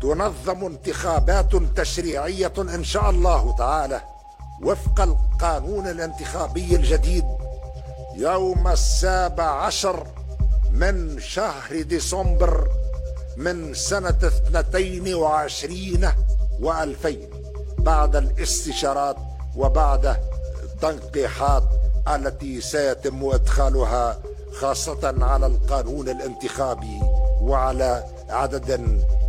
تنظم 0.00 0.64
انتخابات 0.64 1.56
تشريعية 1.76 2.52
إن 2.58 2.84
شاء 2.84 3.10
الله 3.10 3.56
تعالى. 3.58 4.00
وفق 4.62 5.00
القانون 5.00 5.86
الانتخابي 5.86 6.76
الجديد 6.76 7.24
يوم 8.14 8.68
السابع 8.68 9.44
عشر 9.44 10.06
من 10.72 11.20
شهر 11.20 11.82
ديسمبر 11.82 12.68
من 13.36 13.74
سنة 13.74 14.18
اثنتين 14.24 15.14
وعشرين 15.14 16.08
وألفين 16.60 17.30
بعد 17.78 18.16
الاستشارات 18.16 19.16
وبعد 19.56 20.16
التنقيحات 20.62 21.64
التي 22.14 22.60
سيتم 22.60 23.24
إدخالها 23.24 24.18
خاصة 24.60 25.14
على 25.24 25.46
القانون 25.46 26.08
الانتخابي 26.08 27.00
وعلى 27.40 28.04
عدد 28.28 28.70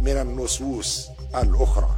من 0.02 0.12
النصوص 0.12 1.10
الأخرى. 1.36 1.90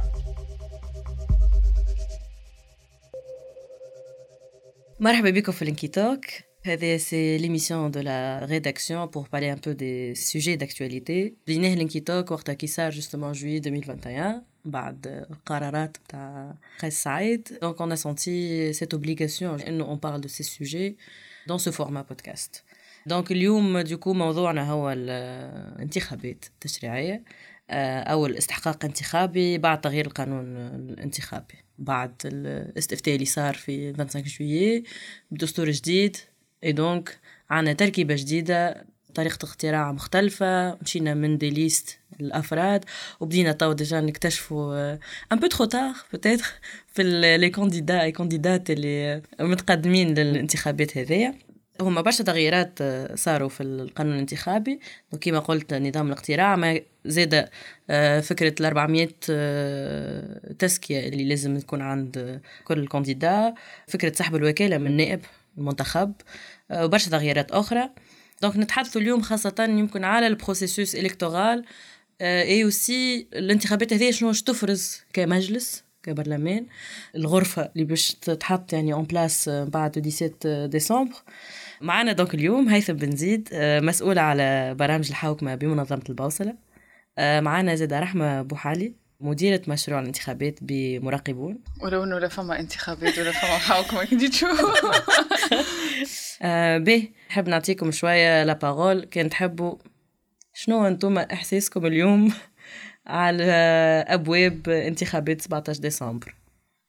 مرحبا 5.00 5.30
بكم 5.30 5.52
في 5.52 5.62
ال 5.62 5.69
Inkytalk 5.69 6.24
هذا 6.64 6.96
c'est 6.96 7.38
l'émission 7.38 7.90
de 7.90 8.00
la 8.00 8.46
rédaction 8.50 9.06
pour 9.06 9.28
parler 9.32 9.52
un 9.52 9.58
peu 9.66 9.72
des 9.72 10.14
sujets 10.14 10.56
d'actualité 10.56 11.34
بديناه 11.46 11.74
ال 11.74 11.80
Inkytalk 11.80 12.30
وقتها 12.30 12.52
كي 12.52 12.66
صار 12.66 12.90
justement 12.90 13.32
juillet 13.32 13.58
2021 13.58 14.42
بعد 14.64 15.26
قرارات 15.46 15.96
تاع 16.08 16.54
قيس 16.80 17.02
سعيد. 17.02 17.58
donc 17.62 17.80
on 17.80 17.96
sentait 17.96 18.72
cette 18.72 18.94
obligation 18.94 19.60
انه 19.60 19.84
on 19.84 19.96
parle 19.96 20.20
de 20.20 20.28
ces 20.28 20.42
sujets 20.42 20.96
dans 21.48 21.58
ce 21.58 21.72
format 21.72 22.02
podcast 22.02 22.64
donc 23.06 23.32
اليوم 23.32 23.78
du 23.80 23.91
coup 23.91 24.12
موضوعنا 24.12 24.70
هو 24.70 24.92
الانتخابات 24.92 26.44
التشريعيه 26.44 27.22
أو 27.72 28.26
الاستحقاق 28.26 28.84
انتخابي 28.84 29.58
بعد 29.58 29.80
تغيير 29.80 30.06
القانون 30.06 30.56
الانتخابي. 30.56 31.54
بعد 31.78 32.14
الاستفتاء 32.24 33.14
اللي 33.14 33.26
صار 33.26 33.54
في 33.54 33.94
25 33.94 34.24
جويي 34.24 34.84
بدستور 35.30 35.70
جديد. 35.70 36.16
et 36.64 36.72
donc 36.72 37.18
عنا 37.50 37.72
تركيبة 37.72 38.14
جديدة 38.14 38.84
طريقة 39.14 39.44
اقتراع 39.44 39.92
مختلفة 39.92 40.74
مشينا 40.74 41.14
من 41.14 41.38
des 41.38 41.50
listes 41.50 41.98
للأفراد 42.20 42.84
وبدينا 43.20 43.52
تو 43.52 43.72
déjà 43.72 44.00
نكتشفوا 44.00 44.92
un 45.32 45.38
peu 45.38 45.46
trop 45.46 45.66
tard 45.66 45.94
في 46.86 47.02
les 47.38 47.50
candidats 47.50 48.02
et 48.02 48.12
candidates 48.12 48.70
اللي 48.70 49.22
متقدمين 49.40 50.14
للانتخابات 50.14 50.98
هذيا. 50.98 51.34
هما 51.80 52.00
برشا 52.00 52.24
تغييرات 52.24 52.78
صاروا 53.14 53.48
في 53.48 53.62
القانون 53.62 54.14
الانتخابي. 54.14 54.80
وكما 55.12 55.38
قلت 55.38 55.74
نظام 55.74 56.06
الاقتراع 56.06 56.56
ما 56.56 56.80
زاد 57.04 57.48
فكرة 58.22 58.54
ال 58.60 58.64
400 58.64 59.06
تزكية 60.58 61.08
اللي 61.08 61.24
لازم 61.24 61.58
تكون 61.58 61.82
عند 61.82 62.40
كل 62.64 62.88
candidat. 62.88 63.54
فكرة 63.88 64.12
سحب 64.12 64.36
الوكالة 64.36 64.78
من 64.78 64.86
النائب 64.86 65.20
المنتخب 65.58 66.12
وبرشا 66.70 67.10
تغييرات 67.10 67.50
أخرى. 67.50 67.90
donc 68.42 68.56
نتحدثوا 68.56 69.00
اليوم 69.00 69.22
خاصة 69.22 69.54
يمكن 69.58 70.04
على 70.04 70.26
ال 70.26 70.33
processus 70.33 70.94
électoral 70.94 71.64
et 72.20 72.64
aussi 72.64 73.28
الانتخابات 73.32 73.92
هذه 73.92 74.10
شنو 74.10 74.32
تفرز 74.32 75.00
كمجلس؟ 75.12 75.84
كبرلمان. 76.02 76.66
الغرفة 77.16 77.70
اللي 77.72 77.84
باش 77.84 78.14
تتحط 78.14 78.72
يعني 78.72 78.92
en 78.92 79.04
place 79.04 79.48
بعد 79.48 80.08
17 80.08 80.66
ديسمبر. 80.66 81.14
معنا 81.80 82.12
donc 82.12 82.34
اليوم 82.34 82.68
هيثم 82.68 82.92
بن 82.92 83.16
زيد 83.16 83.48
مسؤول 83.82 84.18
على 84.18 84.74
برامج 84.78 85.08
الحوكمة 85.08 85.54
بمنظمة 85.54 86.02
البوصلة. 86.08 86.54
معنا 87.18 87.74
زادة 87.74 87.92
رحمة 87.92 88.42
بوحالي 88.42 88.94
مديرة 89.20 89.62
مشروع 89.68 90.00
الانتخابات 90.00 90.58
بمراقبون. 90.62 91.58
ولو 91.82 92.04
انه 92.04 92.18
لا 92.18 92.28
فما 92.28 92.60
انتخابات 92.60 93.18
ولا 93.18 93.32
فما 93.32 93.58
حوكمة 93.58 94.04
كنتي 94.10 94.28
تشوف. 94.28 94.60
به 96.86 97.08
نحب 97.30 97.48
نعطيكم 97.48 97.90
شوية 97.90 98.44
la 98.44 98.59
parole 98.59 99.04
كان 99.04 99.30
تحبوا 99.30 99.74
شنو 100.54 100.86
أنتم 100.86 101.18
إحساسكم 101.18 101.86
اليوم؟ 101.86 102.32
على 103.06 103.52
أبواب 104.08 104.68
انتخابات 104.68 105.40
17 105.40 105.80
ديسمبر. 105.80 106.34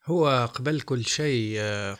هو 0.06 0.50
قبل 0.54 0.82
كل 0.82 1.06
شيء 1.06 1.60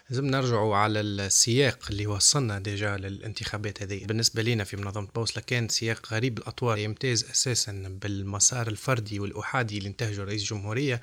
لازم 0.10 0.26
نرجعوا 0.26 0.76
على 0.76 1.00
السياق 1.00 1.80
اللي 1.90 2.08
وصلنا 2.08 2.60
ديجا 2.60 2.98
للانتخابات 2.98 3.82
هذه. 3.84 4.06
بالنسبة 4.06 4.42
لنا 4.42 4.64
في 4.64 4.78
منظمة 4.78 5.08
بوصلة 5.16 5.44
كان 5.48 5.70
سياق 5.70 6.14
غريب 6.14 6.38
الأطوار. 6.38 6.78
يمتاز 6.78 7.24
أساسا 7.24 7.98
بالمسار 8.02 8.68
الفردي 8.68 9.20
والأحادي 9.20 9.78
اللي 9.78 9.90
انتهجه 9.90 10.24
رئيس 10.24 10.42
الجمهورية. 10.42 11.02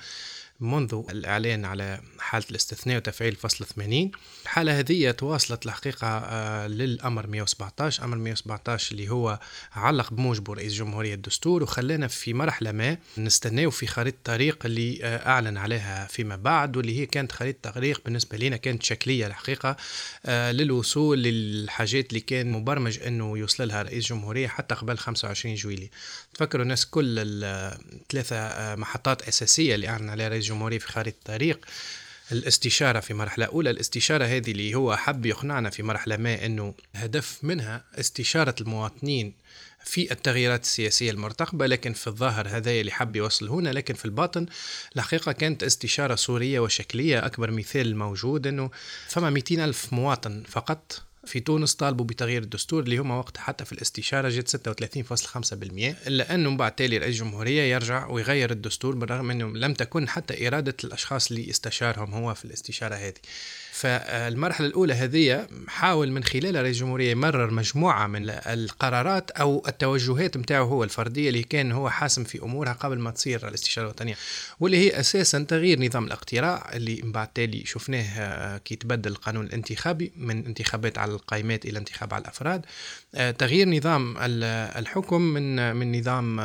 منذ 0.60 1.02
الإعلان 1.10 1.64
على 1.64 2.00
حالة 2.18 2.44
الاستثناء 2.50 2.96
وتفعيل 2.96 3.36
فصل 3.36 3.64
80 3.64 4.10
الحالة 4.42 4.78
هذه 4.78 5.10
تواصلت 5.10 5.66
الحقيقة 5.66 6.66
للأمر 6.66 7.26
117 7.26 8.04
أمر 8.04 8.16
117 8.16 8.92
اللي 8.92 9.08
هو 9.08 9.38
علق 9.72 10.12
بموجبه 10.12 10.54
رئيس 10.54 10.72
جمهورية 10.74 11.14
الدستور 11.14 11.62
وخلانا 11.62 12.08
في 12.08 12.34
مرحلة 12.34 12.72
ما 12.72 12.96
نستناو 13.18 13.70
في 13.70 13.86
خريطة 13.86 14.18
طريق 14.24 14.66
اللي 14.66 14.98
أعلن 15.04 15.56
عليها 15.56 16.06
فيما 16.06 16.36
بعد 16.36 16.76
واللي 16.76 17.00
هي 17.00 17.06
كانت 17.06 17.32
خريطة 17.32 17.70
طريق 17.70 18.00
بالنسبة 18.04 18.38
لنا 18.38 18.56
كانت 18.56 18.82
شكلية 18.82 19.26
الحقيقة 19.26 19.76
للوصول 20.28 21.22
للحاجات 21.22 22.08
اللي 22.08 22.20
كان 22.20 22.52
مبرمج 22.52 22.98
أنه 23.06 23.38
يوصلها 23.38 23.82
رئيس 23.82 24.06
جمهورية 24.06 24.48
حتى 24.48 24.74
قبل 24.74 24.98
25 24.98 25.54
جويلي 25.54 25.90
تفكروا 26.34 26.62
الناس 26.62 26.86
كل 26.86 27.04
الثلاثة 27.18 28.74
محطات 28.74 29.22
أساسية 29.28 29.74
اللي 29.74 29.88
أعلن 29.88 30.10
عليها 30.10 30.28
رئيس 30.28 30.49
الجمهورية 30.50 30.78
في 30.78 30.88
خارطة 30.88 31.08
الطريق. 31.08 31.66
الاستشارة 32.32 33.00
في 33.00 33.14
مرحلة 33.14 33.46
أولى 33.46 33.70
الاستشارة 33.70 34.24
هذه 34.24 34.50
اللي 34.50 34.74
هو 34.74 34.96
حب 34.96 35.26
يقنعنا 35.26 35.70
في 35.70 35.82
مرحلة 35.82 36.16
ما 36.16 36.46
أنه 36.46 36.74
هدف 36.94 37.38
منها 37.42 37.84
استشارة 37.94 38.54
المواطنين 38.60 39.34
في 39.84 40.12
التغييرات 40.12 40.62
السياسية 40.62 41.10
المرتقبة 41.10 41.66
لكن 41.66 41.92
في 41.92 42.06
الظاهر 42.06 42.48
هذا 42.48 42.70
اللي 42.70 42.92
حب 42.92 43.16
يوصل 43.16 43.48
هنا 43.48 43.70
لكن 43.70 43.94
في 43.94 44.04
الباطن 44.04 44.46
الحقيقة 44.96 45.32
كانت 45.32 45.62
استشارة 45.62 46.14
صورية 46.14 46.60
وشكلية 46.60 47.26
أكبر 47.26 47.50
مثال 47.50 47.96
موجود 47.96 48.46
أنه 48.46 48.70
فما 49.08 49.30
200 49.30 49.64
ألف 49.64 49.92
مواطن 49.92 50.42
فقط 50.48 51.02
في 51.24 51.40
تونس 51.40 51.74
طالبوا 51.74 52.04
بتغيير 52.04 52.42
الدستور 52.42 52.82
اللي 52.82 52.98
هما 52.98 53.18
وقت 53.18 53.36
حتى 53.36 53.64
في 53.64 53.72
الاستشارة 53.72 54.28
جت 54.28 54.56
36.5% 54.56 55.52
إلا 56.06 56.34
أنه 56.34 56.56
بعد 56.56 56.72
تالي 56.72 56.98
رئيس 56.98 57.14
الجمهورية 57.14 57.62
يرجع 57.62 58.06
ويغير 58.06 58.50
الدستور 58.50 58.94
بالرغم 58.94 59.30
أنه 59.30 59.48
لم 59.48 59.74
تكن 59.74 60.08
حتى 60.08 60.46
إرادة 60.48 60.76
الأشخاص 60.84 61.30
اللي 61.30 61.50
استشارهم 61.50 62.14
هو 62.14 62.34
في 62.34 62.44
الاستشارة 62.44 62.94
هذه. 62.94 63.14
فالمرحلة 63.80 64.66
الأولى 64.66 64.94
هذه 64.94 65.46
حاول 65.68 66.12
من 66.12 66.24
خلال 66.24 66.54
رئيس 66.54 66.76
الجمهورية 66.76 67.10
يمرر 67.10 67.50
مجموعة 67.50 68.06
من 68.06 68.30
القرارات 68.30 69.30
أو 69.30 69.64
التوجهات 69.68 70.36
متاعه 70.36 70.62
هو 70.62 70.84
الفردية 70.84 71.28
اللي 71.28 71.42
كان 71.42 71.72
هو 71.72 71.90
حاسم 71.90 72.24
في 72.24 72.42
أمورها 72.42 72.72
قبل 72.72 72.98
ما 72.98 73.10
تصير 73.10 73.48
الاستشارة 73.48 73.84
الوطنية. 73.84 74.14
واللي 74.60 74.76
هي 74.76 75.00
أساسا 75.00 75.46
تغيير 75.48 75.80
نظام 75.80 76.04
الاقتراع 76.06 76.70
اللي 76.74 77.00
من 77.02 77.12
بعد 77.12 77.28
تالي 77.28 77.62
شفناه 77.66 78.58
كي 78.58 78.76
تبدل 78.76 79.10
القانون 79.10 79.46
الانتخابي 79.46 80.12
من 80.16 80.46
انتخابات 80.46 80.98
على 80.98 81.12
القائمات 81.12 81.64
إلى 81.64 81.78
انتخاب 81.78 82.14
على 82.14 82.22
الأفراد. 82.22 82.66
تغيير 83.12 83.68
نظام 83.68 84.14
الحكم 84.18 85.22
من 85.22 85.76
من 85.76 85.98
نظام 85.98 86.36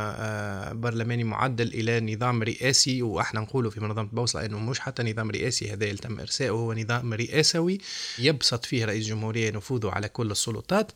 برلماني 0.81 1.23
معدل 1.23 1.67
إلى 1.67 2.15
نظام 2.15 2.43
رئاسي 2.43 3.01
وإحنا 3.01 3.39
نقولوا 3.39 3.71
في 3.71 3.79
منظمة 3.79 4.03
بوصلة 4.03 4.45
أنه 4.45 4.59
مش 4.59 4.79
حتى 4.79 5.03
نظام 5.03 5.31
رئاسي 5.31 5.73
هذا 5.73 5.85
اللي 5.85 5.97
تم 5.97 6.19
إرساؤه 6.19 6.59
هو 6.59 6.73
نظام 6.73 7.13
رئاسوي 7.13 7.77
يبسط 8.19 8.65
فيه 8.65 8.85
رئيس 8.85 9.05
الجمهورية 9.05 9.51
نفوذه 9.51 9.89
على 9.89 10.09
كل 10.09 10.31
السلطات. 10.31 10.91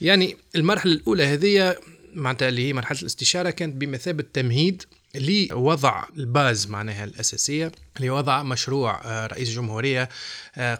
يعني 0.00 0.36
المرحلة 0.56 0.92
الأولى 0.92 1.24
هذه 1.24 1.76
معناتها 2.14 2.48
اللي 2.48 2.68
هي 2.68 2.72
مرحلة 2.72 3.00
الاستشارة 3.00 3.50
كانت 3.50 3.76
بمثابة 3.76 4.24
تمهيد 4.32 4.82
لوضع 5.14 6.04
الباز 6.16 6.66
معناها 6.66 7.04
الأساسية. 7.04 7.72
لوضع 8.00 8.42
مشروع 8.42 9.26
رئيس 9.26 9.48
الجمهورية 9.48 10.08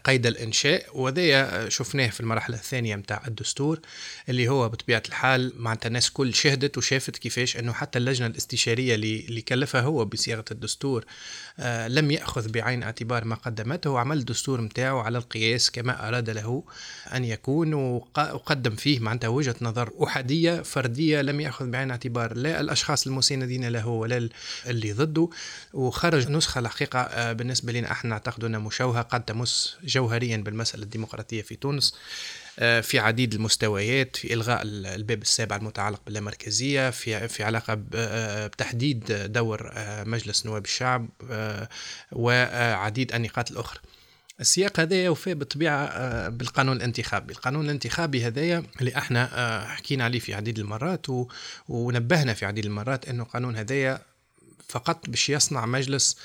قيد 0.04 0.26
الإنشاء. 0.26 0.86
وذي 0.94 1.46
شفناه 1.70 2.08
في 2.08 2.20
المرحلة 2.20 2.56
الثانية 2.56 2.96
متاع 2.96 3.22
الدستور 3.26 3.80
اللي 4.28 4.48
هو 4.48 4.68
بطبيعة 4.68 5.02
الحال 5.08 5.52
معناتها 5.56 5.86
الناس 5.88 6.10
كل 6.10 6.34
شهدت 6.34 6.78
وشافت 6.78 7.16
كيفاش 7.16 7.56
أنه 7.56 7.72
حتى 7.72 7.98
اللجنة 7.98 8.26
الاستشارية 8.26 8.94
اللي 8.94 9.42
كلفها 9.42 9.80
هو 9.80 10.04
بصياغة 10.04 10.44
الدستور 10.50 11.04
لم 11.86 12.10
يأخذ 12.10 12.48
بعين 12.48 12.82
اعتبار 12.82 13.24
ما 13.24 13.34
قدمته. 13.34 13.90
وعمل 13.90 14.18
الدستور 14.18 14.60
متاعه 14.60 15.02
على 15.02 15.18
القياس 15.18 15.70
كما 15.70 16.08
أراد 16.08 16.30
له 16.30 16.64
أن 17.14 17.24
يكون 17.24 17.74
وقدم 17.74 18.76
فيه 18.76 19.00
معناتها 19.00 19.28
وجهة 19.28 19.56
نظر 19.62 19.90
أحادية 20.04 20.62
فردية 20.62 21.22
لم 21.22 21.40
يأخذ 21.40 21.70
بعين 21.70 21.90
اعتبار 21.90 22.36
لا 22.36 22.60
الأشخاص 22.60 23.06
المساندين 23.06 23.68
له 23.68 23.86
ولا 23.86 24.28
اللي 24.66 24.92
ضده. 24.92 25.28
وخرج 25.72 26.30
نسخة 26.30 26.58
الحقيقة 26.58 27.00
بالنسبة 27.32 27.72
لنا 27.72 27.92
إحنا 27.92 28.10
نعتقد 28.10 28.44
أنها 28.44 28.60
مشوهة 28.60 29.02
قد 29.02 29.24
تمس 29.24 29.76
جوهريا 29.84 30.36
بالمسألة 30.36 30.82
الديمقراطية 30.82 31.42
في 31.42 31.56
تونس 31.56 31.94
آه، 32.58 32.80
في 32.80 32.98
عديد 32.98 33.34
المستويات 33.34 34.16
في 34.16 34.34
إلغاء 34.34 34.62
الباب 34.64 35.22
السابع 35.22 35.56
المتعلق 35.56 36.00
باللامركزية 36.04 36.90
في 36.90 37.28
في 37.28 37.44
علاقة 37.44 37.78
آه، 37.94 38.46
بتحديد 38.46 39.12
دور 39.12 39.72
مجلس 40.04 40.46
نواب 40.46 40.64
الشعب 40.64 41.08
وعديد 42.12 43.14
النقاط 43.14 43.50
الأخرى. 43.50 43.80
السياق 44.40 44.80
هذا 44.80 45.04
يوفي 45.04 45.34
بالطبيعة 45.34 46.28
بالقانون 46.28 46.76
الانتخابي. 46.76 47.32
القانون 47.32 47.64
الانتخابي 47.64 48.26
هذايا 48.26 48.62
اللي 48.80 48.96
إحنا 48.96 49.64
حكينا 49.68 50.04
عليه 50.04 50.18
في 50.18 50.34
عديد 50.34 50.58
المرات 50.58 51.06
ونبهنا 51.68 52.34
في 52.34 52.46
عديد 52.46 52.64
المرات 52.64 53.08
أنه 53.08 53.22
القانون 53.22 53.56
هذايا 53.56 54.02
فقط 54.68 55.10
باش 55.10 55.30
يصنع 55.30 55.66
مجلس 55.66 56.16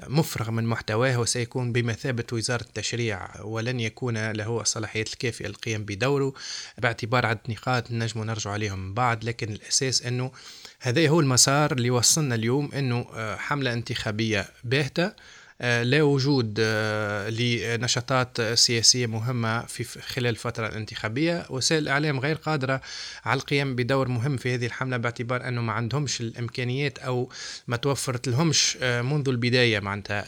مفرغ 0.00 0.50
من 0.50 0.64
محتواه 0.64 1.20
وسيكون 1.20 1.72
بمثابة 1.72 2.24
وزارة 2.32 2.62
التشريع 2.62 3.40
ولن 3.40 3.80
يكون 3.80 4.30
له 4.30 4.60
الصلاحيات 4.60 5.12
الكافية 5.12 5.46
للقيام 5.46 5.84
بدوره. 5.84 6.32
باعتبار 6.78 7.26
عدة 7.26 7.40
نقاط 7.48 7.90
نجم 7.90 8.24
نرجع 8.24 8.50
عليهم 8.50 8.78
من 8.78 8.94
بعد 8.94 9.24
لكن 9.24 9.52
الأساس 9.52 10.02
أنه 10.02 10.32
هذا 10.80 11.08
هو 11.08 11.20
المسار 11.20 11.72
اللي 11.72 11.90
وصلنا 11.90 12.34
اليوم 12.34 12.72
أنه 12.72 13.06
آه، 13.14 13.36
حملة 13.36 13.72
انتخابية 13.72 14.48
باهتة. 14.64 15.12
لا 15.60 16.02
وجود 16.02 16.56
آه، 16.60 17.30
لنشاطات 17.30 18.40
سياسية 18.42 19.06
مهمة 19.06 19.66
في 19.66 20.00
خلال 20.00 20.26
الفترة 20.26 20.66
الانتخابية 20.66 21.46
وسائل 21.50 21.82
الإعلام 21.82 22.20
غير 22.20 22.36
قادرة 22.36 22.80
على 23.24 23.40
القيام 23.40 23.76
بدور 23.76 24.08
مهم 24.08 24.36
في 24.36 24.54
هذه 24.54 24.66
الحملة 24.66 24.96
باعتبار 24.96 25.48
أنه 25.48 25.60
ما 25.62 25.72
عندهمش 25.72 26.20
الإمكانيات 26.20 26.98
أو 26.98 27.32
ما 27.66 27.76
توفرت 27.76 28.28
لهمش 28.28 28.78
آه، 28.82 29.02
منذ 29.02 29.28
البداية 29.28 29.80
معناتها 29.80 30.24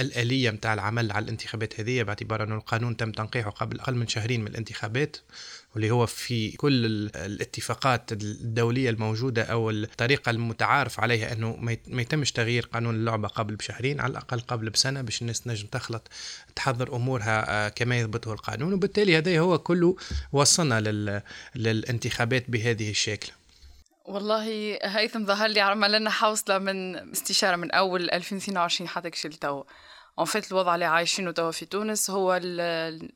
الآلية 0.00 0.50
متاع 0.50 0.74
العمل 0.74 1.12
على 1.12 1.24
الانتخابات 1.24 1.80
هذه. 1.80 2.02
باعتبار 2.02 2.42
أنه 2.42 2.54
القانون 2.54 2.96
تم 2.96 3.12
تنقيحه 3.12 3.50
قبل 3.50 3.80
أقل 3.80 3.94
من 3.94 4.08
شهرين 4.08 4.40
من 4.40 4.46
الانتخابات. 4.46 5.16
واللي 5.74 5.90
هو 5.90 6.06
في 6.06 6.50
كل 6.50 6.86
الاتفاقات 7.16 8.12
الدولية 8.12 8.90
الموجودة 8.90 9.42
أو 9.42 9.70
الطريقة 9.70 10.30
المتعارف 10.30 11.00
عليها 11.00 11.32
أنه 11.32 11.56
ما 11.86 12.02
يتمش 12.02 12.32
تغيير 12.32 12.68
قانون 12.72 12.94
اللعبة 12.94 13.28
قبل 13.28 13.56
بشهرين 13.56 14.00
على 14.00 14.10
الأقل 14.10 14.40
قبل 14.40 14.70
بسنة 14.70 15.02
باش 15.02 15.22
الناس 15.22 15.40
تنجم 15.40 15.66
تخلط 15.66 16.08
تحضر 16.56 16.96
أمورها 16.96 17.66
آه، 17.66 17.68
كما 17.68 18.00
يضبطه 18.00 18.32
القانون. 18.32 18.72
وبالتالي 18.72 19.18
هذا 19.18 19.40
هو 19.40 19.58
كله 19.58 19.96
وصلنا 20.32 20.80
للانتخابات 21.56 22.50
بهذه 22.50 22.90
الشكل. 22.90 23.32
والله 24.04 24.78
هيثم 24.82 25.26
ظهر 25.26 25.48
لي 25.48 25.60
عمل 25.60 25.92
لنا 25.92 26.10
حوصلة 26.10 26.58
من 26.58 26.96
استشارة 27.12 27.56
من 27.56 27.70
أول 27.70 28.10
2022 28.10 28.88
حتى 28.88 29.10
كشل 29.10 29.32
تو 29.32 29.64
en 30.18 30.26
fait 30.26 30.52
الوضع 30.52 30.74
اللي 30.74 30.84
عايشينه 30.84 31.30
توا 31.30 31.50
في 31.50 31.66
تونس 31.66 32.10
هو 32.10 32.40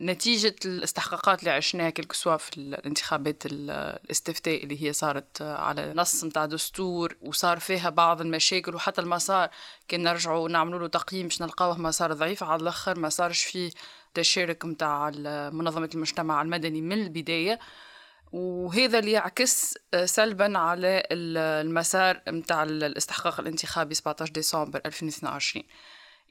نتيجة 0.01 0.55
الاستحقاقات 0.65 1.41
اللي 1.41 1.51
عشناها 1.51 1.91
كل 1.91 2.39
في 2.39 2.57
الانتخابات 2.59 3.43
الاستفتاء 3.47 4.65
اللي 4.65 4.83
هي 4.83 4.93
صارت 4.93 5.43
على 5.43 5.95
نص 5.95 6.25
متاع 6.25 6.47
دستور 6.47 7.17
وصار 7.23 7.59
فيها 7.59 7.91
بعض 7.91 8.21
المشاكل 8.21 8.75
وحتى 8.75 9.01
المسار 9.01 9.49
كان 9.89 10.03
نرجعوا 10.03 10.49
نعملوا 10.49 10.79
له 10.79 10.87
تقييم 10.87 11.23
باش 11.29 11.43
نلقاوه 11.43 11.79
مسار 11.79 12.13
ضعيف 12.13 12.43
على 12.43 12.63
الأخر 12.63 12.99
ما 12.99 13.09
صارش 13.09 13.45
فيه 13.45 13.71
تشارك 14.15 14.65
متاع 14.65 15.11
منظمة 15.51 15.91
المجتمع 15.95 16.43
المدني 16.43 16.81
من 16.81 16.93
البداية. 17.03 17.59
وهذا 18.33 18.99
اللي 18.99 19.13
يعكس 19.13 19.75
سلبا 20.05 20.59
على 20.59 21.03
المسار 21.13 22.21
متاع 22.29 22.63
الاستحقاق 22.63 23.41
الانتخابي 23.41 23.95
17 23.95 24.33
ديسمبر 24.33 24.81
2022 24.87 25.65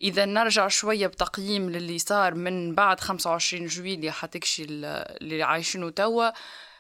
إذا 0.01 0.25
نرجع 0.25 0.67
شوية 0.67 1.07
بتقييم 1.07 1.69
للي 1.69 1.99
صار 1.99 2.33
من 2.33 2.75
بعد 2.75 2.99
25 2.99 3.65
جويلية 3.65 4.11
حتكشي 4.11 4.63
اللي 4.63 5.43
عايشينه 5.43 5.89
توا 5.89 6.31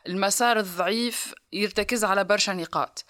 المسار 0.07 0.59
الضعيف 0.59 1.33
يرتكز 1.53 2.03
على 2.03 2.23
برشا 2.23 2.51
نقاط. 2.51 3.05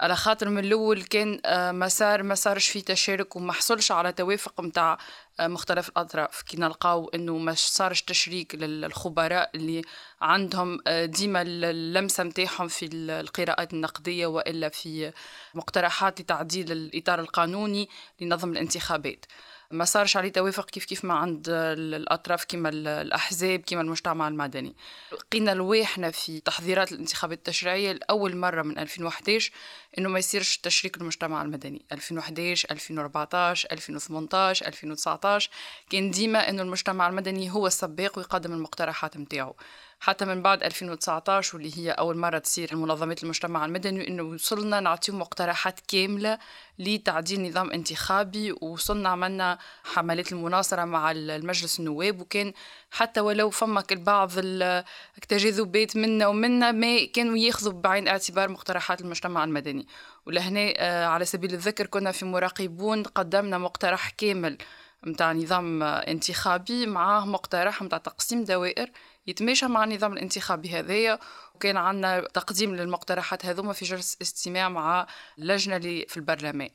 على 0.00 0.16
خاطر 0.16 0.48
من 0.48 0.64
الأول 0.64 1.02
كان 1.02 1.40
آه، 1.44 1.72
مسار 1.72 2.22
ما 2.22 2.34
صارش 2.34 2.68
فيه 2.68 2.80
تشارك 2.80 3.36
وما 3.36 3.52
حصلش 3.52 3.92
على 3.92 4.12
توافق 4.12 4.60
متاع 4.60 4.98
آه، 5.40 5.46
مختلف 5.46 5.88
الأطراف. 5.88 6.42
كي 6.42 6.56
نلقاو 6.56 7.08
إنه 7.08 7.38
ما 7.38 7.54
صارش 7.54 8.02
تشريك 8.02 8.54
للخبراء 8.54 9.50
اللي 9.54 9.82
عندهم 10.20 10.78
آه، 10.86 11.04
ديما 11.04 11.42
اللمسة 11.42 12.24
متاعهم 12.24 12.68
في 12.68 12.88
القراءات 12.92 13.72
النقدية 13.72 14.26
وإلا 14.26 14.68
في 14.68 15.12
مقترحات 15.54 16.20
لتعديل 16.20 16.72
الإطار 16.72 17.20
القانوني 17.20 17.88
لنظم 18.20 18.52
الانتخابات. 18.52 19.24
ما 19.70 19.84
صارش 19.84 20.16
عليه 20.16 20.28
توافق 20.32 20.70
كيف 20.70 20.84
كيف 20.84 21.04
ما 21.04 21.14
عند 21.14 21.44
الأطراف 21.48 22.44
كما 22.48 22.68
الأحزاب 22.68 23.60
كما 23.60 23.80
المجتمع 23.80 24.28
المدني. 24.28 24.76
لقينا 25.12 25.50
لواحنا 25.50 26.10
في 26.10 26.40
تحضيرات 26.40 26.92
الانتخابات 26.92 27.38
التشريعية 27.38 27.92
لأول 27.92 28.36
مرة 28.36 28.62
من 28.62 28.78
2011 28.78 29.52
إنه 29.98 30.08
ما 30.08 30.18
يصيرش 30.18 30.56
تشريك 30.56 30.96
المجتمع 30.96 31.42
المدني. 31.42 31.84
2011 31.92 32.70
2014 32.70 33.68
2018 33.72 34.66
2019 34.66 35.50
كان 35.90 36.10
ديما 36.10 36.48
إنه 36.48 36.62
المجتمع 36.62 37.08
المدني 37.08 37.50
هو 37.50 37.66
السباق 37.66 38.18
ويقدم 38.18 38.52
المقترحات 38.52 39.16
متاعه 39.16 39.54
حتى 40.00 40.24
من 40.24 40.42
بعد 40.42 40.62
2019 40.62 41.56
واللي 41.56 41.78
هي 41.78 41.90
أول 41.90 42.16
مرة 42.16 42.38
تصير 42.38 42.76
منظمات 42.76 43.22
المجتمع 43.22 43.64
المدني 43.64 44.08
إنه 44.08 44.22
وصلنا 44.22 44.80
نعطيهم 44.80 45.18
مقترحات 45.18 45.80
كاملة 45.88 46.38
لتعديل 46.78 47.48
نظام 47.48 47.70
انتخابي 47.70 48.52
وصلنا 48.52 49.08
عملنا 49.08 49.58
حملات 49.84 50.32
المناصرة 50.32 50.84
مع 50.84 51.10
المجلس 51.10 51.80
النواب 51.80 52.20
وكان 52.20 52.52
حتى 52.90 53.20
ولو 53.20 53.50
فمك 53.50 53.92
البعض 53.92 54.30
التجاذبات 54.36 55.96
منا 55.96 56.26
ومنا 56.26 56.72
ما 56.72 57.04
كانوا 57.04 57.36
ياخذوا 57.36 57.72
بعين 57.72 58.02
الاعتبار 58.02 58.48
مقترحات 58.48 59.00
المجتمع 59.00 59.44
المدني. 59.44 59.86
ولهنا 60.26 60.74
آه، 60.76 61.06
على 61.06 61.24
سبيل 61.24 61.54
الذكر 61.54 61.86
كنا 61.86 62.12
في 62.12 62.24
مراقبون 62.24 63.02
قدمنا 63.02 63.58
مقترح 63.58 64.10
كامل 64.10 64.58
متاع 65.02 65.32
نظام 65.32 65.82
انتخابي 65.82 66.86
معاه 66.86 67.26
مقترح 67.26 67.82
متاع 67.82 67.98
تقسيم 67.98 68.44
دوائر 68.44 68.90
يتماشى 69.26 69.66
مع 69.66 69.84
النظام 69.84 70.12
الانتخابي 70.12 70.70
هذايا 70.70 71.18
وكان 71.54 71.76
عندنا 71.76 72.20
تقديم 72.20 72.76
للمقترحات 72.76 73.46
هذوما 73.46 73.72
في 73.72 73.84
جلسة 73.84 74.18
استماع 74.22 74.68
مع 74.68 75.06
اللجنة 75.38 75.76
اللي 75.76 76.06
في 76.08 76.16
البرلمان. 76.16 76.70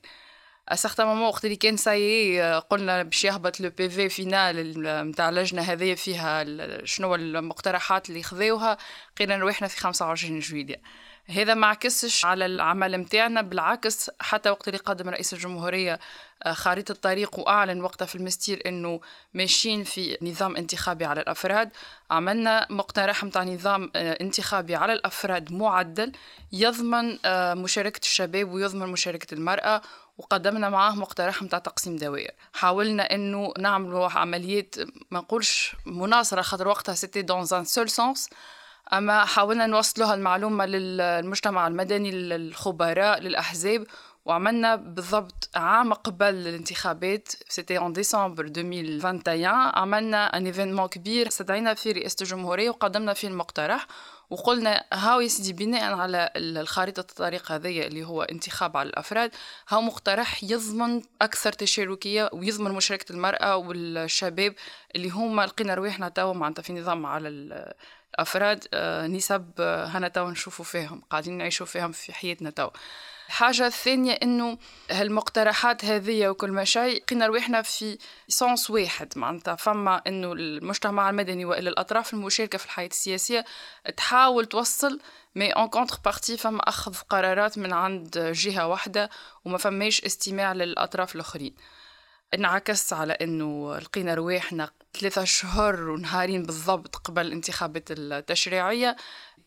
اسارتان 0.70 1.08
مومون 1.08 1.28
وقت 1.28 1.46
اللي 1.46 1.56
كان 1.56 1.78
ساي 1.78 2.42
قلنا 2.70 3.04
باش 3.04 3.24
يهبط 3.24 3.60
le 3.60 3.70
PV 3.70 3.90
final 3.90 4.82
نتاع 5.10 5.30
اللجنه 5.30 5.62
هذيا 5.62 5.96
فيها 5.96 6.46
شنو 6.86 7.16
المقترحات 7.16 8.10
اللي 8.10 8.24
خذوها 8.24 8.78
لقينا 9.18 9.38
رواحنا 9.38 9.68
في 9.68 9.78
25 9.80 10.40
جويلية 10.40 10.82
هذا 11.26 11.54
ما 11.54 11.68
عكسش 11.68 12.26
على 12.26 12.46
العمل 12.46 12.98
متاعنا 12.98 13.42
بالعكس 13.42 14.10
حتى 14.20 14.50
وقت 14.50 14.68
اللي 14.68 14.80
قدم 14.80 15.10
رئيس 15.10 15.34
الجمهورية 15.34 16.00
آه، 16.44 16.54
خريطة 16.54 16.92
الطريق 16.92 17.40
وأعلن 17.40 17.82
وقتها 17.82 18.06
في 18.06 18.16
المنستير 18.16 18.62
أنه 18.66 19.02
ماشيين 19.34 19.84
في 19.84 20.18
نظام 20.22 20.56
انتخابي 20.56 21.06
على 21.06 21.22
الأفراد. 21.22 21.70
عملنا 22.12 22.68
مقترح 22.70 23.24
متاع 23.24 23.44
نظام 23.44 23.92
آه، 23.96 24.18
انتخابي 24.22 24.76
على 24.76 24.94
الأفراد 24.94 25.54
معدل 25.54 26.12
يضمن 26.52 27.18
آه، 27.26 27.54
مشاركة 27.54 28.00
الشباب 28.00 28.52
ويضمن 28.52 28.88
مشاركة 28.88 29.34
المرأة 29.34 29.82
وقدمنا 30.18 30.70
معاه 30.70 30.92
مقترح 30.92 31.42
متاع 31.42 31.60
تقسيم 31.60 31.96
دوائر. 31.96 32.32
حاولنا 32.54 33.16
إنه 33.16 33.54
نعملوا 33.60 34.10
عمليات 34.10 34.76
ما 35.12 35.20
نقولش 35.20 35.76
مناصرة 35.86 36.42
خاطر 36.42 36.68
وقتها 36.68 36.96
c'était 36.96 37.22
dans 37.22 37.46
un 37.54 37.66
seul 37.66 37.90
sens 37.90 38.30
أما 38.94 39.26
حاولنا 39.26 39.66
نوصلوا 39.66 40.14
المعلومة 40.14 40.66
للمجتمع 40.66 41.68
المدني 41.68 42.12
للخبراء 42.12 43.20
للأحزاب 43.20 43.88
وعملنا 44.26 44.76
بالضبط 44.76 45.50
عام 45.56 45.94
قبل 45.94 46.26
الانتخابات 46.26 47.30
c'était 47.50 47.78
en 47.78 47.94
décembre 47.94 48.46
2021 48.46 49.46
عملنا 49.76 50.38
un 50.38 50.46
événement 50.46 50.88
كبير 50.88 51.28
استدعينا 51.28 51.74
فيه 51.74 51.92
رئاسه 51.92 52.16
الجمهورية 52.22 52.70
وقدمنا 52.70 53.14
فيه 53.14 53.28
المقترح 53.28 53.88
وقلنا 54.30 54.84
هاو 54.94 55.20
يا 55.20 55.28
سيدي 55.28 55.54
بناء 55.54 55.94
على 55.94 56.30
الخريطة 56.36 57.00
الطريق 57.00 57.52
هذية 57.52 57.88
اللي 57.88 58.04
هو 58.04 58.22
انتخاب 58.24 58.78
على 58.78 58.90
الأفراد 58.90 59.32
هاو 59.70 59.82
مقترح 59.82 60.44
يضمن 60.44 61.02
أكثر 61.22 61.52
تشاركية 61.54 62.30
ويضمن 62.34 62.72
مشاركة 62.72 63.12
المرأة 63.12 63.56
والشباب 63.56 64.54
اللي 64.96 65.10
هما 65.10 65.46
لقينا 65.46 65.74
رواحنا 65.74 66.10
توا 66.10 66.34
معناتها 66.34 66.62
في 66.62 66.74
نظام 66.74 67.06
على 67.06 67.30
الأفراد 68.16 68.68
آه، 68.74 69.08
نسب 69.08 69.52
آه، 69.60 69.86
هنا 69.86 70.08
توا 70.08 70.32
نشوفوا 70.32 70.66
فيهم 70.66 71.02
قاعدين 71.10 71.38
نعيشوا 71.38 71.66
فيهم 71.66 71.92
في 71.92 72.14
حياتنا 72.14 72.50
توا. 72.50 72.70
الحاجة 73.28 73.68
الثانية 73.68 74.14
إنه 74.14 74.58
هالمقترحات 74.92 75.86
هذه 75.86 76.28
وكل 76.28 76.52
ما 76.52 76.64
شيء 76.64 77.02
لقينا 77.02 77.28
رواحنا 77.28 77.62
في 77.62 77.98
سونس 78.28 78.70
واحد 78.70 79.14
معناتها. 79.16 79.56
فما 79.56 80.02
إنه 80.08 80.34
المجتمع 80.34 81.10
المدني 81.10 81.46
وإلا 81.46 81.70
الأطراف 81.70 82.14
المشاركة 82.14 82.58
في 82.58 82.66
الحياة 82.66 82.88
السياسية 82.88 83.46
تحاول 83.98 84.46
توصل 84.46 85.00
mais 85.36 85.52
en 85.52 85.68
contrepartie 85.68 86.38
فما 86.38 86.60
أخذ 86.70 86.96
قرارات 87.10 87.58
من 87.58 87.74
عند 87.74 88.18
جهة 88.18 88.68
واحدة 88.68 89.10
وما 89.46 89.58
فماش 89.58 90.02
استماع 90.02 90.54
للأطراف 90.54 91.16
الآخرين. 91.16 91.56
انعكس 92.34 92.94
على 92.94 93.14
إنه 93.14 93.78
لقينا 93.78 94.14
رواحنا 94.14 94.70
ثلاثة 95.00 95.24
شهور 95.24 95.90
ونهارين 95.90 96.44
بالضبط 96.44 96.96
قبل 96.96 97.26
الانتخابات 97.28 97.92
التشريعية 97.92 98.96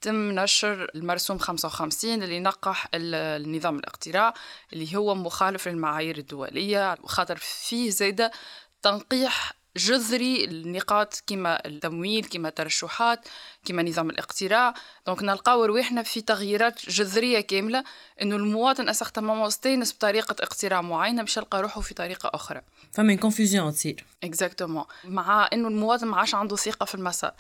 تم 0.00 0.30
نشر 0.30 0.90
المرسوم 0.94 1.38
55 1.38 2.22
اللي 2.22 2.40
نقح 2.40 2.88
النظام 2.94 3.78
الاقتراع 3.78 4.34
اللي 4.72 4.96
هو 4.96 5.14
مخالف 5.14 5.68
للمعايير 5.68 6.18
الدولية 6.18 6.96
وخاطر 7.02 7.36
فيه 7.36 7.90
زيادة 7.90 8.30
تنقيح 8.82 9.52
جذري 9.76 10.44
النقاط 10.44 11.22
كما 11.26 11.66
التمويل 11.66 12.24
كما 12.24 12.48
الترشحات 12.48 13.28
كما 13.64 13.82
نظام 13.82 14.10
الاقتراع. 14.10 14.74
donc 15.06 15.22
نلقاو 15.22 15.64
رواحنا 15.64 16.02
في 16.02 16.20
تغييرات 16.20 16.90
جذرية 16.90 17.40
كاملة 17.40 17.84
إنه 18.22 18.36
المواطن 18.36 18.88
certainement 18.88 19.46
مستانس 19.46 19.94
بطريقة 19.94 20.36
اقتراع 20.40 20.82
معينة 20.82 21.22
باش 21.22 21.36
يلقى 21.36 21.62
روحه 21.62 21.80
في 21.80 21.94
طريقة 21.94 22.30
أخرى. 22.34 22.60
فما 22.92 23.14
confusion 23.14 23.72
تصير. 23.72 24.04
exactement 24.24 24.84
مع 25.04 25.48
إنه 25.52 25.68
المواطن 25.68 26.06
ما 26.06 26.16
عادش 26.16 26.34
عنده 26.34 26.56
ثقة 26.56 26.84
في 26.84 26.94
المسار. 26.94 27.34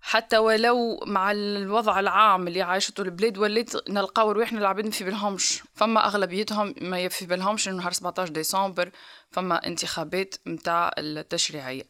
حتى 0.00 0.38
ولو 0.38 1.00
مع 1.06 1.32
الوضع 1.32 2.00
العام 2.00 2.48
اللي 2.48 2.62
عايشته 2.62 3.02
البلاد 3.02 3.38
وليت 3.38 3.90
نلقاو 3.90 4.32
رواحنا 4.32 4.58
العباد 4.58 4.88
في 4.88 5.04
بالهمش. 5.04 5.62
فما 5.74 6.06
أغلبيتهم 6.06 6.74
ما 6.80 7.00
في 7.00 7.26
بالهمش 7.26 7.68
إنه 7.68 7.76
نهار 7.76 7.92
17 7.92 8.32
ديسمبر 8.32 8.90
فما 9.30 9.66
انتخابات 9.66 10.34
متاع 10.46 10.90
التشريعية. 10.98 11.84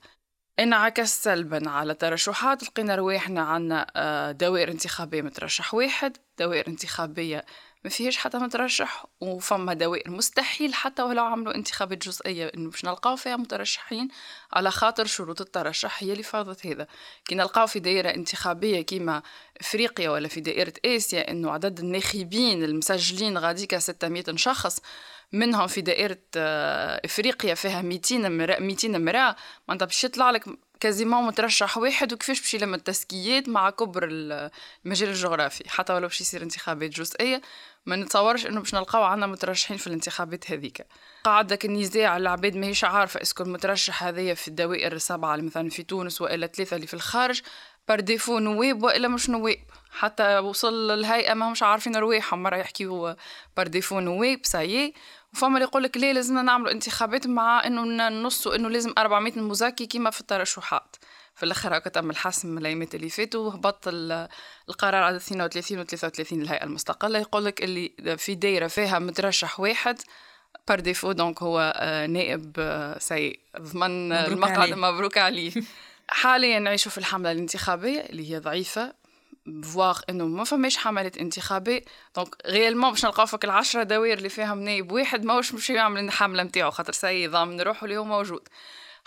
انعكس 0.58 1.22
سلبا 1.22 1.70
على 1.70 1.94
ترشحات 1.94 2.62
لقينا 2.62 2.94
رواحنا 2.94 3.40
عنا 3.40 3.86
آه، 3.96 4.32
دوائر 4.32 4.70
انتخابية 4.70 5.22
مترشح 5.22 5.74
واحد 5.74 6.16
دوائر 6.38 6.66
انتخابية 6.68 7.44
ما 7.84 7.90
فيهاش 7.90 8.16
حتى 8.16 8.38
مترشح 8.38 9.06
وفما 9.20 9.74
دوائر 9.74 10.10
مستحيل 10.10 10.74
حتى 10.74 11.02
ولو 11.02 11.24
عملوا 11.24 11.54
انتخابات 11.54 11.98
جزئية 11.98 12.52
إنه 12.54 12.70
باش 12.70 12.84
نلقاو 12.84 13.16
فيها 13.16 13.36
مترشحين 13.36 14.08
على 14.52 14.70
خاطر 14.70 15.04
شروط 15.06 15.40
الترشح 15.40 16.02
هي 16.02 16.12
اللي 16.12 16.22
فرضت 16.22 16.66
هذا. 16.66 16.86
كي 17.24 17.34
نلقاو 17.34 17.66
في 17.66 17.78
دائرة 17.78 18.08
انتخابية 18.08 18.80
كيما 18.80 19.22
أفريقيا 19.60 20.10
ولا 20.10 20.28
في 20.28 20.40
دائرة 20.40 20.72
آسيا 20.86 21.30
إنه 21.30 21.50
عدد 21.50 21.78
الناخبين 21.80 22.64
المسجلين 22.64 23.38
غاديكا 23.38 23.78
600 23.78 24.24
شخص 24.36 24.80
منهم 25.32 25.66
في 25.66 25.80
دائرة 25.80 26.18
آه، 26.36 27.00
أفريقيا 27.04 27.54
فيها 27.54 27.82
200 27.82 28.26
امرأة 28.26 28.60
200 28.60 28.96
امرأة 28.96 29.36
معناتها 29.68 29.86
باش 29.86 30.04
يطلع 30.04 30.30
لك 30.30 30.44
quasiment 30.80 31.24
مترشح 31.26 31.78
واحد 31.78 32.12
وكيفاش 32.12 32.40
باش 32.40 32.54
يلم 32.54 32.74
التزكيات 32.74 33.48
مع 33.48 33.70
كبر 33.70 34.08
المجال 34.10 35.08
الجغرافي. 35.08 35.68
حتى 35.68 35.92
ولو 35.92 36.08
باش 36.08 36.20
يصير 36.20 36.42
انتخابات 36.42 36.90
جزئية 36.90 37.40
ما 37.86 37.96
نتصورش 37.96 38.46
إنه 38.46 38.60
باش 38.60 38.74
نلقاو 38.74 39.02
عندنا 39.02 39.26
مترشحين 39.26 39.76
في 39.76 39.86
الانتخابات 39.86 40.50
هذيك. 40.50 40.86
قاعدة 41.24 41.58
النزاع 41.64 42.16
العباد 42.16 42.56
ماهيش 42.56 42.84
عارفة 42.84 43.22
est-ce 43.22 43.36
que 43.36 43.42
المترشح 43.42 44.04
هذايا 44.04 44.34
في 44.34 44.48
الدوائر 44.48 44.92
السبعة 44.92 45.36
مثلا 45.36 45.70
في 45.70 45.82
تونس 45.82 46.20
وإلا 46.20 46.46
ثلاثة 46.46 46.76
اللي 46.76 46.86
في 46.86 46.94
الخارج 46.94 47.42
par 47.88 48.00
défaut 48.00 48.38
نواب 48.38 48.82
وإلا 48.82 49.08
مش 49.08 49.30
نواب. 49.30 49.58
حتى 49.90 50.38
وصل 50.38 50.90
الهيئة 50.90 51.34
ما 51.34 51.48
همش 51.48 51.62
عارفين 51.62 51.96
رواحهم 51.96 52.42
مرة 52.42 52.56
يحكيو 52.56 53.16
par 53.56 53.66
défaut 53.66 54.00
نواب 54.00 54.40
ça 54.42 54.60
y 54.60 54.68
est 54.68 54.94
وفما 55.32 55.54
اللي 55.54 55.64
يقول 55.64 55.82
لك 55.82 55.96
ليه 55.96 56.12
لازمنا 56.12 56.42
نعملوا 56.42 56.72
انتخابات 56.72 57.26
مع 57.26 57.66
إنه 57.66 58.08
نصوا 58.08 58.56
إنه 58.56 58.68
لازم 58.68 58.94
400 58.98 59.38
مزكي 59.38 59.86
كيما 59.86 60.10
في 60.10 60.20
الترشحات. 60.20 60.96
في 61.38 61.42
الأخر 61.42 61.76
هكا 61.76 61.90
تم 61.90 62.10
الحسم 62.10 62.58
الايامات 62.58 62.94
اللي 62.94 63.08
فاتوا 63.08 63.46
وهبط 63.46 63.84
القرار 64.68 65.02
على 65.02 65.16
32 65.16 65.80
و 65.80 65.84
33 65.84 66.42
الهيئة 66.42 66.64
المستقلة. 66.64 67.18
يقول 67.18 67.44
لك 67.44 67.64
اللي 67.64 68.16
في 68.16 68.34
دايرة 68.34 68.66
فيها 68.66 68.98
مترشح 68.98 69.60
واحد 69.60 69.98
par 70.68 70.80
défaut 70.80 71.12
donc 71.12 71.42
هو 71.42 71.72
آه، 71.76 72.06
نائب 72.06 72.52
آه، 72.58 72.98
سيء 72.98 73.40
ضمن 73.58 74.12
المقعد 74.12 74.72
مبروك 74.72 75.18
عليه 75.18 75.52
حاليا 76.08 76.58
نعيشوا 76.58 76.90
في 76.90 76.98
الحملة 76.98 77.32
الانتخابية 77.32 78.00
اللي 78.00 78.32
هي 78.32 78.38
ضعيفة 78.38 78.94
voire 79.62 80.00
إنه 80.10 80.26
ما 80.26 80.44
فماش 80.44 80.76
حملات 80.76 81.18
انتخابي 81.18 81.84
donc 82.16 82.28
réellement 82.46 82.90
باش 82.90 83.04
نلقاو 83.04 83.26
فيك 83.26 83.44
العشرة 83.44 83.82
دوائر 83.82 84.18
اللي 84.18 84.28
فيهم 84.28 84.60
نايب 84.60 84.92
واحد 84.92 85.24
ماهوش 85.24 85.52
باش 85.52 85.70
يعمل 85.70 86.04
الحمله 86.04 86.42
نتاعو 86.42 86.70
خاطر 86.70 86.92
سي 86.92 87.26
ضامن 87.26 87.60
روحه 87.60 87.84
اللي 87.84 87.96
هو 87.96 88.04
موجود. 88.04 88.48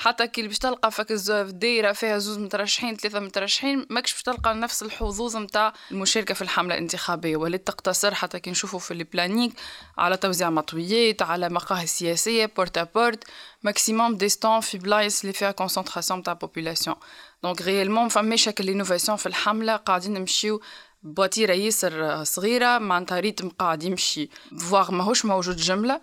حتى 0.02 0.28
كي 0.28 0.48
باش 0.48 0.58
تلقى 0.58 0.92
فك 0.92 1.12
الدايرة 1.30 1.92
فيها 1.92 2.18
زوز 2.18 2.38
مترشحين 2.38 2.96
ثلاثة 2.96 3.20
مترشحين 3.20 3.86
ماكش 3.90 4.14
باش 4.14 4.24
تلقى 4.24 4.56
نفس 4.56 4.84
الحظوظ 4.84 5.38
متاع 5.38 5.74
المشاركة 5.92 6.34
في 6.34 6.42
الحملة 6.42 6.76
الانتخابية. 6.76 7.38
ولات 7.38 7.68
تقتصر 7.68 8.14
حتى 8.14 8.40
كي 8.40 8.52
نشوفوا 8.52 8.80
في 8.80 8.92
ال 8.92 8.98
planning 8.98 9.52
على 9.98 10.18
توزيع 10.18 10.50
مطويات 10.50 11.22
على 11.22 11.50
مقاهي 11.50 11.88
سياسية 11.88 12.46
porte 12.58 12.80
à 12.96 13.00
porte 13.00 13.24
maximum 13.64 14.16
des 14.18 14.30
stands 14.30 14.60
في 14.60 14.78
بلايص 14.78 15.22
اللي 15.22 15.34
فيها 15.34 15.52
concentration 15.52 16.20
متاع 16.20 16.34
population 16.34 16.96
donc 17.44 17.62
réellement 17.62 18.08
فماش 18.10 18.50
هكا 18.50 18.64
l'innovation 18.64 19.18
في 19.18 19.26
الحملة 19.26 19.76
قاعدين 19.76 20.14
نمشيو 20.14 20.62
بوتيرة 21.04 21.54
ياسر 21.54 22.24
صغيرة 22.24 22.78
معناتها 22.78 23.20
rythme 23.20 23.50
قاعد 23.50 23.84
يمشي. 23.84 24.30
voire 24.60 24.92
ماهوش 24.92 25.26
موجود 25.26 25.56
جملة 25.56 26.02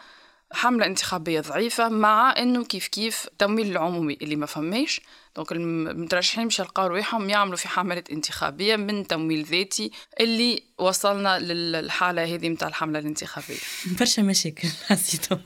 حملة 0.52 0.87
انتخابية 0.87 1.40
ضعيفة 1.40 1.88
مع 1.88 2.35
إنه 2.38 2.64
كيف 2.64 2.88
كيف 2.88 3.26
التمويل 3.26 3.71
العمومي 3.71 4.19
اللي 4.23 4.37
ما 4.37 4.47
فماش 4.47 5.00
donc 5.37 5.53
المترشحين 5.52 6.47
مش 6.47 6.59
يلقاو 6.59 6.87
رواحهم 6.87 7.31
يعملوا 7.31 7.57
في 7.57 7.69
حملة 7.69 8.05
انتخابية 8.12 8.76
من 8.76 9.07
تمويل 9.07 9.45
ذاتي 9.45 9.90
اللي 10.21 10.62
وصلنا 10.78 11.38
للحالة 11.38 12.35
هذه 12.35 12.49
متاع 12.49 12.69
الحملة 12.69 12.99
الانتخابية. 12.99 13.59
برشا 14.00 14.21
مشاكل 14.21 14.69
حسيتهم 14.88 15.40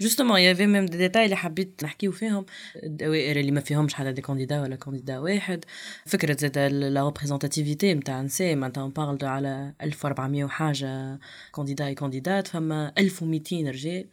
justement 0.00 0.40
il 0.40 0.47
y 0.47 0.50
avait 0.50 0.66
même 0.66 0.86
des 0.86 0.98
détails 0.98 1.24
اللي 1.24 1.36
حبيت 1.36 1.84
نحكيو 1.84 2.12
فيهم 2.12 2.46
الدوائر 2.82 3.40
اللي 3.40 3.50
ما 3.50 3.60
فيهمش 3.60 3.94
حتى 3.94 4.12
des 4.12 4.22
candidats 4.22 4.62
ولا 4.62 4.76
candidat 4.76 5.18
واحد 5.18 5.64
فكرة 6.06 6.36
زاد 6.40 6.58
la 6.58 7.04
représentativité 7.04 7.94
نتاع 7.94 8.20
النساء 8.20 8.56
معناتها 8.56 8.86
parle 8.86 9.18
على 9.22 9.72
1400 9.82 10.44
وحاجة 10.44 11.18
candidats 11.56 11.86
et 11.86 11.94
candidates 11.94 12.46
فما 12.46 12.92
1200 12.98 13.56
رجال 13.70 14.06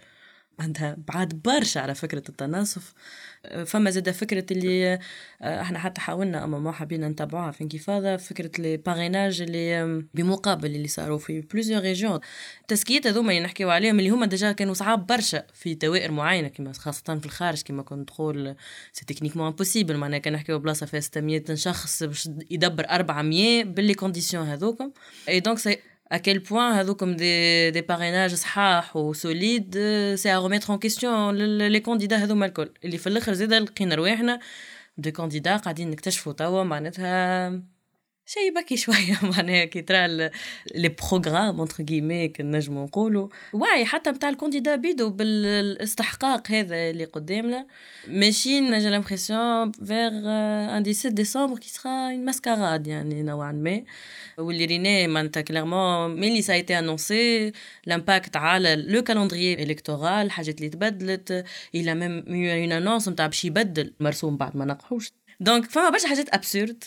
عندها 0.61 0.95
بعد 1.07 1.41
برشا 1.45 1.79
على 1.81 1.95
فكرة 1.95 2.23
التناصف. 2.29 2.93
فما 3.65 3.89
زاد 3.89 4.09
فكرة 4.09 4.45
اللي 4.51 4.99
آه، 5.41 5.61
إحنا 5.61 5.79
حتى 5.79 6.01
حاولنا 6.01 6.43
أما 6.43 6.59
ما 6.59 6.71
حبينا 6.71 7.09
نتبعوها 7.09 7.51
في 7.51 7.61
انكفاضة 7.61 8.17
فكرة 8.17 8.61
les 8.61 8.77
parrainages 8.77 9.41
اللي 9.41 10.03
بمقابل 10.13 10.75
اللي 10.75 10.87
صاروا 10.87 11.17
في 11.17 11.41
plusieurs 11.41 11.81
régions 11.81 12.19
التزكيات 12.61 13.07
هذوما 13.07 13.29
اللي 13.31 13.43
نحكيو 13.43 13.69
عليهم 13.69 13.99
اللي 13.99 14.09
هما 14.09 14.25
déjà 14.25 14.51
كانوا 14.51 14.73
صعاب 14.73 15.07
برشا 15.07 15.43
في 15.53 15.73
دوائر 15.73 16.11
معينة 16.11 16.47
كما 16.47 16.73
خاصة 16.73 17.19
في 17.19 17.25
الخارج 17.25 17.61
كما 17.61 17.83
كنت 17.83 18.09
تقول 18.09 18.55
c'est 18.93 19.05
techniquement 19.05 19.47
impossible 19.47 19.97
معناها 19.97 20.19
كان 20.19 20.33
نحكيو 20.33 20.59
بلاصة 20.59 20.85
فيها 20.85 20.99
600 20.99 21.43
شخص 21.53 22.03
باش 22.03 22.29
يدبر 22.51 22.89
400 22.89 23.63
ب 23.63 23.71
les 23.71 23.93
conditions 23.93 24.47
هذوكم. 24.47 24.91
et 25.29 25.39
donc 25.39 25.59
à 26.13 26.19
quel 26.19 26.39
point 26.49 26.73
هذوكم 26.73 27.15
des 27.15 27.71
des 27.71 27.81
parrainages 27.81 28.33
صحاح 28.33 28.95
و 28.95 29.05
solides 29.05 29.73
c'est 30.15 30.31
à 30.33 30.39
remettre 30.39 30.73
en 30.73 30.79
question 30.79 31.35
les 31.67 31.79
candidats 31.79 32.15
هذوما 32.17 32.45
الكل 32.45 32.69
اللي 32.85 32.97
في 32.97 33.07
الآخر 33.07 33.33
زيد 33.33 33.53
لقينا 33.53 33.95
رواحنا 33.95 34.39
des 34.97 35.11
candidats 35.11 35.57
قاعدين 35.57 35.89
نكتشفوا 35.91 36.33
توا 36.33 36.63
معناتها 36.63 37.49
شيء 38.33 38.53
يبكي 38.55 38.77
شوية. 38.77 39.19
معناها 39.37 39.65
كي 39.65 39.81
ترى 39.81 40.07
les 40.75 40.89
programmes 40.89 41.59
entre 41.59 41.83
guillemets 41.83 42.27
كنجمو 42.27 42.85
نقولوا 42.85 43.27
وعي 43.53 43.85
حتى 43.85 44.09
نتاع 44.09 44.29
ال 44.29 44.34
candidat 44.34 44.75
بيدو 44.75 45.09
بالاستحقاق 45.09 46.51
هذا 46.51 46.89
اللي 46.89 47.05
قدامنا 47.05 47.67
ماشيين 48.07 48.77
j'ai 48.77 48.89
l'impression 48.89 49.71
vers 49.71 50.11
un 50.77 50.83
17 50.83 51.09
décembre 51.09 51.59
qui 51.59 51.69
sera 51.69 51.91
une 51.91 52.25
mascarade 52.25 52.87
يعني 52.87 53.23
نوعا 53.23 53.51
ما. 53.51 53.83
واللي 54.37 54.65
ريناه 54.65 55.07
معناتها 55.07 55.41
clairement 55.41 56.11
ملي 56.19 56.41
ça 56.41 56.53
a 56.53 56.60
été 56.60 56.79
annoncé 56.79 57.51
l'impact 57.85 58.37
على 58.37 58.75
le 58.75 59.03
calendrier 59.03 59.63
électoral 59.63 60.25
الحاجات 60.25 60.57
اللي 60.57 60.69
تبدلت. 60.69 61.45
il 61.75 61.95
y 61.95 62.00
a 62.00 62.04
même 62.04 62.23
une 62.27 62.71
annonce 62.71 63.09
نتاع 63.09 63.27
باش 63.27 63.45
يبدل 63.45 63.93
مرسوم 63.99 64.37
بعد 64.37 64.57
ما 64.57 64.65
نقحوش. 64.65 65.11
donc 65.39 65.65
فما 65.65 65.89
برشا 65.89 66.07
حاجات 66.07 66.29
absurdes 66.29 66.83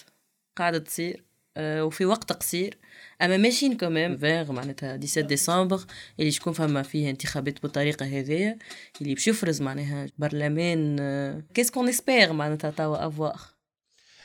قاعدة 0.56 0.78
تصير. 0.78 1.23
وفي 1.58 2.04
وقت 2.04 2.32
قصير. 2.32 2.78
أما 3.22 3.36
ماشيين 3.36 3.76
quand 3.76 4.00
même 4.00 4.18
vers 4.18 4.52
معناتها 4.52 4.96
17 4.96 5.20
ديسمبر 5.20 5.80
اللي 6.20 6.30
شكون 6.30 6.52
فما 6.52 6.82
فيه 6.82 7.10
انتخابات 7.10 7.62
بالطريقة 7.62 8.06
هذيا 8.06 8.58
اللي 9.00 9.14
باش 9.14 9.28
يفرز 9.28 9.62
معناها 9.62 10.06
برلمان 10.18 11.42
كيس 11.54 11.70
كون 11.70 11.88
اسبير 11.88 12.32
معناتها 12.32 12.70
توا 12.70 13.06
افواغ 13.06 13.42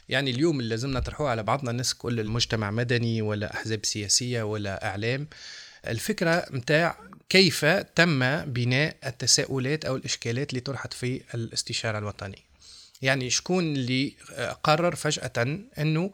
يعني 0.10 0.32
اليوم 0.32 0.60
اللي 0.60 0.70
لازم 0.70 0.92
نطرحوه 0.92 1.30
على 1.30 1.44
بعضنا 1.44 1.72
الناس 1.72 1.94
كل 1.94 2.20
المجتمع 2.20 2.72
مدني 2.72 3.22
ولا 3.22 3.54
أحزاب 3.54 3.86
سياسية 3.86 4.44
ولا 4.44 4.86
إعلام. 4.86 5.28
الفكرة 5.88 6.46
متاع 6.52 6.98
كيف 7.30 7.66
تم 7.66 8.42
بناء 8.46 8.96
التساؤلات 9.06 9.86
أو 9.86 9.96
الإشكالات 9.96 10.50
اللي 10.50 10.60
طرحت 10.62 10.94
في 10.94 11.22
الاستشارة 11.34 11.98
الوطنية. 11.98 12.50
يعني 13.02 13.30
شكون 13.30 13.76
اللي 13.76 14.14
قرر 14.64 14.96
فجأة 14.96 15.60
إنه 15.80 16.04
آه، 16.04 16.12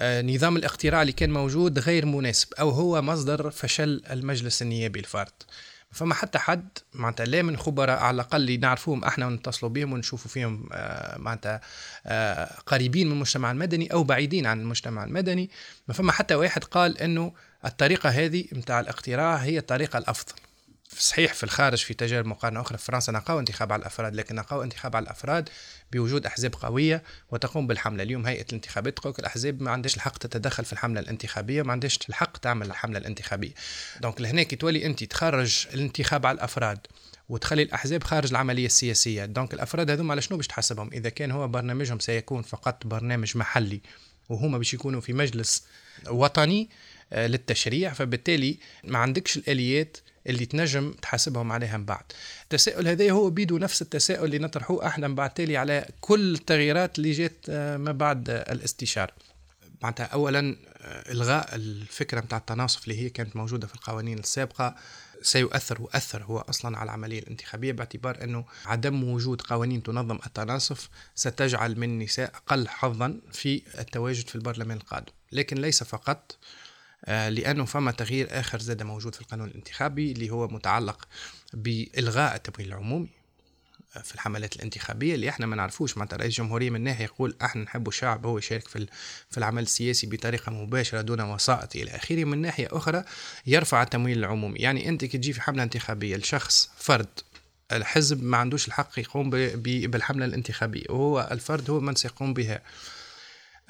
نظام 0.00 0.56
الاقتراع 0.56 1.02
اللي 1.02 1.12
كان 1.12 1.30
موجود 1.30 1.78
غير 1.78 2.06
مناسب 2.06 2.54
أو 2.60 2.70
هو 2.70 3.02
مصدر 3.02 3.50
فشل 3.50 4.02
المجلس 4.10 4.62
النيابي 4.62 5.00
الفرد 5.00 5.32
فما 5.92 6.14
حتى 6.14 6.38
حد 6.38 6.68
معناتها 6.94 7.26
لا 7.26 7.42
من 7.42 7.56
خبراء 7.56 7.98
على 7.98 8.14
الأقل 8.14 8.40
اللي 8.40 8.56
نعرفوهم 8.56 9.04
إحنا 9.04 9.26
ونتصلوا 9.26 9.72
بهم 9.72 9.92
ونشوفوا 9.92 10.30
فيهم 10.30 10.68
آه، 10.72 11.18
معناتها 11.18 11.60
آه، 12.06 12.58
قريبين 12.66 13.06
من 13.06 13.12
المجتمع 13.12 13.50
المدني 13.50 13.92
أو 13.92 14.04
بعيدين 14.04 14.46
عن 14.46 14.60
المجتمع 14.60 15.04
المدني. 15.04 15.50
ما 15.88 15.94
فما 15.94 16.12
حتى 16.12 16.34
واحد 16.34 16.64
قال 16.64 16.98
إنه 16.98 17.32
الطريقة 17.64 18.08
هذه 18.08 18.44
متاع 18.52 18.80
الاقتراع 18.80 19.36
هي 19.36 19.58
الطريقة 19.58 19.98
الأفضل. 19.98 20.32
صحيح 20.98 21.34
في 21.34 21.44
الخارج 21.44 21.78
في 21.78 21.94
تجارب 21.94 22.26
مقارنة 22.26 22.60
أخرى 22.60 22.78
في 22.78 22.84
فرنسا 22.84 23.12
نقاو 23.12 23.38
انتخاب 23.38 23.72
على 23.72 23.80
الأفراد 23.80 24.14
لكن 24.14 24.34
نقاو 24.34 24.62
انتخاب 24.62 24.96
على 24.96 25.02
الأفراد 25.02 25.48
بوجود 25.92 26.26
أحزاب 26.26 26.54
قوية 26.54 27.02
وتقوم 27.30 27.66
بالحملة. 27.66 28.02
اليوم 28.02 28.26
هيئة 28.26 28.44
الانتخابات 28.48 28.96
تقول 28.96 29.14
الأحزاب 29.18 29.62
ما 29.62 29.70
عندهاش 29.70 29.96
الحق 29.96 30.18
تتدخل 30.18 30.64
في 30.64 30.72
الحملة 30.72 31.00
الانتخابية 31.00 31.62
ما 31.62 31.72
عندهاش 31.72 31.98
الحق 32.08 32.36
تعمل 32.36 32.66
الحملة 32.66 32.98
الانتخابية. 32.98 33.54
donc 34.00 34.20
لهنا 34.20 34.42
كي 34.42 34.56
تولي 34.56 34.86
أنت 34.86 35.04
تخرج 35.04 35.66
الانتخاب 35.74 36.26
على 36.26 36.34
الأفراد 36.34 36.78
وتخلي 37.28 37.62
الأحزاب 37.62 38.04
خارج 38.04 38.30
العملية 38.30 38.66
السياسية. 38.66 39.24
donc 39.24 39.54
الأفراد 39.54 39.90
هذوما 39.90 40.12
على 40.12 40.22
شنو 40.22 40.36
باش 40.36 40.46
تحسبهم 40.46 40.90
إذا 40.92 41.08
كان 41.08 41.30
هو 41.30 41.48
برنامجهم 41.48 41.98
سيكون 41.98 42.42
فقط 42.42 42.86
برنامج 42.86 43.36
محلي 43.36 43.80
وهما 44.28 44.58
باش 44.58 44.74
يكونوا 44.74 45.00
في 45.00 45.12
مجلس 45.12 45.64
وطني 46.10 46.68
آه، 47.12 47.26
للتشريع 47.26 47.92
فبالتالي 47.92 48.58
ما 48.84 48.98
عندكش 48.98 49.36
الآليات 49.36 49.96
اللي 50.26 50.46
تنجم 50.46 50.92
تحاسبهم 50.92 51.52
عليها 51.52 51.76
من 51.76 51.84
بعد. 51.84 52.04
التساؤل 52.42 52.88
هذا 52.88 53.10
هو 53.10 53.30
بيدو 53.30 53.58
نفس 53.58 53.82
التساؤل 53.82 54.24
اللي 54.24 54.38
نطرحوه 54.38 54.86
إحنا 54.86 55.08
من 55.08 55.14
بعد 55.14 55.30
تالي 55.30 55.56
على 55.56 55.88
كل 56.00 56.34
التغييرات 56.34 56.98
اللي 56.98 57.12
جات 57.12 57.36
آه، 57.48 57.76
ما 57.76 57.92
بعد 57.92 58.30
الاستشارة. 58.30 59.12
معناتها 59.82 60.04
اولا 60.06 60.56
آه، 60.76 61.12
إلغاء 61.12 61.54
الفكرة 61.54 62.20
نتاع 62.20 62.38
التناصف 62.38 62.84
اللي 62.84 63.00
هي 63.00 63.10
كانت 63.10 63.36
موجودة 63.36 63.66
في 63.66 63.74
القوانين 63.74 64.18
السابقة 64.18 64.74
سيؤثر 65.22 65.82
وأثر 65.82 66.22
هو 66.22 66.38
أصلا 66.38 66.78
على 66.78 66.84
العملية 66.84 67.18
الانتخابية 67.18 67.72
باعتبار 67.72 68.24
أنه 68.24 68.44
عدم 68.66 69.04
وجود 69.04 69.40
قوانين 69.40 69.82
تنظم 69.82 70.18
التناصف 70.26 70.88
ستجعل 71.14 71.78
من 71.78 71.88
النساء 71.88 72.32
أقل 72.34 72.68
حظا 72.68 73.20
في 73.32 73.62
التواجد 73.78 74.28
في 74.28 74.34
البرلمان 74.34 74.76
القادم. 74.76 75.12
لكن 75.32 75.56
ليس 75.56 75.82
فقط 75.82 76.36
آه، 77.04 77.28
لأنه 77.28 77.64
فما 77.64 77.90
تغيير 77.90 78.28
آخر 78.30 78.58
زاد 78.58 78.82
موجود 78.82 79.14
في 79.14 79.20
القانون 79.20 79.48
الانتخابي 79.48 80.12
اللي 80.12 80.30
هو 80.30 80.48
متعلق 80.48 81.08
بإلغاء 81.52 82.34
التمويل 82.34 82.68
العمومي 82.68 83.08
آه، 83.96 84.00
في 84.00 84.14
الحملات 84.14 84.56
الانتخابية 84.56 85.14
اللي 85.14 85.28
إحنا 85.28 85.46
ما 85.46 85.56
نعرفوش. 85.56 85.96
معناتها 85.96 86.16
رئيس 86.16 86.40
الجمهوريه 86.40 86.70
من 86.70 86.80
ناحية 86.80 87.04
يقول 87.04 87.36
إحنا 87.42 87.62
نحب 87.62 87.88
الشعب 87.88 88.26
هو 88.26 88.38
يشارك 88.38 88.68
في 88.68 88.86
في 89.30 89.38
العمل 89.38 89.62
السياسي 89.62 90.06
بطريقة 90.06 90.52
مباشرة 90.52 91.00
دون 91.00 91.20
وسائط 91.20 91.76
إلى 91.76 91.90
آخره. 91.90 92.24
من 92.24 92.38
ناحية 92.38 92.68
أخرى 92.70 93.04
يرفع 93.46 93.82
التمويل 93.82 94.18
العمومي. 94.18 94.58
يعني 94.58 94.88
أنت 94.88 95.04
كي 95.04 95.18
تجي 95.18 95.32
في 95.32 95.40
حملة 95.40 95.62
انتخابية 95.62 96.16
لشخص 96.16 96.70
فرد 96.76 97.20
الحزب 97.72 98.22
ما 98.22 98.36
عندوش 98.36 98.68
الحق 98.68 98.98
يقوم 98.98 99.30
بالحملة 99.30 100.24
الانتخابية 100.24 100.84
وهو 100.90 101.28
الفرد 101.30 101.70
هو 101.70 101.80
من 101.80 101.94
سيقوم 101.94 102.34
بها. 102.34 102.62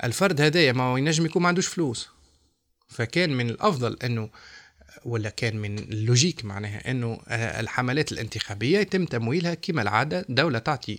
الفرد 0.04 0.40
هذايا 0.40 0.72
ما 0.72 0.98
ينجم 0.98 1.26
يكون 1.26 1.42
ما 1.42 1.48
عندوش 1.48 1.66
فلوس. 1.66 2.08
فكان 2.92 3.30
من 3.36 3.50
الأفضل 3.50 3.96
أنه 4.04 4.30
ولا 5.04 5.30
كان 5.30 5.56
من 5.56 5.78
اللوجيك 5.78 6.44
معناها 6.44 6.90
أنه 6.90 7.20
الحملات 7.30 8.12
الانتخابية 8.12 8.78
يتم 8.78 9.04
تمويلها 9.04 9.54
كما 9.54 9.82
العادة 9.82 10.26
دولة 10.28 10.58
تعطي 10.58 10.98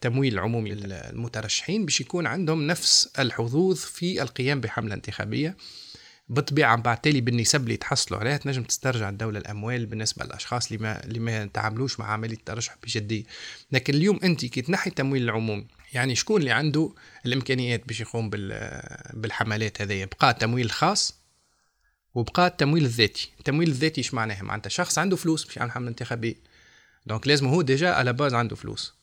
تمويل 0.00 0.38
عمومي 0.38 0.70
للمترشحين 0.70 1.84
باش 1.84 2.00
يكون 2.00 2.26
عندهم 2.26 2.66
نفس 2.66 3.08
الحظوظ 3.18 3.78
في 3.78 4.22
القيام 4.22 4.60
بحملة 4.60 4.94
انتخابية 4.94 5.56
بالطبيعه 6.28 6.76
بعد 6.76 7.00
تالي 7.00 7.20
بالنسب 7.20 7.64
اللي 7.64 7.76
تحصلوا 7.76 8.20
عليها 8.20 8.36
تنجم 8.36 8.62
تسترجع 8.62 9.08
الدولة 9.08 9.38
الأموال 9.38 9.86
بالنسبة 9.86 10.24
للأشخاص 10.24 10.66
اللي 10.72 10.82
ما 10.82 11.04
اللي 11.04 11.18
ما 11.18 11.46
تعاملوش 11.46 12.00
مع 12.00 12.06
عملية 12.12 12.34
الترشح 12.36 12.76
بجدية. 12.82 13.24
لكن 13.72 13.94
اليوم 13.94 14.20
أنت 14.24 14.44
كي 14.44 14.62
تنحي 14.62 14.90
التمويل 14.90 15.22
العمومي 15.22 15.66
يعني 15.92 16.14
شكون 16.14 16.40
اللي 16.40 16.50
عنده 16.50 16.92
الإمكانيات 17.26 17.88
باش 17.88 18.00
يقوم 18.00 18.30
بالحملات 19.14 19.82
هذه؟ 19.82 20.08
بقى 20.20 20.34
تمويل 20.34 20.70
خاص 20.70 21.17
وبقى 22.18 22.46
التمويل 22.46 22.84
الذاتي. 22.84 23.30
التمويل 23.38 23.68
الذاتي 23.68 23.98
إيش 23.98 24.14
معناها؟ 24.14 24.42
معناتها 24.42 24.70
شخص 24.70 24.98
عنده 24.98 25.16
فلوس 25.16 25.44
باش 25.44 25.56
يعمل 25.56 25.70
حمله 25.70 25.88
انتخابيه 25.88 26.34
donc 27.06 27.26
لازم 27.26 27.46
هو 27.46 27.62
déjà 27.62 27.90
على 27.90 28.12
base 28.12 28.34
عنده 28.34 28.56
فلوس. 28.56 28.94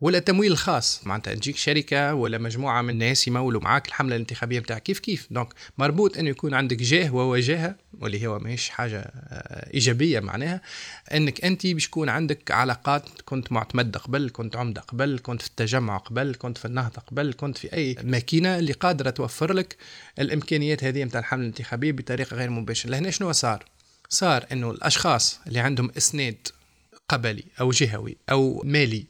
ولا 0.00 0.18
التمويل 0.18 0.52
الخاص 0.52 1.06
معناتها 1.06 1.34
تجيك 1.34 1.56
شركة 1.56 2.14
ولا 2.14 2.38
مجموعة 2.38 2.82
من 2.82 2.90
الناس 2.90 3.28
يمولوا 3.28 3.60
معاك 3.60 3.88
الحملة 3.88 4.16
الانتخابية 4.16 4.60
نتاعك 4.60 4.82
كيف 4.82 4.98
كيف؟ 4.98 5.26
donc 5.30 5.48
مربوط 5.78 6.18
إنه 6.18 6.30
يكون 6.30 6.54
عندك 6.54 6.76
جاه 6.76 7.14
ووجاهه 7.14 7.74
واللي 8.00 8.26
هو 8.26 8.38
ماهيش 8.38 8.68
حاجة 8.68 8.98
آه، 8.98 9.74
إيجابية 9.74 10.20
معناها. 10.20 10.60
إنك 11.14 11.44
أنت 11.44 11.66
باش 11.66 11.86
يكون 11.86 12.08
عندك 12.08 12.50
علاقات 12.50 13.04
كنت 13.24 13.52
معتمد 13.52 13.96
قبل 13.96 14.30
كنت 14.32 14.56
عمدة 14.56 14.80
قبل 14.80 15.20
كنت 15.22 15.42
في 15.42 15.48
التجمع 15.48 15.96
قبل 15.96 16.36
كنت 16.38 16.58
في 16.58 16.64
النهضة 16.64 17.02
قبل 17.06 17.34
كنت 17.36 17.58
في 17.58 17.72
أي 17.72 17.96
ماكينة 18.02 18.58
اللي 18.58 18.72
قادرة 18.72 19.10
توفر 19.10 19.52
لك 19.52 19.76
الإمكانيات 20.18 20.84
هذه 20.84 21.04
نتاع 21.04 21.20
الحملة 21.20 21.42
الانتخابية 21.42 21.92
بطريقة 21.92 22.36
غير 22.36 22.50
مباشرة. 22.50 22.90
لهنا 22.90 23.10
شنو 23.10 23.32
صار؟ 23.32 23.64
صار 24.08 24.46
إنه 24.52 24.70
الأشخاص 24.70 25.40
اللي 25.46 25.60
عندهم 25.60 25.90
إسناد 25.96 26.48
قبلي 27.08 27.44
أو 27.60 27.70
جهوي 27.70 28.16
أو 28.30 28.62
مالي 28.64 29.06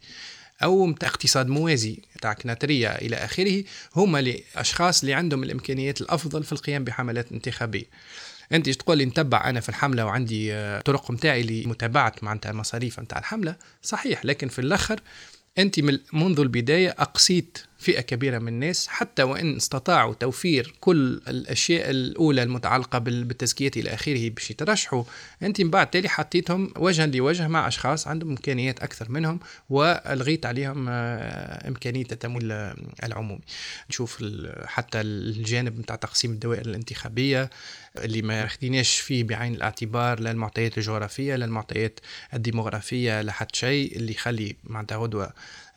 أو 0.63 0.95
اقتصاد 1.03 1.49
موازي 1.49 1.99
تاع 2.23 2.33
كناترية 2.33 2.89
إلى 2.89 3.17
آخره 3.17 3.65
هما 3.97 4.19
الاشخاص 4.21 5.01
اللي 5.01 5.15
عندهم 5.15 5.43
الإمكانيات 5.43 6.01
الأفضل 6.01 6.45
في 6.45 6.53
القيام 6.53 6.85
بحملات 6.85 7.33
انتخابية. 7.33 7.85
أنت 8.53 8.71
تقول 8.71 8.99
لي؟ 8.99 9.05
نتبع 9.05 9.51
أنا 9.51 9.61
في 9.61 9.69
الحملة 9.69 10.07
وعندي 10.07 10.55
آه، 10.55 10.81
طرق 10.81 11.11
متاعي 11.11 11.43
لمتابعة 11.43 12.15
معناتها 12.23 12.51
المصاريف 12.51 13.01
نتاع 13.01 13.19
الحملة؟ 13.19 13.57
صحيح 13.83 14.25
لكن 14.25 14.49
في 14.49 14.59
الآخر 14.59 15.01
أنت 15.59 15.81
منذ 16.13 16.41
البداية 16.41 16.91
أقصيت 16.99 17.59
فئة 17.79 18.01
كبيرة 18.01 18.39
من 18.39 18.49
الناس 18.49 18.89
حتى 18.89 19.23
وإن 19.23 19.57
استطاعوا 19.57 20.15
توفير 20.15 20.75
كل 20.81 21.21
الأشياء 21.29 21.91
الأولى 21.91 22.43
المتعلقة 22.43 22.99
بالتزكية 22.99 23.71
إلى 23.77 23.95
آخره 23.95 24.29
باش 24.29 24.51
يترشحوا 24.51 25.05
أنت 25.43 25.61
من 25.61 25.71
بعد 25.71 25.91
تالي 25.91 26.09
حطيتهم 26.09 26.73
وجها 26.77 27.07
لوجه 27.07 27.49
مع 27.49 27.69
أشخاص 27.69 28.09
عندهم 28.09 28.31
إمكانيات 28.31 28.81
أكثر 28.81 29.11
منهم 29.11 29.41
وألغيت 29.71 30.47
عليهم 30.47 30.87
آه، 30.89 31.69
إمكانية 31.69 32.07
التمويل 32.13 32.53
العمومي. 33.05 33.41
نشوف 33.91 34.25
حتى 34.67 35.01
الجانب 35.01 35.79
نتاع 35.81 35.97
تقسيم 35.97 36.31
الدوائر 36.31 36.67
الانتخابية 36.67 37.51
اللي 37.99 38.23
ما 38.23 38.47
خديناش 38.47 38.99
فيه 38.99 39.25
بعين 39.25 39.55
الاعتبار 39.55 40.21
لا 40.21 40.31
المعطيات 40.31 40.79
الجغرافية 40.79 41.37
لا 41.37 41.45
المعطيات 41.45 42.01
الديموغرافية 42.35 43.23
لا 43.23 43.33
حتى 43.33 43.59
شيء 43.59 43.97
اللي 43.97 44.13
يخلي 44.13 44.57
معناتها 44.65 44.97
غدوة 44.97 45.33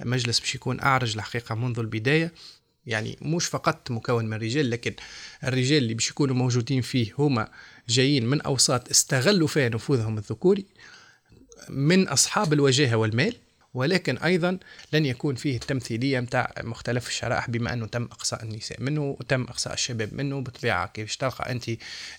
مجلس 0.06 0.40
باش 0.40 0.56
يكون 0.56 0.80
أعرج 0.80 1.16
الحقيقة 1.16 1.56
منذ 1.56 1.80
البداية. 1.80 2.34
يعني 2.86 3.18
مش 3.22 3.46
فقط 3.46 3.92
مكون 3.92 4.26
من 4.26 4.38
رجال 4.38 4.70
لكن 4.70 4.94
الرجال 5.44 5.78
اللي 5.78 5.94
باش 5.94 6.10
يكونوا 6.10 6.36
موجودين 6.36 6.82
فيه 6.82 7.12
هما 7.18 7.48
جايين 7.90 8.26
من 8.26 8.42
أوساط 8.42 8.90
استغلوا 8.90 9.48
فيها 9.48 9.70
نفوذهم 9.70 10.18
الذكوري 10.18 10.66
من 11.70 12.08
أصحاب 12.08 12.54
الوجاهة 12.54 12.96
والمال 12.96 13.36
ولكن 13.74 14.18
أيضا 14.18 14.58
لن 14.94 15.06
يكون 15.06 15.36
فيه 15.36 15.56
التمثيلية 15.56 16.20
متاع 16.20 16.54
مختلف 16.64 17.08
الشرائح 17.08 17.50
بما 17.50 17.74
أنه 17.74 17.86
تم 17.88 18.04
إقصاء 18.04 18.44
النساء 18.44 18.82
منه 18.82 19.02
وتم 19.20 19.44
إقصاء 19.44 19.74
الشباب 19.74 20.14
منه 20.14 20.42
بطبيعة 20.42 20.88
كيف 20.88 21.16
تلقى 21.16 21.52
أنت 21.52 21.64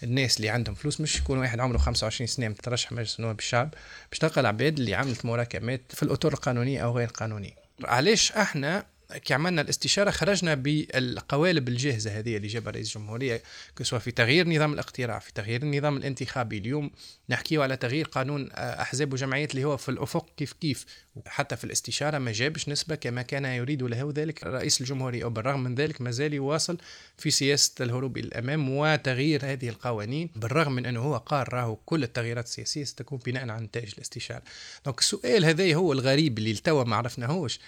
الناس 0.02 0.36
اللي 0.36 0.48
عندهم 0.48 0.74
فلوس. 0.74 1.00
مش 1.00 1.16
يكون 1.16 1.38
واحد 1.38 1.60
عمره 1.60 1.78
25 1.78 2.26
سنة 2.26 2.48
مترشح 2.48 2.92
مجلس 2.92 3.16
النواب 3.18 3.38
الشعب 3.38 3.74
باش 4.10 4.18
تلقى 4.18 4.40
العباد 4.40 4.78
اللي 4.78 4.94
عملت 4.94 5.24
مراكمات 5.24 5.80
في 5.94 6.02
الأطر 6.02 6.32
القانونية 6.32 6.80
أو 6.80 6.96
غير 6.96 7.08
القانونية. 7.08 7.61
علاش 7.86 8.32
إحنا 8.32 8.86
كي 9.18 9.34
عملنا 9.34 9.60
الاستشارة 9.60 10.10
خرجنا 10.10 10.54
بالقوالب 10.54 11.68
الجاهزة 11.68 12.18
هذه 12.18 12.36
اللي 12.36 12.48
جابها 12.48 12.72
رئيس 12.72 12.96
الجمهورية 12.96 13.42
كسوا 13.76 13.98
في 13.98 14.10
تغيير 14.10 14.48
نظام 14.48 14.72
الاقتراع 14.72 15.18
في 15.18 15.32
تغيير 15.32 15.62
النظام 15.62 15.96
الانتخابي. 15.96 16.58
اليوم 16.58 16.90
نحكيو 17.28 17.62
على 17.62 17.76
تغيير 17.76 18.06
قانون 18.06 18.48
آه، 18.52 18.82
أحزاب 18.82 19.12
وجمعيات 19.12 19.50
اللي 19.50 19.64
هو 19.64 19.76
في 19.76 19.88
الأفق 19.88 20.26
كيف 20.36 20.52
كيف. 20.52 20.86
حتى 21.26 21.56
في 21.56 21.64
الاستشارة 21.64 22.18
ما 22.18 22.32
جابش 22.32 22.68
نسبة 22.68 22.94
كما 22.94 23.22
كان 23.22 23.44
يريد 23.44 23.82
له 23.82 24.12
ذلك 24.16 24.44
رئيس 24.44 24.80
الجمهورية. 24.80 25.24
وبالرغم 25.24 25.64
من 25.64 25.74
ذلك 25.74 26.00
ما 26.00 26.10
زال 26.10 26.34
يواصل 26.34 26.78
في 27.18 27.30
سياسة 27.30 27.72
الهروب 27.80 28.18
إلى 28.18 28.26
الأمام 28.26 28.76
وتغيير 28.76 29.40
هذه 29.44 29.68
القوانين 29.68 30.30
بالرغم 30.36 30.72
من 30.72 30.86
أنه 30.86 31.00
هو 31.00 31.16
قال 31.16 31.54
راهو 31.54 31.76
كل 31.76 32.02
التغييرات 32.02 32.44
السياسية 32.44 32.84
ستكون 32.84 33.18
بناء 33.26 33.48
على 33.48 33.64
نتائج 33.64 33.92
الاستشارة. 33.94 34.42
دونك 34.84 34.98
السؤال 34.98 35.44
هذا 35.44 35.74
هو 35.74 35.92
الغريب 35.92 36.38
اللي 36.38 36.52
لتوا 36.52 36.84
ما 36.84 36.96
عرفناهوش. 36.96 37.58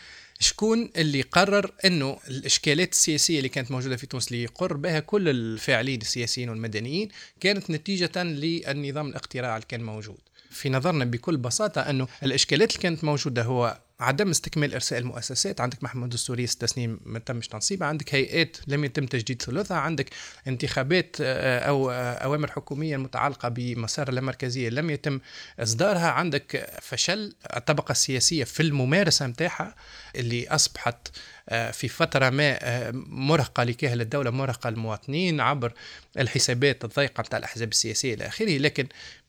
شكون 0.40 0.90
اللي 0.96 1.22
قرر 1.22 1.72
إنه 1.84 2.18
الإشكالات 2.28 2.92
السياسية 2.92 3.38
اللي 3.38 3.48
كانت 3.48 3.70
موجودة 3.70 3.96
في 3.96 4.06
تونس 4.06 4.28
اللي 4.28 4.42
يقر 4.42 4.72
بها 4.76 5.00
كل 5.00 5.28
الفاعلين 5.28 6.00
السياسيين 6.00 6.48
والمدنيين 6.48 7.08
كانت 7.40 7.70
نتيجة 7.70 8.22
للنظام 8.22 9.08
الاقتراع 9.08 9.56
اللي 9.56 9.66
كان 9.68 9.82
موجود. 9.82 10.18
في 10.50 10.68
نظرنا 10.70 11.04
بكل 11.04 11.36
بساطة 11.36 11.80
إنه 11.80 12.08
الإشكالات 12.22 12.70
اللي 12.70 12.82
كانت 12.82 13.04
موجودة 13.04 13.42
هو 13.42 13.78
عدم 14.00 14.30
استكمال 14.30 14.74
إرساء 14.74 14.98
المؤسسات. 14.98 15.60
عندك 15.60 15.84
محكمه 15.84 16.06
دستوريه 16.06 16.46
ست 16.46 16.64
سنين 16.64 16.98
ما 17.04 17.18
تمش 17.18 17.48
تنصيبها 17.48 17.88
عندك 17.88 18.14
هيئات 18.14 18.56
لم 18.66 18.84
يتم 18.84 19.06
تجديد 19.06 19.42
ثلثها. 19.42 19.76
عندك 19.76 20.10
انتخابات 20.46 21.16
آه، 21.20 21.58
أو 21.58 21.90
آه، 21.90 22.14
أوامر 22.14 22.50
حكومية 22.50 22.96
متعلقة 22.96 23.48
بمسار 23.48 24.08
اللامركزيه 24.08 24.68
لم 24.68 24.90
يتم 24.90 25.20
إصدارها. 25.60 26.10
عندك 26.10 26.78
فشل 26.82 27.34
الطبقة 27.56 27.92
السياسية 27.92 28.44
في 28.44 28.60
الممارسة 28.60 29.26
نتاعها 29.26 29.74
اللي 30.16 30.48
أصبحت 30.48 31.08
آه، 31.48 31.70
في 31.70 31.88
فترة 31.88 32.30
ما 32.30 32.90
مرهقة 33.08 33.64
لكاهل 33.64 34.00
الدولة 34.00 34.30
مرهقة 34.30 34.70
للمواطنين 34.70 35.40
عبر 35.40 35.72
الحسابات 36.18 36.84
الضيقة 36.84 37.20
نتاع 37.20 37.38
الأحزاب 37.38 37.68
السياسية 37.68 38.14
إلى 38.14 38.26
آخره. 38.26 38.58
لكن 38.58 38.86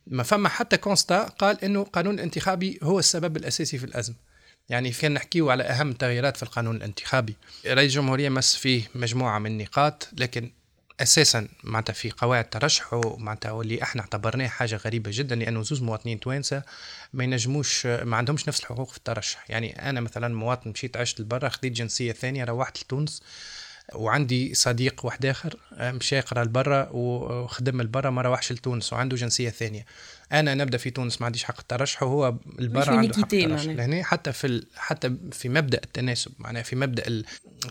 ما 0.08 0.24
فما 0.24 0.50
حتى 0.50 0.78
كونستا 0.78 1.24
قال 1.24 1.64
إنه 1.64 1.82
القانون 1.82 2.16
الانتخابي 2.16 2.80
هو 2.84 3.00
السبب 3.00 3.38
الأساسي 3.38 3.78
في 3.78 3.84
الأزمة. 3.84 4.35
يعني 4.70 4.92
كان 4.92 5.14
نحكيه 5.14 5.52
على 5.52 5.64
أهم 5.64 5.90
التغييرات 5.90 6.38
في 6.38 6.44
القانون 6.44 6.76
الانتخابي. 6.76 7.36
رئيس 7.66 7.92
الجمهورية 7.92 8.30
مس 8.30 8.56
فيه 8.56 8.84
مجموعة 8.96 9.40
من 9.40 9.52
النقاط 9.52 10.10
لكن 10.18 10.52
أساسا 11.00 11.48
معناتها 11.64 11.94
في 11.94 12.12
قواعد 12.12 12.50
ترشحه 12.50 13.18
معناتها 13.18 13.52
واللي 13.52 13.84
إحنا 13.84 14.02
اعتبرناه 14.02 14.48
حاجة 14.48 14.76
غريبة 14.76 15.12
جدا 15.14 15.36
لأنه 15.36 15.64
زوز 15.64 15.82
مواطنين 15.82 16.20
توانسة 16.20 16.64
ما 17.14 17.24
ينجموش 17.24 17.86
ما 17.86 18.18
عندهمش 18.18 18.48
نفس 18.48 18.60
الحقوق 18.60 18.92
في 18.92 18.98
الترشح. 18.98 19.46
يعني 19.50 19.90
أنا 19.90 20.02
مثلا 20.02 20.36
مواطن 20.36 20.70
مشيت 20.70 20.98
عشت 20.98 21.22
لبرا 21.22 21.50
خذيت 21.50 21.74
جنسية 21.74 22.12
ثانية 22.12 22.44
روحت 22.44 22.84
لتونس 22.84 23.22
وعندي 23.94 24.54
صديق 24.54 25.06
واحد 25.06 25.26
آخر 25.26 25.60
مشى 25.72 26.16
يقرأ 26.16 26.44
لبرا 26.44 26.90
وخدم 26.92 27.82
لبرا 27.82 28.10
ما 28.10 28.22
روحش 28.22 28.52
لتونس 28.52 28.94
وعنده 28.94 29.16
جنسية 29.18 29.50
ثانية. 29.50 29.86
أنا 30.32 30.56
نبدأ 30.56 30.78
في 30.78 30.90
تونس 30.90 31.22
ما 31.22 31.26
عنديش 31.26 31.44
حق 31.44 31.60
الترشح 31.60 32.04
وهو 32.04 32.36
البرا 32.60 32.92
عنده 32.92 33.14
حق 33.14 33.34
الترشح. 33.34 33.66
لهنا 33.66 34.04
حتى 34.04 34.34
في 34.34 34.48
ال... 34.48 34.68
حتى 34.76 35.16
في 35.32 35.50
مبدأ 35.50 35.82
التناسب 35.84 36.32
معناها 36.40 36.64
في 36.64 36.76
مبدأ 36.76 37.24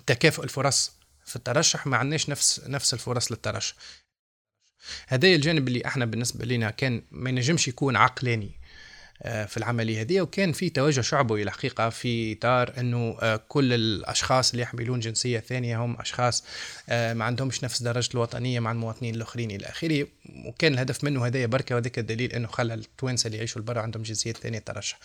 تكافؤ 0.07 0.45
الفرص 0.45 0.93
في 1.27 1.37
الترشح 1.37 1.87
ما 1.87 1.97
عندناش 1.97 2.29
نفس 2.29 2.61
نفس 2.67 2.95
الفرص 2.95 3.33
للترشح. 3.33 3.75
هذا 5.07 5.29
الجانب 5.29 5.69
اللي 5.69 5.87
إحنا 5.87 6.05
بالنسبة 6.05 6.45
لنا 6.45 6.71
كان 6.71 7.03
ما 7.11 7.31
ينجمش 7.31 7.69
يكون 7.69 7.97
عقلاني. 7.97 8.51
آه، 8.51 8.64
في 9.23 9.57
العملية 9.57 10.01
هذه 10.01 10.21
وكان 10.21 10.53
في 10.53 10.71
توجه 10.71 11.01
شعبوي 11.01 11.43
الحقيقة 11.43 11.91
في 11.91 12.33
إطار 12.33 12.73
أنه 12.79 13.17
آه، 13.23 13.41
كل 13.49 13.73
الأشخاص 13.73 14.51
اللي 14.51 14.63
يحملون 14.63 15.01
جنسية 15.01 15.41
ثانية 15.41 15.85
هم 15.85 15.97
أشخاص 16.01 16.45
آه، 16.89 17.15
ما 17.15 17.25
عندهمش 17.25 17.65
نفس 17.65 17.83
درجة 17.83 18.11
الوطنية 18.15 18.61
مع 18.61 18.73
المواطنين 18.73 19.15
الآخرين 19.15 19.51
إلى 19.51 19.67
آخره. 19.67 20.07
وكان 20.47 20.75
الهدف 20.75 21.05
منه 21.05 21.27
هذايا 21.27 21.47
بركة 21.47 21.77
وذاك 21.77 21.99
الدليل 21.99 22.33
أنه 22.33 22.49
خلى 22.49 22.75
التوانسة 22.75 23.27
اللي 23.27 23.39
يعيشوا 23.39 23.63
برا 23.63 23.81
عندهم 23.81 24.03
جنسيات 24.03 24.37
ثانية 24.37 24.59
ترشح. 24.59 24.99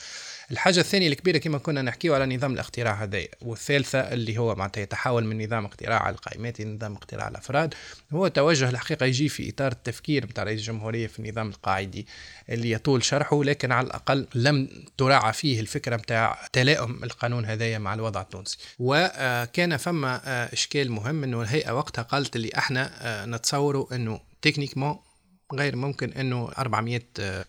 الحاجة 0.51 0.79
الثانية 0.79 1.07
الكبيرة 1.07 1.37
كما 1.37 1.57
كنا 1.57 1.81
نحكيه 1.81 2.13
على 2.13 2.35
نظام 2.35 2.53
الاقتراع 2.53 3.03
هذا 3.03 3.21
والثالثة 3.41 3.99
اللي 3.99 4.37
هو 4.37 4.55
معناتها 4.55 4.81
يتحول 4.81 5.25
من 5.25 5.45
نظام 5.45 5.65
اقتراع 5.65 6.09
القائمات 6.09 6.59
إلى 6.59 6.69
نظام 6.69 6.95
اقتراع 6.95 7.27
الأفراد. 7.27 7.73
هو 8.11 8.27
توجه 8.27 8.69
الحقيقة 8.69 9.05
يجي 9.05 9.29
في 9.29 9.49
إطار 9.49 9.71
التفكير 9.71 10.25
بتاع 10.25 10.43
رئيس 10.43 10.59
الجمهورية 10.59 11.07
في 11.07 11.19
النظام 11.19 11.49
القاعدي 11.49 12.07
اللي 12.49 12.71
يطول 12.71 13.03
شرحه 13.03 13.43
لكن 13.43 13.71
على 13.71 13.87
الأقل 13.87 14.27
لم 14.35 14.69
تراعى 14.97 15.33
فيه 15.33 15.59
الفكرة 15.59 15.95
بتاع 15.95 16.47
تلائم 16.53 17.03
القانون 17.03 17.45
هذايا 17.45 17.77
مع 17.77 17.93
الوضع 17.93 18.21
التونسي. 18.21 18.57
وكان 18.79 19.77
فما 19.77 20.53
إشكال 20.53 20.91
مهم 20.91 21.23
أنه 21.23 21.41
الهيئة 21.41 21.71
وقتها 21.71 22.01
قالت 22.01 22.35
اللي 22.35 22.51
إحنا 22.57 23.25
نتصوروا 23.25 23.95
أنه 23.95 24.19
تكنيكمون 24.41 24.99
غير 25.53 25.75
ممكن 25.75 26.11
أنه 26.11 26.51
400 26.57 27.01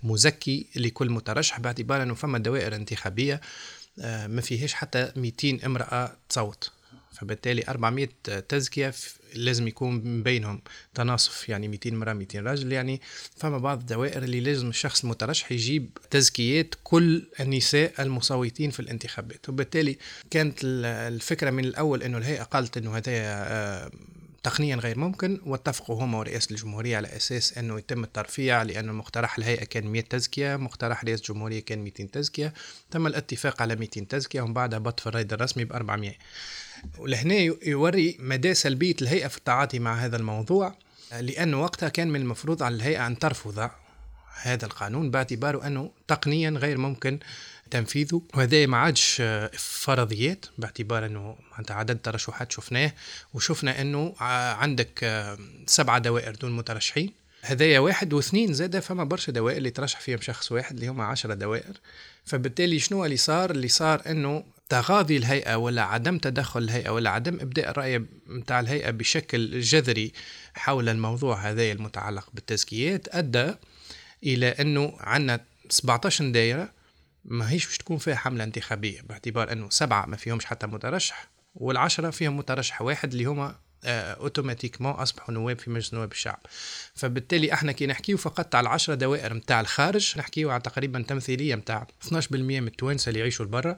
مزكي 0.03 0.67
لكل 0.77 1.11
مترشح 1.11 1.61
باعتبار 1.61 2.03
أنه 2.03 2.15
فما 2.15 2.39
دوائر 2.39 2.75
انتخابية 2.75 3.41
آه، 4.01 4.27
ما 4.27 4.41
فيهاش 4.41 4.75
حتى 4.75 5.13
200 5.17 5.67
امرأة 5.67 6.17
تصوت. 6.29 6.71
فبالتالي 7.13 7.65
400 7.69 8.09
تزكية 8.49 8.95
لازم 9.35 9.69
يكون 9.69 10.23
بينهم 10.23 10.63
تناصف 10.95 11.49
يعني 11.49 11.69
200 11.69 11.91
مرأة 11.91 12.13
200 12.13 12.41
راجل 12.41 12.73
يعني 12.73 13.01
فما 13.37 13.59
بعض 13.59 13.81
الدوائر 13.81 14.23
اللي 14.23 14.41
لازم 14.41 14.69
الشخص 14.69 15.05
المترشح 15.05 15.53
يجيب 15.53 15.99
تزكيات 16.11 16.75
كل 16.83 17.23
النساء 17.41 17.93
المصوتين 17.99 18.71
في 18.71 18.81
الانتخابات. 18.81 19.49
وبالتالي 19.49 19.99
كانت 20.31 20.59
الفكرة 20.65 21.51
من 21.51 21.65
الأول 21.65 22.03
أنه 22.03 22.19
الهيئة 22.19 22.43
قالت 22.43 22.77
أنه 22.77 22.97
هذا 22.97 23.13
آه، 23.13 23.91
تقنيا 24.43 24.77
غير 24.77 24.99
ممكن 24.99 25.41
واتفقوا 25.47 26.05
هم 26.05 26.15
ورئاسة 26.15 26.51
الجمهورية 26.51 26.97
على 26.97 27.17
أساس 27.17 27.59
أنه 27.59 27.79
يتم 27.79 28.05
الترفيع 28.05 28.63
لأن 28.63 28.93
مقترح 28.93 29.39
الهيئة 29.39 29.65
كان 29.65 29.87
100 29.87 30.03
تزكية 30.03 30.57
مقترح 30.57 31.05
رئاسة 31.05 31.21
الجمهورية 31.21 31.61
كان 31.61 31.79
200 31.79 32.05
تزكية 32.05 32.55
تم 32.91 33.07
الاتفاق 33.07 33.63
على 33.63 33.77
200 33.77 34.01
تزكية 34.01 34.41
ومن 34.41 34.53
بعدها 34.53 34.79
بط 34.79 35.01
في 35.01 35.07
الريد 35.07 35.33
الرسمي 35.33 35.65
ب 35.65 35.73
400 35.73 36.13
ولهنا 36.99 37.35
يوري 37.63 38.17
مدى 38.21 38.55
سلبية 38.55 38.97
الهيئة 39.03 39.29
في 39.29 39.37
التعاطي 39.37 39.79
مع 39.79 39.95
هذا 39.95 40.17
الموضوع 40.17 40.75
لأنه 41.21 41.63
وقتها 41.63 41.89
كان 41.89 42.09
من 42.09 42.21
المفروض 42.21 42.63
على 42.63 42.75
الهيئة 42.75 43.07
أن 43.07 43.19
ترفض 43.19 43.71
هذا 44.43 44.67
القانون 44.67 45.11
باعتباره 45.11 45.67
أنه 45.67 45.91
تقنيا 46.09 46.51
غير 46.51 46.79
ممكن 46.79 47.19
تنفيذه. 47.71 48.23
وهذا 48.35 48.67
ما 48.67 48.77
عادش 48.77 49.23
فرضيات 49.59 50.47
باعتبار 50.59 51.07
إنه 51.07 51.37
أنت 51.59 51.71
عدد 51.71 51.99
ترشحات 51.99 52.53
شفناه 52.53 52.93
وشفنا 53.35 53.81
إنه 53.81 54.15
عندك 54.21 55.25
سبعه 55.67 55.99
دوائر 55.99 56.35
دون 56.35 56.53
مترشحين. 56.57 57.13
هذايا 57.43 57.79
واحد 57.79 58.13
واثنين 58.13 58.53
زاد 58.53 58.79
فما 58.79 59.05
برشا 59.05 59.33
دوائر 59.33 59.57
اللي 59.57 59.71
ترشح 59.71 60.01
فيهم 60.01 60.21
شخص 60.21 60.53
واحد 60.53 60.75
اللي 60.75 60.89
هما 60.89 61.05
عشرة 61.05 61.35
دوائر. 61.35 61.77
فبالتالي 62.25 62.79
شنو 62.79 63.05
اللي 63.05 63.17
صار؟ 63.17 63.51
اللي 63.51 63.69
صار 63.69 64.03
إنه 64.07 64.45
تغاضي 64.69 65.17
الهيئة 65.17 65.55
ولا 65.55 65.83
عدم 65.83 66.19
تدخل 66.19 66.63
الهيئة 66.63 66.91
ولا 66.91 67.11
عدم 67.11 67.41
إبداء 67.41 67.71
الرأي 67.71 68.05
متاع 68.27 68.61
الهيئة 68.61 68.91
بشكل 68.91 69.61
جذري 69.61 70.13
حول 70.55 70.89
الموضوع 70.89 71.51
هذا 71.51 71.73
المتعلق 71.73 72.29
بالتزكيات 72.35 73.15
أدى 73.15 73.55
إلى 74.25 74.49
أنه 74.49 74.95
عندنا 75.01 75.41
17 75.69 76.31
دائرة 76.31 76.73
ما 77.25 77.51
هيش 77.51 77.67
باش 77.67 77.79
تكون 77.79 77.99
فيها 77.99 78.15
حملة 78.15 78.45
انتخابية 78.45 79.01
باعتبار 79.01 79.53
أنه 79.53 79.71
سبعة 79.71 80.07
ما 80.07 80.17
فيهمش 80.17 80.45
حتى 80.45 80.67
مترشح 80.67 81.29
والعشرة 81.55 82.11
فيهم 82.11 82.37
مترشح 82.37 82.83
واحد 82.83 83.13
اللي 83.13 83.25
هما 83.25 83.57
اوتوماتيكمون 83.85 84.93
آه، 84.93 85.03
أصبحوا 85.03 85.35
نواب 85.35 85.59
في 85.59 85.71
مجلس 85.71 85.95
نواب 85.95 86.13
الشعب. 86.13 86.41
فبالتالي 86.95 87.53
إحنا 87.53 87.73
كي 87.73 87.87
نحكيو 87.87 88.17
فقط 88.17 88.55
على 88.55 88.63
العشرة 88.67 88.95
دوائر 88.95 89.35
نتاع 89.35 89.61
الخارج 89.61 90.15
نحكيو 90.19 90.51
على 90.51 90.61
تقريبا 90.61 91.03
تمثيلية 91.03 91.55
نتاع 91.55 91.87
12% 92.09 92.33
من 92.33 92.67
التوانسة 92.67 93.09
اللي 93.09 93.21
يعيشوا 93.21 93.45
لبرا 93.45 93.77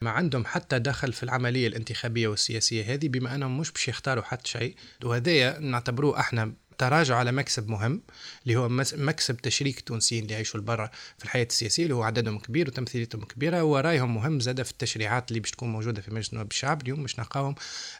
ما 0.00 0.10
عندهم 0.10 0.44
حتى 0.44 0.78
دخل 0.78 1.12
في 1.12 1.22
العملية 1.22 1.68
الانتخابية 1.68 2.28
والسياسية 2.28 2.94
هذه 2.94 3.08
بما 3.08 3.34
أنهم 3.34 3.60
مش 3.60 3.72
باش 3.72 3.88
يختاروا 3.88 4.24
حتى 4.24 4.50
شيء. 4.50 4.74
وهذايا 5.04 5.58
نعتبروه 5.58 6.20
إحنا 6.20 6.52
تراجع 6.78 7.16
على 7.16 7.32
مكسب 7.32 7.68
مهم 7.68 8.02
اللي 8.42 8.56
هو 8.56 8.68
مكسب 8.92 9.36
تشريك 9.36 9.78
التونسيين 9.78 10.22
اللي 10.22 10.34
يعيشوا 10.34 10.60
برا 10.60 10.90
في 11.18 11.24
الحياة 11.24 11.44
السياسية 11.44 11.82
اللي 11.82 11.94
هو 11.94 12.02
عددهم 12.02 12.38
كبير 12.38 12.68
وتمثيليتهم 12.68 13.24
كبيرة 13.24 13.62
ورأيهم 13.62 14.14
مهم 14.14 14.40
زاد 14.40 14.62
في 14.62 14.70
التشريعات 14.70 15.28
اللي 15.28 15.40
باش 15.40 15.50
تكون 15.50 15.68
موجودة 15.68 16.02
في 16.02 16.14
مجلس 16.14 16.34
نواب 16.34 16.50
الشعب 16.50 16.82
اليوم 16.82 17.02
باش 17.02 17.18
نلقاهم 17.18 17.54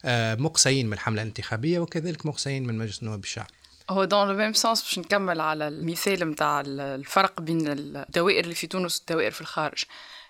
آه، 0.05 0.35
مقصيين 0.35 0.87
من 0.87 0.93
الحملة 0.93 1.23
الانتخابية 1.23 1.79
وكذلك 1.79 2.27
مقصيين 2.27 2.67
من 2.67 2.79
مجلس 2.79 3.03
نواب 3.03 3.25
الشعب. 3.25 3.47
هو 3.91 4.05
dans 4.05 4.29
le 4.29 4.35
même 4.35 4.53
sens 4.53 4.83
باش 4.83 4.99
نكمل 4.99 5.41
على 5.41 5.69
المثال 5.69 6.31
نتاع 6.31 6.63
الفرق 6.67 7.41
بين 7.41 7.69
الدوائر 7.69 8.45
اللي 8.45 8.55
في 8.55 8.67
تونس 8.67 8.99
والدوائر 8.99 9.31
في 9.31 9.41
الخارج. 9.41 9.85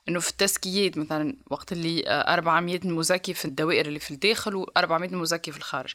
إنه 0.08 0.20
في 0.20 0.30
التزكيات 0.30 0.98
مثلا 0.98 1.36
وقت 1.50 1.72
اللي 1.72 2.04
400 2.08 2.80
مزكي 2.84 3.34
في 3.34 3.44
الدوائر 3.44 3.86
اللي 3.86 3.98
في 3.98 4.10
الداخل 4.10 4.66
و400 4.66 5.12
مزكي 5.12 5.52
في 5.52 5.58
الخارج. 5.58 5.94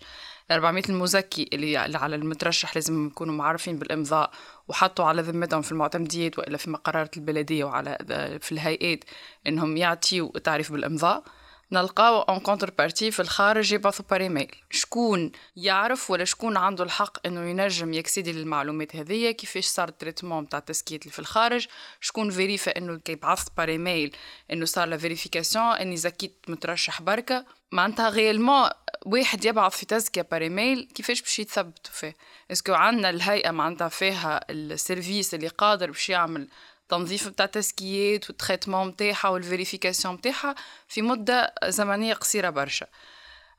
400 0.51 0.83
المزكي 0.89 1.49
اللي 1.53 1.77
على 1.77 2.15
المترشح 2.15 2.75
لازم 2.75 3.07
يكونوا 3.07 3.33
معرفين 3.33 3.79
بالإمضاء 3.79 4.31
وحطوا 4.67 5.05
على 5.05 5.21
ذمتهم 5.21 5.61
في 5.61 5.71
المعتمديات 5.71 6.39
وإلا 6.39 6.57
في 6.57 6.69
مقرات 6.69 7.17
البلدية 7.17 7.63
وإلا 7.63 7.97
في 8.41 8.51
الهيئات 8.51 9.03
إنهم 9.47 9.77
يعطيوا 9.77 10.39
تعريف 10.39 10.71
بالإمضاء. 10.71 11.23
نلقاو 11.71 12.21
en 12.21 12.39
contrepartie 12.39 13.11
في 13.11 13.19
الخارج 13.19 13.73
يبعثوا 13.73 14.05
par 14.09 14.21
email 14.21 14.55
شكون 14.69 15.31
يعرف 15.55 16.11
ولا 16.11 16.25
شكون 16.25 16.57
عنده 16.57 16.83
الحق 16.83 17.27
إنه 17.27 17.49
ينجم 17.49 17.93
ي 17.93 17.98
accéder 17.98 18.31
للمعلومات 18.31 18.95
هذيا؟ 18.95 19.31
كيفاش 19.31 19.65
صار 19.65 19.87
ال 19.87 19.93
traitement 19.93 20.49
تاع 20.49 20.59
التزكيات 20.59 21.01
اللي 21.01 21.13
في 21.13 21.19
الخارج؟ 21.19 21.67
شكون 22.01 22.29
vérifie 22.29 22.77
إنه 22.77 22.97
كي 22.97 23.15
بعثت 23.15 23.57
par 23.57 23.69
email 23.69 24.15
إنه 24.51 24.65
صار 24.65 24.87
la 24.87 24.97
vérification 24.97 25.65
إني 25.65 25.97
زكيت 25.97 26.45
مترشح 26.47 27.01
بركة؟ 27.01 27.45
معناتها 27.71 28.09
réellement 28.09 28.69
واحد 29.05 29.45
يبعث 29.45 29.77
في 29.77 29.85
تزكية 29.85 30.21
par 30.31 30.41
email 30.41 30.89
كيفاش 30.95 31.21
باش 31.21 31.39
يتثبتوا 31.39 31.93
فيه؟ 31.93 32.15
est-ce 32.51 32.66
que 32.66 32.73
عندنا 32.73 33.09
الهيئة 33.09 33.51
معناتها 33.51 33.89
فيها 33.89 34.45
ال 34.49 34.60
service 34.60 35.33
اللي 35.33 35.47
قادر 35.47 35.91
باش 35.91 36.09
يعمل 36.09 36.47
تنظيف 36.93 37.27
بتاع 37.27 37.45
التزكيات 37.45 38.29
وال 38.29 38.39
traitement 38.39 38.87
متاعها 38.87 39.27
وال 39.27 39.39
vérification 39.39 40.13
متاعها 40.13 40.55
في 40.87 41.01
مدة 41.01 41.53
زمنية 41.67 42.13
قصيرة 42.13 42.49
برشا. 42.49 42.87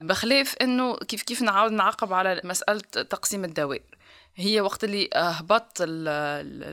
بخلاف 0.00 0.54
إنه 0.62 0.96
كيف 0.96 1.22
كيف 1.22 1.42
نعاود 1.42 1.72
نعقب 1.72 2.12
على 2.12 2.40
مسألة 2.44 2.80
تقسيم 2.80 3.44
الدوائر. 3.44 3.98
هي 4.36 4.60
وقت 4.60 4.84
اللي 4.84 5.10
هبط 5.14 5.82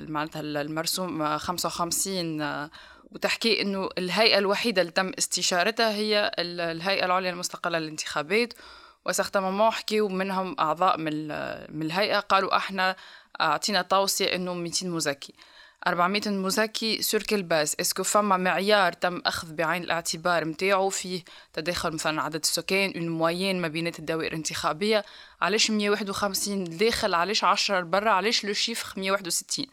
معناتها 0.09 0.41
المرسوم 0.41 1.37
55 1.37 2.69
وتحكي 3.11 3.61
إنه 3.61 3.89
الهيئة 3.97 4.37
الوحيدة 4.37 4.81
اللي 4.81 4.91
تم 4.91 5.11
استشارتها 5.17 5.91
هي 5.91 6.31
الهيئة 6.39 7.05
العليا 7.05 7.29
المستقلة 7.29 7.79
للانتخابات. 7.79 8.53
و 9.05 9.10
à 9.10 9.14
certain 9.14 9.45
moment 9.45 9.71
حكيوا 9.71 10.09
منهم 10.09 10.55
أعضاء 10.59 10.97
من 10.97 11.31
الهيئة 11.81 12.19
قالوا 12.19 12.57
إحنا 12.57 12.95
أعطينا 13.41 13.81
توصية 13.81 14.35
إنه 14.35 14.53
200 14.53 14.87
مزكي. 14.87 15.33
400 15.87 16.21
مزكي 16.29 17.01
sur 17.01 17.23
quelle 17.23 17.43
base 17.43 17.75
est-ce 17.79 17.95
que 17.95 18.03
فما 18.03 18.37
معيار 18.37 18.93
تم 18.93 19.21
أخذ 19.25 19.53
بعين 19.53 19.83
الاعتبار 19.83 20.45
متاعو 20.45 20.89
فيه 20.89 21.23
تداخل 21.53 21.93
مثلا 21.93 22.21
عدد 22.21 22.35
السكان 22.43 22.93
en 22.95 23.09
moyenne 23.09 23.61
ما 23.61 23.67
بينات 23.67 23.99
الدوائر 23.99 24.31
الانتخابية. 24.31 25.05
علاش 25.41 25.71
151 25.71 26.63
داخل 26.77 27.13
علاش 27.13 27.43
10 27.43 27.81
برا؟ 27.81 28.11
علاش 28.11 28.45
le 28.45 28.53
chiffre 28.53 28.99
161 28.99 29.65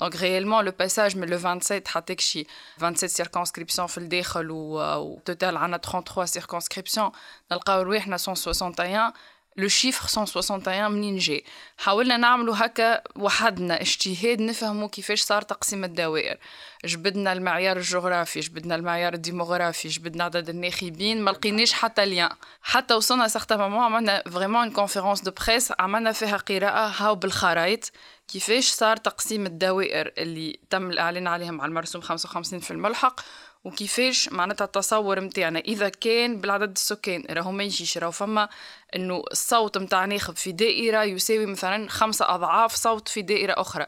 donc 0.00 0.16
réellement 0.16 0.64
le 0.64 0.72
passage 0.78 1.16
من 1.16 1.28
le 1.28 1.38
27 1.38 1.82
حطيك 1.86 2.20
شي 2.20 2.46
27 2.76 3.08
circonscriptions 3.08 3.88
في 3.88 3.98
الداخل 3.98 4.50
au 4.50 5.18
total 5.24 5.56
عندنا 5.56 5.78
33 5.78 6.26
circonscriptions 6.26 7.10
نلقاو 7.52 7.82
رواحنا 7.82 8.16
161 8.26 9.12
le 9.56 9.68
chiffre 9.68 10.20
161 10.20 10.90
منين 10.92 11.18
جاي 11.18 11.44
حاولنا 11.76 12.16
نعملوا 12.16 12.54
هكا 12.58 13.02
وحدنا 13.16 13.80
اجتهاد 13.80 14.40
نفهموا 14.40 14.88
كيفاش 14.88 15.20
صار 15.20 15.42
تقسيم 15.42 15.84
الدوائر. 15.84 16.38
جبدنا 16.84 17.32
المعيار 17.32 17.76
الجغرافي 17.76 18.40
جبدنا 18.40 18.74
المعيار 18.74 19.14
الديموغرافي 19.14 19.88
جبدنا 19.88 20.24
عدد 20.24 20.48
الناخبين 20.48 21.22
ما 21.22 21.30
لقيناش 21.30 21.72
حتى 21.72 22.06
lien. 22.06 22.30
حتى 22.62 22.94
وصلنا 22.94 23.28
certain 23.28 23.58
moment 23.58 23.82
عملنا 23.82 24.22
vraiment 24.30 24.70
conférence 24.70 25.20
de 25.20 25.30
presse 25.30 25.72
عملنا 25.78 26.12
فيها 26.12 26.36
قراءة 26.36 26.92
هاو 26.96 27.14
بالخرايط 27.14 27.92
كيفاش 28.28 28.68
صار 28.68 28.96
تقسيم 28.96 29.46
الدوائر 29.46 30.12
اللي 30.18 30.58
تم 30.70 30.90
الإعلان 30.90 31.26
عليهم 31.26 31.60
على 31.60 31.68
المرسوم 31.68 32.02
55 32.02 32.60
في 32.60 32.70
الملحق. 32.70 33.20
وكيفاش 33.64 34.28
معناتها 34.28 34.64
التصور 34.64 35.20
متاعنا. 35.20 35.58
إذا 35.58 35.88
كان 35.88 36.40
بالعدد 36.40 36.70
السكان 36.70 37.24
راهو 37.30 37.52
ما 37.52 37.64
يجيش 37.64 37.98
راهو 37.98 38.10
فما 38.10 38.48
إنه 38.96 39.22
الصوت 39.32 39.78
متاع 39.78 40.04
ناخب 40.04 40.36
في 40.36 40.52
دائرة 40.52 41.02
يساوي 41.04 41.46
مثلا 41.46 41.88
خمسة 41.88 42.34
أضعاف 42.34 42.74
صوت 42.74 43.08
في 43.08 43.22
دائرة 43.22 43.54
أخرى. 43.60 43.86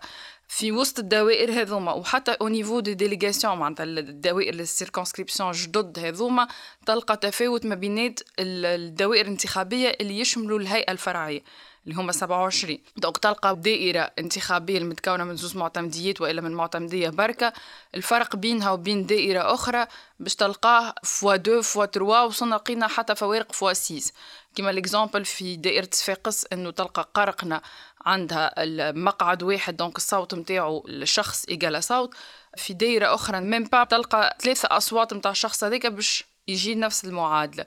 في 0.48 0.72
وسط 0.72 0.98
الدوائر 0.98 1.52
هذوما 1.52 1.92
وحتى 1.92 2.32
au 2.32 2.48
niveau 2.48 2.80
des 2.80 2.94
délégations 2.94 3.58
معناتها 3.58 3.84
الدوائر 3.84 4.54
ال 4.54 4.60
circonscriptions 4.60 5.52
جدد 5.52 5.98
هذوما 5.98 6.48
تلقى 6.86 7.16
تفاوت 7.16 7.66
ما 7.66 7.74
بينات 7.74 8.20
الدوائر 8.38 9.24
الانتخابية 9.24 9.96
اللي 10.00 10.20
يشملوا 10.20 10.58
الهيئة 10.58 10.92
الفرعية. 10.92 11.42
اللي 11.86 11.96
هما 11.98 12.12
27 12.12 12.78
donc 12.96 13.18
تلقى 13.18 13.56
دائرة 13.56 14.12
انتخابية 14.18 14.78
المتكونة 14.78 15.24
من 15.24 15.36
زوز 15.36 15.56
معتمديات 15.56 16.20
وإلا 16.20 16.40
من 16.40 16.54
معتمدية 16.54 17.08
بركة. 17.08 17.52
الفرق 17.94 18.36
بينها 18.36 18.70
وبين 18.70 19.06
دائرة 19.06 19.54
أخرى 19.54 19.86
باش 20.20 20.34
تلقاه 20.34 20.94
fois 21.02 21.36
deux 21.36 21.62
fois 21.62 21.84
trois 21.84 22.20
وصلنا 22.20 22.54
لقينا 22.54 22.86
حتى 22.86 23.14
فوارق 23.14 23.52
fois 23.52 23.72
six. 23.72 24.12
كما 24.54 24.70
ال 24.70 24.77
exemple 24.77 25.24
في 25.24 25.56
دائرة 25.56 25.88
صفاقس 25.92 26.46
إنه 26.52 26.70
تلقى 26.70 27.10
قرقنة 27.14 27.62
عندها 28.06 28.52
المقعد 28.62 29.42
واحد 29.42 29.76
donc 29.76 29.96
الصوت 29.96 30.34
نتاعو 30.34 30.86
الشخص 30.88 31.44
égal 31.44 31.73
à 31.73 31.80
صوت. 31.80 32.14
في 32.56 32.74
دائرة 32.74 33.14
أخرى 33.14 33.40
même 33.40 33.64
pas 33.64 33.84
تلقى 33.84 34.36
ثلاثة 34.40 34.68
أصوات 34.76 35.14
نتاع 35.14 35.30
الشخص 35.30 35.64
هذاك 35.64 35.86
باش 35.86 36.24
يجي 36.48 36.74
نفس 36.74 37.04
المعادلة. 37.04 37.64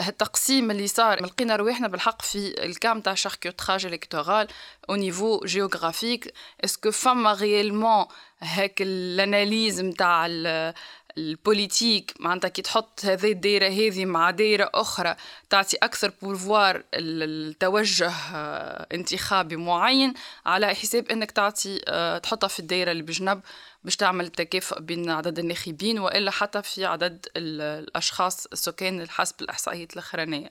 التقسيم 0.00 0.70
اللي 0.70 0.86
صار 0.86 1.22
لقينا 1.22 1.56
رواحنا 1.56 1.88
بالحق 1.88 2.22
في 2.22 2.64
ال 2.64 2.73
cas 2.73 3.00
متاع 3.00 3.14
تراج 3.58 3.86
électoral 3.86 4.48
au 4.90 4.94
niveau 4.94 5.40
géographique. 5.44 6.32
est-ce 6.64 6.81
que 6.81 6.90
فما 6.90 7.32
réellement 7.32 8.04
هاك 8.40 8.82
ال 8.82 8.94
analyse 8.94 9.80
نتاع 9.80 10.26
ال 11.18 11.27
politique؟ 11.27 12.14
معناتها 12.20 12.48
كي 12.48 12.62
تحط 12.62 13.04
هذه 13.04 13.32
الدائرة 13.32 13.68
هذه 13.68 14.04
مع 14.04 14.30
دائرة 14.30 14.70
أخرى 14.74 15.16
تعطي 15.50 15.76
أكثر 15.76 16.12
pouvoir 16.22 16.82
التوجه 16.94 18.12
آه، 18.34 18.86
انتخابي 18.92 19.56
معين 19.56 20.14
على 20.46 20.74
حساب 20.74 21.08
أنك 21.10 21.30
تعطي 21.30 21.80
آه، 21.88 22.18
تحطها 22.18 22.48
في 22.48 22.60
الدائرة 22.60 22.90
اللي 22.90 23.02
بجنب 23.02 23.40
باش 23.86 23.96
تعمل 23.96 24.28
تكافؤ 24.28 24.80
بين 24.80 25.10
عدد 25.10 25.38
الناخبين 25.38 25.98
وإلا 25.98 26.30
حتى 26.30 26.62
في 26.62 26.84
عدد 26.84 27.26
الأشخاص 27.36 28.46
السكان 28.46 29.08
حسب 29.08 29.34
الإحصائيات 29.40 29.92
الأخرانية. 29.92 30.50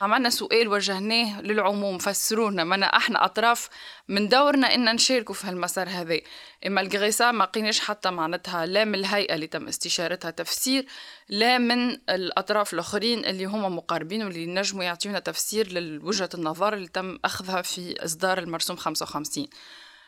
عملنا 0.00 0.30
سؤال 0.30 0.68
وجهناه 0.68 1.40
للعموم 1.40 1.98
فسرونا 1.98 2.64
منا 2.64 2.86
إحنا 2.86 3.24
أطراف 3.24 3.68
من 4.08 4.28
دورنا 4.28 4.74
إن 4.74 4.94
نشاركوا 4.94 5.34
في 5.34 5.46
هالمسار 5.46 5.88
هذا. 5.88 6.20
إما 6.66 6.80
الغريسا 6.80 7.30
ما 7.30 7.44
قيناش 7.44 7.80
حتى 7.80 8.10
معناتها 8.10 8.66
لا 8.66 8.84
من 8.84 8.94
الهيئة 8.94 9.34
اللي 9.34 9.46
تم 9.46 9.68
استشارتها 9.68 10.30
تفسير 10.30 10.86
لا 11.28 11.58
من 11.58 11.90
الأطراف 12.10 12.74
الآخرين 12.74 13.24
اللي 13.24 13.44
هما 13.44 13.68
مقاربين 13.68 14.22
واللي 14.22 14.46
نجموا 14.46 14.84
يعطيونا 14.84 15.18
تفسير 15.18 15.72
لوجهة 15.72 16.30
النظر 16.34 16.74
اللي 16.74 16.88
تم 16.88 17.18
أخذها 17.24 17.62
في 17.62 18.04
إصدار 18.04 18.38
المرسوم 18.38 18.76
55 18.76 19.46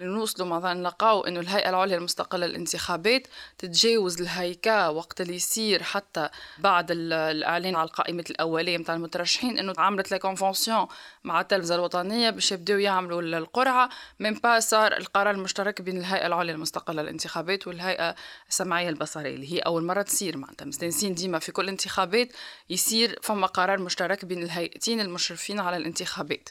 نوصلوا 0.01 0.49
مثلا 0.49 0.75
نلقاو 0.75 1.21
إنه 1.21 1.41
الهيئة 1.41 1.71
العليا 1.71 1.97
المستقلة 1.97 2.47
للانتخابات 2.47 3.27
تتجاوز 3.59 4.21
الهيكا 4.21 4.89
وقت 4.89 5.21
اللي 5.21 5.35
يصير 5.35 5.83
حتى 5.83 6.29
بعد 6.59 6.87
الإعلان 6.91 7.77
على 7.77 7.87
القائمة 7.87 8.25
الأولية 8.31 8.77
نتاع 8.77 8.95
المترشحين 8.95 9.59
إنه 9.59 9.75
عملت 9.79 10.11
la 10.11 10.17
convention 10.17 10.87
مع 11.25 11.41
التلفزه 11.41 11.75
الوطنية 11.75 12.31
باش 12.31 12.53
يبداو 12.53 12.79
يعملوا 12.79 13.23
القرعة. 13.23 13.89
من 14.19 14.35
با 14.35 14.61
صار 14.61 14.97
القرار 14.97 15.31
المشترك 15.31 15.83
بين 15.83 15.97
الهيئة 15.97 16.27
العليا 16.27 16.55
المستقلة 16.55 17.03
للانتخابات 17.03 17.67
والهيئة 17.67 18.15
السمعية 18.49 18.89
البصرية 18.89 19.35
اللي 19.35 19.53
هي 19.53 19.59
أول 19.59 19.85
مرة 19.85 20.03
تصير 20.03 20.37
معناتها. 20.37 20.65
مستانسين 20.65 21.15
ديما 21.15 21.39
في 21.39 21.53
كل 21.53 21.69
انتخابات 21.69 22.29
يصير 22.71 23.19
فما 23.23 23.47
قرار 23.47 23.79
مشترك 23.79 24.25
بين 24.25 24.43
الهيئتين 24.43 25.01
المشرفين 25.01 25.61
على 25.61 25.77
الانتخابات. 25.77 26.49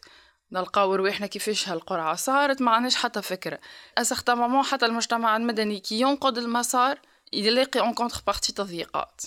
نلقاو 0.53 0.95
رواحنا 0.95 1.27
كيفاش 1.27 1.69
هالقرعة 1.69 2.15
صارت 2.15 2.61
ما 2.61 2.71
عندناش 2.71 2.95
حتى 2.95 3.21
فكرة. 3.21 3.59
à 3.97 4.02
certain 4.02 4.35
moment 4.35 4.63
حتى 4.63 4.85
المجتمع 4.85 5.37
المدني 5.37 5.79
كي 5.79 5.99
ينقد 5.99 6.37
المسار 6.37 6.99
يلاقي 7.33 7.79
en 7.79 7.93
contrepartie 7.93 8.53
تضييقات. 8.53 9.21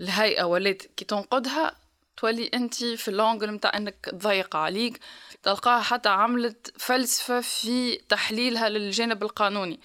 الهيئة 0.00 0.44
ولات 0.44 0.82
كي 0.82 1.04
تنقدها 1.04 1.76
تولي 2.16 2.50
أنت 2.54 2.74
في 2.84 3.08
ال 3.08 3.15
angle 3.15 3.52
متاع 3.52 3.76
إنك 3.76 4.08
تضيق 4.12 4.56
عليك. 4.56 5.00
تلقاها 5.42 5.82
حتى 5.82 6.08
عملت 6.08 6.72
فلسفة 6.78 7.40
في 7.40 7.96
تحليلها 7.96 8.68
للجانب 8.68 9.22
القانوني. 9.22 9.80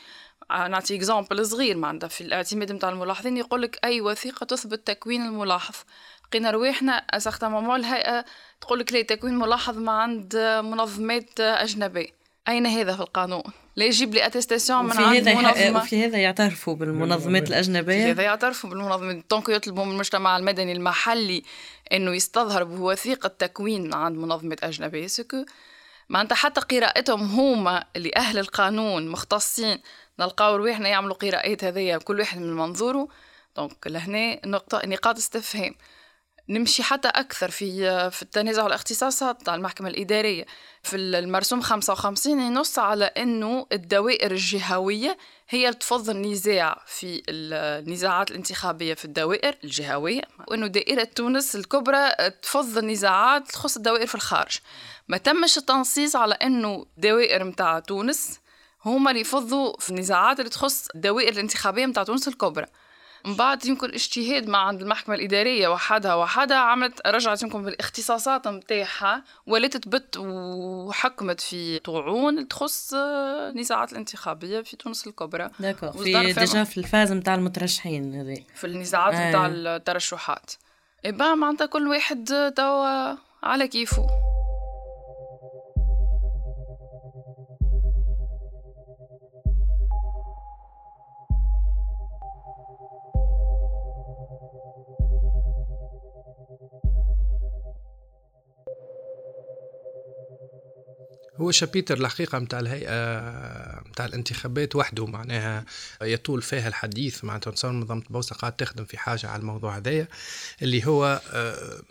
نعطي 0.51 0.95
exemple 0.95 1.45
صغير 1.45 1.77
معناتها 1.77 2.07
في 2.07 2.21
الاعتماد 2.21 2.71
متاع 2.71 2.89
الملاحظين 2.89 3.37
يقولك 3.37 3.79
أي 3.83 4.01
وثيقة 4.01 4.43
تثبت 4.43 4.87
تكوين 4.87 5.25
الملاحظ. 5.25 5.75
لقينا 6.27 6.51
رواحنا 6.51 6.91
exactement 6.91 7.79
الهيئة 7.79 8.25
تقول 8.61 8.79
لك 8.79 8.93
لا 8.93 9.01
تكوين 9.01 9.37
ملاحظ 9.37 9.77
ما 9.77 9.91
عند 9.91 10.37
منظمات 10.63 11.39
أجنبية. 11.39 12.07
أين 12.47 12.65
هذا 12.65 12.95
في 12.95 13.01
القانون؟ 13.01 13.43
لا 13.75 13.85
يجيب 13.85 14.13
لي 14.13 14.25
attestation 14.25 14.85
من 14.85 14.91
عند 14.91 15.29
منظمة. 15.29 15.81
وفي 15.81 16.05
هذا 16.05 16.17
يعترفوا 16.17 16.75
بالمنظمات 16.75 17.49
الأجنبية؟ 17.49 18.03
في 18.03 18.11
هذا 18.11 18.23
يعترفوا 18.23 18.69
بالمنظمات. 18.69 19.29
donc 19.29 19.49
يطلبوا 19.49 19.85
من 19.85 19.91
المجتمع 19.91 20.37
المدني 20.37 20.71
المحلي 20.71 21.43
إنه 21.93 22.15
يستظهر 22.15 22.63
بوثيقه 22.63 23.27
تكوين 23.27 23.93
عند 23.93 24.17
منظمه 24.17 24.57
أجنبية. 24.63 25.07
ce 25.07 25.23
que 25.23 25.45
معناتها 26.09 26.35
حتى 26.35 26.61
قراءتهم 26.61 27.21
هما 27.21 27.85
اللي 27.95 28.11
أهل 28.15 28.37
القانون 28.39 29.07
مختصين 29.07 29.81
نلقاو 30.19 30.55
رواحنا 30.55 30.89
يعملوا 30.89 31.15
قراءات 31.15 31.63
هذيا 31.63 31.97
كل 31.97 32.19
واحد 32.19 32.39
من 32.39 32.55
منظوره. 32.55 33.07
donc 33.57 33.87
لهنا 33.87 34.47
نقطة 34.47 34.81
نقاط 34.85 35.17
استفهام. 35.17 35.75
نمشي 36.49 36.83
حتى 36.83 37.07
أكثر 37.07 37.51
في 37.51 38.11
في 38.11 38.21
التنازع 38.21 38.63
والاختصاصات 38.63 39.41
تاع 39.41 39.55
المحكمة 39.55 39.89
الإدارية. 39.89 40.45
في 40.83 40.95
المرسوم 40.95 41.61
55 41.61 42.39
ينص 42.39 42.79
على 42.79 43.05
أنه 43.05 43.67
الدوائر 43.71 44.31
الجهوية 44.31 45.17
هي 45.49 45.73
تفض 45.73 46.09
النزاع 46.09 46.81
في 46.87 47.23
النزاعات 47.29 48.31
الانتخابية 48.31 48.93
في 48.93 49.05
الدوائر 49.05 49.55
الجهوية 49.63 50.21
وأنه 50.47 50.67
دائرة 50.67 51.03
تونس 51.03 51.55
الكبرى 51.55 52.11
تفض 52.41 52.77
النزاعات 52.77 53.47
تخص 53.51 53.75
الدوائر 53.75 54.07
في 54.07 54.15
الخارج. 54.15 54.57
ما 55.07 55.17
تمش 55.17 55.57
التنصيص 55.57 56.15
على 56.15 56.33
أنه 56.33 56.85
دوائر 56.97 57.43
متاع 57.43 57.79
تونس 57.79 58.39
هما 58.85 59.11
اللي 59.11 59.21
يفضوا 59.21 59.79
في 59.79 59.89
النزاعات 59.89 60.39
اللي 60.39 60.49
تخص 60.49 60.87
الدوائر 60.95 61.33
الانتخابية 61.33 61.85
متاع 61.85 62.03
تونس 62.03 62.27
الكبرى. 62.27 62.65
من 63.25 63.35
بعد 63.35 63.65
يمكن 63.65 63.93
اجتهاد 63.93 64.47
مع 64.47 64.59
عند 64.59 64.81
المحكمة 64.81 65.15
الإدارية 65.15 65.67
وحدها 65.67 66.15
وحدها 66.15 66.57
عملت 66.57 67.07
رجعت 67.07 67.43
يمكن 67.43 67.63
بالاختصاصات 67.63 68.47
متاعها 68.47 69.23
ولات 69.47 69.77
تبت 69.77 70.17
وحكمت 70.17 71.41
في 71.41 71.79
طعون 71.79 72.47
تخص 72.47 72.93
النزاعات 72.93 73.91
الانتخابية 73.91 74.61
في 74.61 74.77
تونس 74.77 75.07
الكبرى. 75.07 75.49
في 75.91 76.33
déjà 76.33 76.63
في 76.63 76.77
ال 76.77 76.83
phase 76.83 77.11
متاع 77.11 77.35
المترشحين 77.35 78.15
هذه 78.15 78.43
في 78.55 78.67
النزاعات 78.67 79.13
متاع 79.13 79.45
آه. 79.45 79.49
الترشحات. 79.49 80.51
eh 81.05 81.17
ben 81.17 81.35
معناتها 81.35 81.65
كل 81.65 81.87
واحد 81.87 82.53
توا 82.55 83.15
على 83.43 83.67
كيفه. 83.67 84.07
هو 101.37 101.51
chapitre 101.51 101.97
الحقيقة 101.97 102.39
متاع 102.39 102.59
الهيئة 102.59 102.89
متاع 103.89 104.05
الانتخابات 104.05 104.75
وحده 104.75 105.05
معناها 105.05 105.65
يطول 106.01 106.41
فيها 106.41 106.67
الحديث 106.67 107.23
معناتها 107.23 107.51
تصور 107.51 107.71
منظمة 107.71 108.01
البوصلة 108.01 108.35
قاعد 108.35 108.55
تخدم 108.55 108.85
في 108.85 108.97
حاجة 108.97 109.27
على 109.27 109.39
الموضوع 109.39 109.77
هذايا 109.77 110.07
اللي 110.61 110.87
هو 110.87 111.21
آه، 111.33 111.81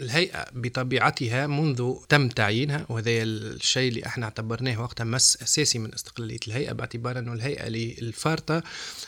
الهيئة 0.00 0.44
بطبيعتها 0.52 1.46
منذ 1.46 1.94
تم 2.08 2.28
تعيينها 2.28 2.86
وهذا 2.88 3.10
الشيء 3.10 3.88
اللي 3.88 4.06
إحنا 4.06 4.24
اعتبرناه 4.24 4.80
وقتها 4.80 5.04
مس 5.04 5.42
أساسي 5.42 5.78
من 5.78 5.94
استقلالية 5.94 6.38
الهيئة 6.48 6.72
باعتبار 6.72 7.18
إنه 7.18 7.32
الهيئة 7.32 7.66
الفارطة 8.02 8.62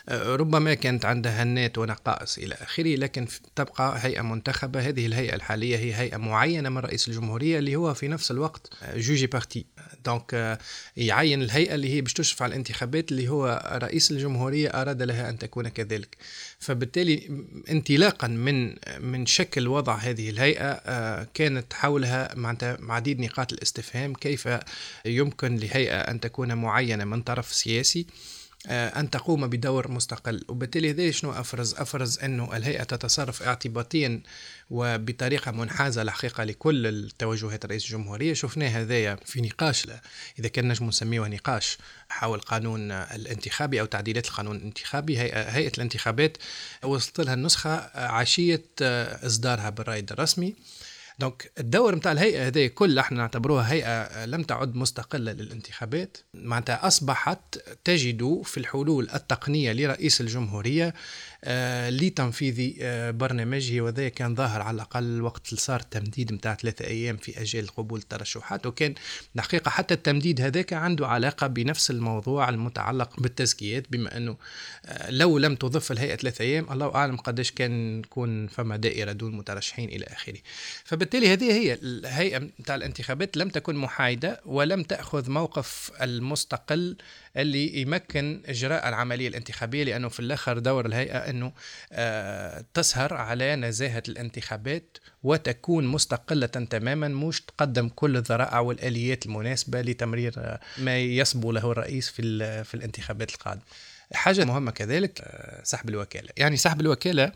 آه، 0.08 0.36
ربما 0.36 0.74
كانت 0.74 1.04
عندها 1.04 1.42
هنات 1.42 1.78
ونقائص 1.78 2.38
إلى 2.38 2.54
آخره 2.54 2.96
لكن 2.96 3.26
تبقى 3.56 3.98
هيئة 4.02 4.22
منتخبة. 4.22 4.80
هذه 4.80 5.06
الهيئة 5.06 5.34
الحالية 5.34 5.76
هي 5.76 5.94
هيئة 5.94 6.16
معينة 6.16 6.68
من 6.68 6.78
رئيس 6.78 7.08
الجمهورية 7.08 7.58
اللي 7.58 7.76
هو 7.76 7.94
في 7.94 8.08
نفس 8.08 8.30
الوقت 8.30 8.70
آه، 8.82 8.98
juge 8.98 9.26
et 9.26 9.35
partie. 9.35 9.66
دونك 10.04 10.34
آه، 10.34 10.58
يعين 10.96 11.42
الهيئة 11.42 11.74
اللي 11.74 11.94
هي 11.94 12.00
باش 12.00 12.12
تشرف 12.12 12.42
على 12.42 12.50
الانتخابات 12.50 13.12
اللي 13.12 13.28
هو 13.28 13.70
رئيس 13.82 14.10
الجمهورية 14.10 14.68
أراد 14.68 15.02
لها 15.02 15.28
أن 15.30 15.38
تكون 15.38 15.68
كذلك. 15.68 16.16
فبالتالي 16.58 17.44
انطلاقا 17.70 18.28
من 18.28 18.74
من 19.00 19.26
شكل 19.26 19.68
وضع 19.68 19.94
هذه 19.94 20.30
الهيئة 20.30 20.70
آه، 20.70 21.26
كانت 21.34 21.72
حولها 21.72 22.34
معناتها 22.34 22.78
عديد 22.88 23.20
نقاط 23.20 23.52
الاستفهام 23.52 24.14
كيف 24.14 24.48
يمكن 25.04 25.56
لهيئة 25.56 26.00
أن 26.00 26.20
تكون 26.20 26.54
معينة 26.54 27.04
من 27.04 27.22
طرف 27.22 27.54
سياسي. 27.54 28.06
أن 28.68 29.10
تقوم 29.10 29.46
بدور 29.46 29.90
مستقل. 29.90 30.44
وبالتالي 30.48 30.90
هذا 30.90 31.10
شنو 31.10 31.32
أفرز؟ 31.32 31.74
أفرز 31.74 32.18
أنه 32.18 32.56
الهيئة 32.56 32.82
تتصرف 32.82 33.42
اعتباطيا 33.42 34.22
وبطريقة 34.70 35.50
منحازة 35.50 36.02
الحقيقة 36.02 36.44
لكل 36.44 36.86
التوجهات 36.86 37.66
رئيس 37.66 37.84
الجمهورية. 37.84 38.34
شفناه 38.34 38.68
هذايا 38.68 39.18
في 39.24 39.40
نقاش 39.40 39.86
إذا 40.38 40.48
كان 40.48 40.68
نجم 40.68 40.86
نسميه 40.86 41.20
نقاش 41.20 41.78
حول 42.08 42.38
القانون 42.38 42.90
الانتخابي 42.92 43.80
أو 43.80 43.86
تعديلات 43.86 44.26
القانون 44.26 44.56
الانتخابي. 44.56 45.18
هيئة 45.18 45.72
الانتخابات 45.76 46.36
وصلت 46.82 47.20
لها 47.20 47.34
النسخة 47.34 47.90
عشية 47.94 48.64
آه، 48.82 49.26
إصدارها 49.26 49.70
بالرائد 49.70 50.12
الرسمي. 50.12 50.54
دونك 51.18 51.52
الدور 51.58 51.94
نتاع 51.94 52.12
الهيئة 52.12 52.46
هذه 52.46 52.66
كل 52.66 52.98
إحنا 52.98 53.18
نعتبروها 53.18 53.72
هيئة 53.72 54.24
لم 54.26 54.42
تعد 54.42 54.74
مستقلة 54.74 55.32
للانتخابات. 55.32 56.16
معناتها 56.34 56.86
أصبحت 56.86 57.58
تجد 57.84 58.42
في 58.44 58.58
الحلول 58.58 59.08
التقنية 59.14 59.72
لرئيس 59.72 60.20
الجمهورية 60.20 60.94
لتنفيذ 61.90 62.76
آه، 62.80 63.10
برنامجه 63.10 63.80
وذا 63.80 64.08
كان 64.08 64.34
ظاهر 64.34 64.62
على 64.62 64.74
الأقل 64.74 65.22
وقت 65.22 65.54
صار 65.54 65.80
التمديد 65.80 66.32
متاع 66.32 66.54
ثلاثة 66.54 66.84
أيام 66.84 67.16
في 67.16 67.42
أجال 67.42 67.66
قبول 67.66 67.98
الترشحات 67.98 68.66
وكان 68.66 68.94
الحقيقة 69.36 69.68
حتى 69.68 69.94
التمديد 69.94 70.40
هذاك 70.40 70.72
عنده 70.72 71.06
علاقة 71.06 71.46
بنفس 71.46 71.90
الموضوع 71.90 72.48
المتعلق 72.48 73.20
بالتزكيات 73.20 73.84
بما 73.90 74.16
أنه 74.16 74.36
آه، 74.86 75.10
لو 75.10 75.38
لم 75.38 75.54
تضف 75.54 75.92
الهيئة 75.92 76.16
ثلاثة 76.16 76.42
أيام 76.42 76.72
الله 76.72 76.94
أعلم 76.94 77.16
قديش 77.16 77.50
كان 77.50 77.98
يكون 77.98 78.46
فما 78.46 78.76
دائرة 78.76 79.12
دون 79.12 79.36
مترشحين 79.36 79.88
إلى 79.88 80.04
آخره. 80.04 80.38
فبالتالي 80.84 81.32
هذه 81.32 81.52
هي 81.52 81.74
الهيئة 81.74 82.38
متاع 82.38 82.74
الانتخابات 82.74 83.36
لم 83.36 83.48
تكن 83.48 83.76
محايدة 83.76 84.40
ولم 84.44 84.82
تأخذ 84.82 85.30
موقف 85.30 85.92
المستقل 86.02 86.96
اللي 87.36 87.80
يمكن 87.80 88.42
إجراء 88.46 88.88
العملية 88.88 89.28
الانتخابية 89.28 89.84
لأنه 89.84 90.08
في 90.08 90.20
الآخر 90.20 90.58
دور 90.58 90.86
الهيئة 90.86 91.25
إنه 91.30 91.52
آه، 91.92 92.64
تسهر 92.74 93.14
على 93.14 93.56
نزاهة 93.56 94.02
الانتخابات 94.08 94.98
وتكون 95.22 95.86
مستقلة 95.86 96.46
تماما 96.46 97.08
مش 97.08 97.40
تقدم 97.40 97.88
كل 97.88 98.16
الذرائع 98.16 98.60
والآليات 98.60 99.26
المناسبة 99.26 99.80
لتمرير 99.80 100.34
آه، 100.38 100.60
ما 100.78 100.98
يصبو 100.98 101.52
له 101.52 101.72
الرئيس 101.72 102.08
في 102.08 102.64
في 102.64 102.74
الانتخابات 102.74 103.30
القادمة. 103.30 103.62
حاجة 104.12 104.44
مهمة 104.44 104.70
كذلك 104.70 105.20
آه، 105.20 105.62
سحب 105.64 105.88
الوكالة، 105.88 106.28
يعني 106.36 106.56
سحب 106.56 106.80
الوكالة 106.80 107.32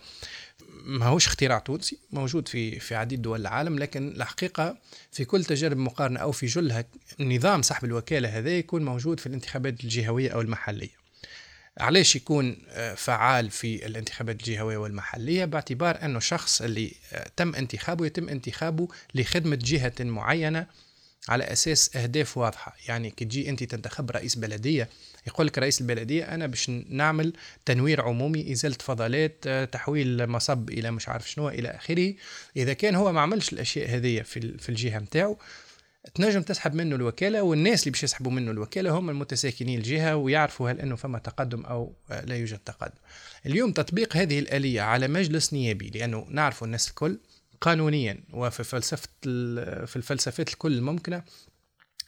ما 0.84 1.06
هوش 1.06 1.26
اختراع 1.26 1.58
تونسي 1.58 1.98
موجود 2.12 2.48
في 2.48 2.80
في 2.80 2.94
عديد 2.94 3.22
دول 3.22 3.40
العالم 3.40 3.78
لكن 3.78 4.08
الحقيقة 4.08 4.76
في 5.12 5.24
كل 5.24 5.44
تجارب 5.44 5.76
مقارنة 5.76 6.20
أو 6.20 6.32
في 6.32 6.46
جلها 6.46 6.84
نظام 7.20 7.62
سحب 7.62 7.84
الوكالة 7.84 8.28
هذا 8.38 8.50
يكون 8.50 8.84
موجود 8.84 9.20
في 9.20 9.26
الانتخابات 9.26 9.84
الجهوية 9.84 10.30
أو 10.30 10.40
المحلية 10.40 10.99
علاش 11.78 12.16
يكون 12.16 12.58
آه، 12.68 12.94
فعال 12.94 13.50
في 13.50 13.86
الانتخابات 13.86 14.36
الجهوية 14.40 14.76
والمحلية؟ 14.76 15.44
باعتبار 15.44 16.04
أنه 16.04 16.18
الشخص 16.18 16.62
اللي 16.62 16.92
آه، 17.12 17.30
تم 17.36 17.54
انتخابه 17.54 18.06
يتم 18.06 18.28
انتخابه 18.28 18.88
لخدمة 19.14 19.58
جهة 19.62 19.92
معينة 20.00 20.66
على 21.28 21.44
أساس 21.44 21.96
أهداف 21.96 22.38
واضحة. 22.38 22.76
يعني 22.88 23.10
كي 23.10 23.24
تجي 23.24 23.48
أنت 23.48 23.64
تنتخب 23.64 24.10
رئيس 24.10 24.34
بلدية 24.34 24.88
يقول 25.26 25.46
لك 25.46 25.58
رئيس 25.58 25.80
البلدية 25.80 26.34
أنا 26.34 26.46
باش 26.46 26.70
نعمل 26.88 27.32
تنوير 27.66 28.00
عمومي 28.00 28.52
إزالة 28.52 28.76
فضلات 28.80 29.44
آه، 29.46 29.64
تحويل 29.64 30.26
مصب 30.26 30.70
إلى 30.70 30.90
مش 30.90 31.08
عارف 31.08 31.30
شنو 31.30 31.48
إلى 31.48 31.68
آخره. 31.68 32.14
إذا 32.56 32.72
كان 32.72 32.94
هو 32.94 33.12
ما 33.12 33.20
عملش 33.20 33.52
الأشياء 33.52 33.90
هذه 33.90 34.22
في 34.58 34.68
الجهة 34.68 34.98
نتاعو 34.98 35.38
تنجم 36.14 36.42
تسحب 36.42 36.74
منه 36.74 36.96
الوكالة 36.96 37.42
والناس 37.42 37.82
اللي 37.82 37.90
باش 37.90 38.04
يسحبوا 38.04 38.32
منه 38.32 38.50
الوكالة 38.50 38.90
هم 38.90 39.10
المتساكنين 39.10 39.78
الجهة 39.78 40.16
ويعرفوا 40.16 40.70
هل 40.70 40.80
أنه 40.80 40.96
فما 40.96 41.18
تقدم 41.18 41.64
أو 41.64 41.94
آه، 42.10 42.24
لا 42.24 42.36
يوجد 42.36 42.58
تقدم. 42.58 43.00
اليوم 43.46 43.72
تطبيق 43.72 44.16
هذه 44.16 44.38
الآلية 44.38 44.80
على 44.80 45.08
مجلس 45.08 45.52
نيابي 45.52 45.90
لأنه 45.90 46.26
نعرف 46.30 46.64
الناس 46.64 46.88
الكل 46.88 47.18
قانونيا 47.60 48.20
وفي 48.32 48.64
فلسفة 48.64 49.08
في 49.86 49.96
الفلسفات 49.96 50.48
الكل 50.48 50.72
الممكنة 50.72 51.22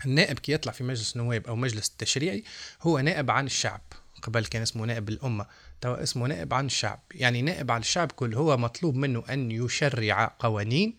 النائب 0.07 0.39
كي 0.39 0.53
يطلع 0.53 0.73
في 0.73 0.85
مجلس 0.85 1.17
النواب 1.17 1.47
أو 1.47 1.57
مجلس 1.57 1.89
التشريعي 1.89 2.45
هو 2.83 2.99
نائب 2.99 3.31
عن 3.31 3.47
الشعب. 3.47 3.81
قبل 4.23 4.47
كان 4.47 4.63
اسمه 4.63 4.87
نائب 4.87 5.09
الأمة 5.09 5.47
توا 5.81 6.03
اسمه 6.03 6.27
نائب 6.27 6.55
عن 6.55 6.67
الشعب. 6.67 7.01
يعني 7.15 7.43
نائب 7.43 7.71
عن 7.71 7.81
الشعب 7.81 8.13
كل 8.13 8.35
هو 8.35 8.57
مطلوب 8.57 8.95
منه 8.95 9.25
أن 9.31 9.51
يشرع 9.51 10.37
قوانين 10.39 10.97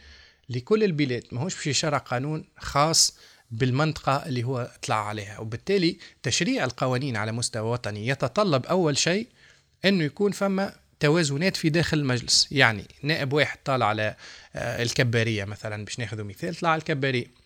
لكل 0.50 0.84
البلاد. 0.84 1.24
ماهوش 1.32 1.56
باش 1.56 1.68
يشرع 1.68 1.98
قانون 1.98 2.46
خاص 2.58 3.18
بالمنطقة 3.52 4.26
اللي 4.26 4.44
هو 4.44 4.72
طلع 4.82 5.08
عليها. 5.08 5.40
وبالتالي 5.40 5.98
تشريع 6.24 6.64
القوانين 6.64 7.18
على 7.18 7.32
مستوى 7.32 7.72
وطني 7.72 8.08
يتطلب 8.08 8.66
أول 8.66 8.98
شيء 8.98 9.28
أنه 9.86 10.04
يكون 10.04 10.32
فما 10.32 10.74
توازنات 11.00 11.56
في 11.58 11.70
داخل 11.70 12.00
المجلس. 12.00 12.48
يعني 12.52 12.86
نائب 13.04 13.34
واحد 13.34 13.58
طالع 13.66 13.86
على 13.86 14.16
آه، 14.56 14.84
الكبارية 14.84 15.46
مثلا 15.46 15.86
باش 15.86 16.00
ناخذ 16.00 16.24
مثال 16.24 16.56
طلع 16.56 16.70
على 16.70 16.80
الكبارية. 16.80 17.44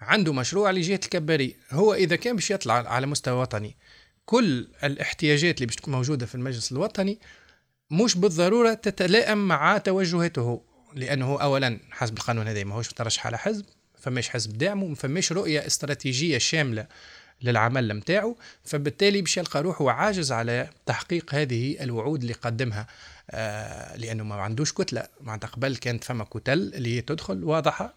عنده 0.00 0.32
مشروع 0.32 0.70
لجهة 0.70 1.00
الكباري 1.04 1.56
هو 1.70 1.94
إذا 1.94 2.16
كان 2.16 2.36
باش 2.36 2.50
يطلع 2.50 2.74
على 2.74 3.06
مستوى 3.06 3.40
وطني 3.40 3.76
كل 4.24 4.68
الاحتياجات 4.84 5.54
اللي 5.54 5.66
باش 5.66 5.76
تكون 5.76 5.94
موجودة 5.94 6.26
في 6.26 6.34
المجلس 6.34 6.72
الوطني 6.72 7.18
مش 7.90 8.16
بالضرورة 8.16 8.74
تتلائم 8.74 9.48
مع 9.48 9.78
توجهاته. 9.78 10.62
لأنه 10.94 11.42
أولا 11.42 11.78
حسب 11.90 12.16
القانون 12.16 12.48
هذا 12.48 12.64
ما 12.64 12.74
هوش 12.74 12.90
مترشح 12.90 13.26
على 13.26 13.38
حزب 13.38 13.64
فماش 13.98 14.28
حزب 14.28 14.58
دعمه 14.58 14.86
ما 14.86 14.94
فماش 14.94 15.32
رؤية 15.32 15.66
استراتيجية 15.66 16.38
شاملة 16.38 16.86
للعمل 17.42 17.94
متاعه 17.94 18.36
فبالتالي 18.64 19.22
باش 19.22 19.36
يلقى 19.36 19.62
روحه 19.62 19.90
عاجز 19.90 20.32
على 20.32 20.68
تحقيق 20.86 21.34
هذه 21.34 21.76
الوعود 21.82 22.20
اللي 22.20 22.32
قدمها. 22.32 22.86
آه 23.30 23.96
لأنه 23.96 24.24
ما 24.24 24.34
عندوش 24.34 24.72
كتلة. 24.72 25.06
معناتها 25.20 25.48
قبل 25.48 25.76
كانت 25.76 26.04
فما 26.04 26.24
كتل 26.24 26.72
اللي 26.74 27.00
تدخل 27.00 27.44
واضحة 27.44 27.94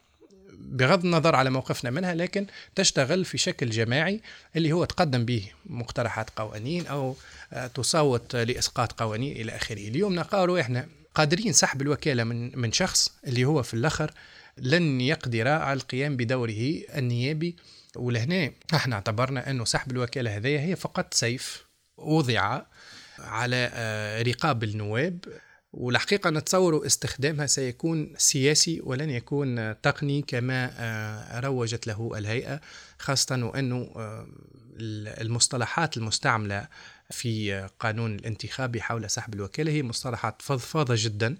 بغض 0.53 1.05
النظر 1.05 1.35
على 1.35 1.49
موقفنا 1.49 1.89
منها 1.89 2.15
لكن 2.15 2.47
تشتغل 2.75 3.25
في 3.25 3.37
شكل 3.37 3.69
جماعي 3.69 4.21
اللي 4.55 4.71
هو 4.71 4.85
تقدم 4.85 5.25
به 5.25 5.51
مقترحات 5.65 6.29
قوانين 6.35 6.87
أو 6.87 7.15
آه، 7.53 7.67
تصوت 7.67 8.35
لإسقاط 8.35 8.91
قوانين 8.91 9.35
إلى 9.35 9.55
آخره. 9.55 9.87
اليوم 9.87 10.15
نقاروا 10.15 10.59
إحنا 10.59 10.87
قادرين 11.15 11.53
سحب 11.53 11.81
الوكالة 11.81 12.23
من 12.23 12.59
من 12.59 12.71
شخص 12.71 13.09
اللي 13.27 13.45
هو 13.45 13.63
في 13.63 13.73
الآخر 13.73 14.11
لن 14.57 15.01
يقدر 15.01 15.47
على 15.47 15.77
القيام 15.77 16.17
بدوره 16.17 16.81
النيابي. 16.95 17.55
ولهنا 17.95 18.51
إحنا 18.73 18.95
اعتبرنا 18.95 19.49
أنه 19.49 19.65
سحب 19.65 19.91
الوكالة 19.91 20.37
هذه 20.37 20.59
هي 20.59 20.75
فقط 20.75 21.13
سيف 21.13 21.65
وضع 21.97 22.61
على 23.19 23.69
آه، 23.73 24.21
رقاب 24.21 24.63
النواب. 24.63 25.25
والحقيقة 25.73 26.29
نتصور 26.29 26.85
استخدامها 26.85 27.45
سيكون 27.45 28.13
سياسي 28.17 28.81
ولن 28.83 29.09
يكون 29.09 29.81
تقني 29.81 30.21
كما 30.21 30.71
آه، 30.77 31.39
روجت 31.39 31.87
له 31.87 32.11
الهيئة 32.17 32.61
خاصة 32.99 33.45
وأنه 33.45 33.89
آه، 33.95 34.27
المصطلحات 35.21 35.97
المستعملة 35.97 36.67
في 37.11 37.67
قانون 37.79 38.15
الانتخابي 38.15 38.81
حول 38.81 39.09
سحب 39.09 39.33
الوكالة 39.33 39.71
هي 39.71 39.83
مصطلحات 39.83 40.41
فضفاضة 40.41 40.95
جدا. 40.97 41.35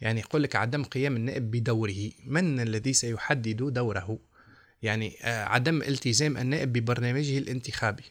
يعني 0.00 0.20
يقول 0.20 0.42
لك 0.42 0.56
عدم 0.56 0.84
قيام 0.84 1.16
النائب 1.16 1.50
بدوره. 1.50 2.10
من 2.26 2.60
الذي 2.60 2.92
سيحدد 2.92 3.62
دوره؟ 3.62 4.18
يعني 4.82 5.16
آه، 5.22 5.44
عدم 5.44 5.82
التزام 5.82 6.36
النائب 6.36 6.72
ببرنامجه 6.72 7.38
الانتخابي. 7.38 8.04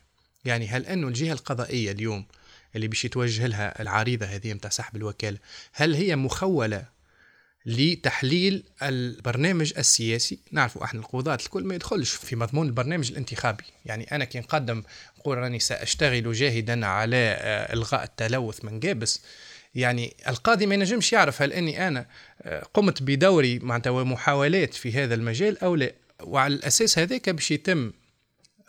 يعني 0.45 0.67
هل 0.67 0.85
أنه 0.85 1.07
الجهة 1.07 1.33
القضائية 1.33 1.91
اليوم 1.91 2.25
اللي 2.75 2.87
باش 2.87 3.05
يتوجه 3.05 3.47
لها 3.47 3.81
العريضة 3.81 4.25
هذه 4.25 4.53
متاع 4.53 4.69
سحب 4.69 4.95
الوكالة 4.95 5.37
هل 5.73 5.95
هي 5.95 6.15
مخولة 6.15 6.85
لتحليل 7.65 8.63
البرنامج 8.83 9.73
السياسي. 9.77 10.39
نعرفوا 10.51 10.83
أحنا 10.83 10.99
القضاة 10.99 11.35
الكل 11.35 11.63
ما 11.63 11.75
يدخلش 11.75 12.13
في 12.13 12.35
مضمون 12.35 12.67
البرنامج 12.67 13.11
الانتخابي. 13.11 13.63
يعني 13.85 14.03
أنا 14.03 14.25
كي 14.25 14.39
نقدم 14.39 14.83
نقول 15.19 15.37
راني 15.37 15.59
سأشتغل 15.59 16.33
جاهدا 16.33 16.85
على 16.85 17.17
آه، 17.17 17.73
إلغاء 17.73 18.03
التلوث 18.03 18.65
من 18.65 18.79
جابس 18.79 19.21
يعني 19.75 20.15
القاضي 20.27 20.65
ما 20.65 20.75
ينجمش 20.75 21.13
يعرف 21.13 21.41
هل 21.41 21.53
أني 21.53 21.87
أنا 21.87 22.05
آه، 22.41 22.63
قمت 22.73 23.03
بدوري 23.03 23.59
معناتها 23.59 23.89
ومحاولات 23.89 24.73
في 24.73 24.91
هذا 24.91 25.15
المجال 25.15 25.63
أو 25.63 25.75
لا. 25.75 25.93
وعلى 26.23 26.53
الأساس 26.53 26.99
هذاك 26.99 27.29
باش 27.29 27.51
يتم 27.51 27.91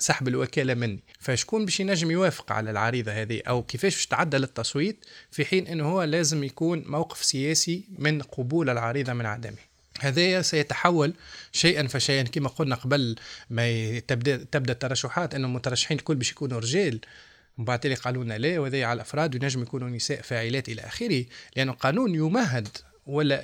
سحب 0.00 0.28
الوكالة 0.28 0.74
مني. 0.74 1.00
فشكون 1.18 1.64
باش 1.64 1.80
ينجم 1.80 2.10
يوافق 2.10 2.52
على 2.52 2.70
العريضة 2.70 3.12
هذه؟ 3.12 3.42
أو 3.48 3.62
كيفاش 3.62 3.94
باش 3.94 4.06
تعدل 4.06 4.42
التصويت 4.42 5.04
في 5.30 5.44
حين 5.44 5.66
إنه 5.66 5.84
هو 5.84 6.02
لازم 6.02 6.44
يكون 6.44 6.84
موقف 6.86 7.24
سياسي 7.24 7.84
من 7.98 8.22
قبول 8.22 8.70
العريضة 8.70 9.12
من 9.12 9.26
عدمه؟ 9.26 9.56
هذا 10.00 10.42
سيتحول 10.42 11.14
شيئا 11.52 11.86
فشيئا. 11.86 12.22
كما 12.22 12.48
قلنا 12.48 12.74
قبل 12.74 13.16
ما 13.50 13.98
تبدا 13.98 14.36
تبدأ 14.52 14.72
الترشحات 14.72 15.34
إنه 15.34 15.46
المترشحين 15.46 15.98
الكل 15.98 16.14
باش 16.14 16.30
يكونوا 16.30 16.60
رجال. 16.60 17.00
ومن 17.58 17.64
بعد 17.64 17.86
قالوا 17.86 18.24
لنا 18.24 18.38
لا 18.38 18.58
وهذا 18.58 18.84
على 18.84 18.96
الأفراد 18.96 19.34
وينجم 19.34 19.62
يكونوا 19.62 19.88
نساء 19.88 20.22
فاعلات 20.22 20.68
إلى 20.68 20.82
آخره 20.82 21.24
لأن 21.56 21.68
القانون 21.68 22.14
يمهد 22.14 22.68
ولا 23.06 23.42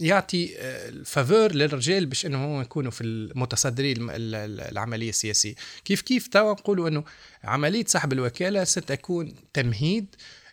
يعطي 0.00 0.50
ال 0.88 0.97
faveur 0.97 1.52
للرجال 1.52 2.06
باش 2.06 2.26
إنهم 2.26 2.60
يكونوا 2.60 2.90
في 2.90 3.04
المتصدرين 3.04 3.96
العملية 4.10 5.08
السياسية 5.08 5.54
كيف 5.84 6.00
كيف 6.00 6.26
توا 6.26 6.52
نقولوا 6.52 6.88
إنه 6.88 7.04
عملية 7.44 7.84
سحب 7.84 8.12
الوكالة 8.12 8.64
ستكون 8.64 9.34
تمهيد 9.54 10.06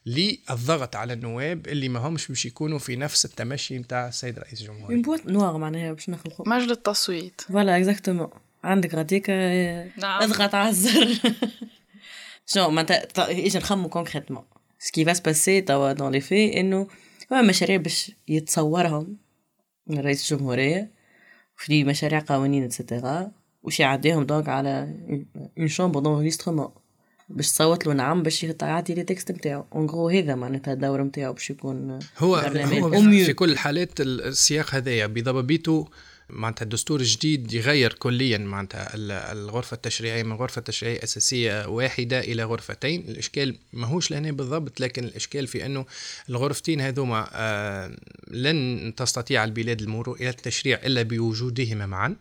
للضغط 0.05 0.95
على 0.95 1.13
النواب 1.13 1.67
اللي 1.67 1.89
ما 1.89 1.99
همش 1.99 2.28
باش 2.28 2.45
يكونوا 2.45 2.80
في 2.80 2.95
نفس 2.95 3.25
التمشي 3.25 3.78
نتاع 3.78 4.07
السيد 4.07 4.39
رئيس 4.39 4.61
الجمهورية. 4.61 4.95
une 4.95 5.01
boîte 5.01 5.25
noire 5.25 5.57
معناها 5.57 5.93
باش 5.93 6.09
نخلقوا. 6.09 6.49
مجل 6.49 6.71
التصويت. 6.71 7.41
voilà 7.41 7.78
exactement. 7.78 8.30
عندك 8.63 8.95
غاديك 8.95 9.30
نعم. 9.30 10.21
اضغط 10.21 10.55
على 10.55 10.69
الزر. 10.69 11.07
شو 12.53 12.69
معناتها 12.69 13.28
إيش 13.28 13.57
نخمو 13.57 13.89
concrètement. 13.89 14.43
ce 14.80 14.90
qui 14.90 15.05
va 15.05 15.13
se 15.13 15.25
passer 15.25 15.61
توا 15.61 15.93
dans 15.93 16.11
les 16.11 16.21
faits 16.21 16.59
إنه 16.59 16.88
مشاريع 17.32 17.78
باش 17.78 18.11
يتصورهم 18.28 19.17
من 19.88 19.99
رئيس 19.99 20.32
الجمهورية 20.32 20.91
في 21.57 21.84
مشاريع 21.84 22.23
قوانين 22.28 22.63
et 22.63 22.80
cetera 22.80 23.32
وش 23.63 23.80
يعديهم 23.80 24.23
donc 24.23 24.49
على 24.49 24.95
une 25.57 25.67
chambre 25.67 25.99
d'enregistrement 25.99 26.69
باش 27.30 27.51
تصوت 27.51 27.88
له 27.88 27.93
نعم 27.93 28.23
باش 28.23 28.43
يعطي 28.43 28.93
les 28.93 29.03
textes 29.03 29.32
نتاعو 29.32 29.65
en 29.75 29.86
gros 29.86 30.09
هذا 30.09 30.36
معناتها 30.36 30.73
الدور 30.73 31.03
نتاعو 31.03 31.34
باش 31.34 31.49
يكون 31.49 31.99
هو, 32.17 32.36
هو 32.36 33.01
في 33.01 33.34
كل 33.34 33.51
الحالات 33.51 34.01
السياق 34.01 34.75
هذايا. 34.75 35.07
بضبابيته 35.07 35.88
معناتها 36.30 36.63
الدستور 36.63 36.99
الجديد 36.99 37.53
يغير 37.53 37.93
كليا 37.93 38.38
معناتها 38.38 38.89
الغرفة 39.32 39.75
التشريعية 39.75 40.23
من 40.23 40.34
غرفة 40.34 40.61
تشريعية 40.61 41.03
أساسية 41.03 41.67
واحدة 41.67 42.19
إلى 42.19 42.43
غرفتين. 42.43 43.05
الإشكال 43.07 43.55
ماهوش 43.73 44.11
لهنا 44.11 44.32
بالضبط 44.32 44.80
لكن 44.80 45.03
الإشكال 45.03 45.47
في 45.47 45.65
أنه 45.65 45.86
الغرفتين 46.30 46.82
هذوما 46.82 47.30
آه 47.34 47.97
لن 48.28 48.93
تستطيع 48.97 49.43
البلاد 49.43 49.82
المرور 49.82 50.15
إلى 50.15 50.30
التشريع 50.30 50.80
إلا 50.86 51.01
بوجودهما 51.01 51.86
معا. 51.86 52.15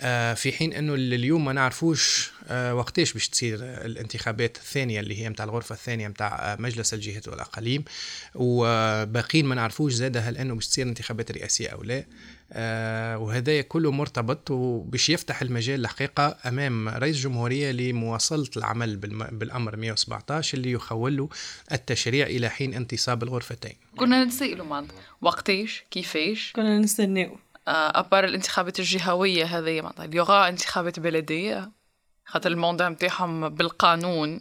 آه 0.00 0.34
في 0.34 0.52
حين 0.52 0.72
إنه 0.72 0.94
اليوم 0.94 1.44
ما 1.44 1.52
نعرفوش 1.52 2.30
آه 2.48 2.74
وقتاش 2.74 3.12
باش 3.12 3.28
تصير 3.28 3.58
الانتخابات 3.62 4.56
الثانية 4.56 5.00
اللي 5.00 5.18
هي 5.18 5.28
نتاع 5.28 5.44
الغرفة 5.44 5.74
الثانية 5.74 6.08
نتاع 6.08 6.56
مجلس 6.58 6.94
الجهات 6.94 7.28
والأقاليم. 7.28 7.84
وباقيين 8.34 9.46
ما 9.46 9.54
نعرفوش 9.54 9.92
زاد 9.92 10.16
هل 10.16 10.36
إنه 10.38 10.54
باش 10.54 10.68
تصير 10.68 10.86
انتخابات 10.86 11.32
رئاسية 11.32 11.68
أو 11.68 11.82
لا. 11.82 12.04
وهذا 12.56 13.60
كله 13.60 13.90
مرتبط 13.90 14.50
وباش 14.50 15.10
يفتح 15.10 15.42
المجال 15.42 15.80
الحقيقة 15.80 16.36
أمام 16.46 16.88
رئيس 16.88 17.16
الجمهورية 17.16 17.70
لمواصلة 17.70 18.50
العمل 18.56 18.96
بالأمر 19.32 19.76
117 19.76 20.58
اللي 20.58 20.70
يخول 20.70 21.16
له 21.16 21.28
التشريع 21.72 22.26
إلى 22.26 22.48
حين 22.48 22.74
انتصاب 22.74 23.22
الغرفتين. 23.22 23.76
كنا 23.96 24.24
نسأله 24.24 24.64
معناتها 24.64 24.96
وقتاش؟ 25.20 25.84
كيفاش؟ 25.90 26.52
كنا 26.56 26.78
نستناو. 26.78 27.38
آه، 27.68 27.98
à 27.98 28.03
part 28.03 28.24
الانتخابات 28.24 28.78
الجهوية 28.78 29.44
هذه 29.44 29.80
معناتها. 29.80 30.04
il 30.04 30.17
y 30.17 30.23
aura 30.23 30.48
انتخابات 30.48 31.00
بلدية 31.00 31.70
خاطر 32.24 32.50
ال 32.50 32.55
mandat 32.55 32.88
نتاعهم 32.88 33.48
بالقانون 33.48 34.40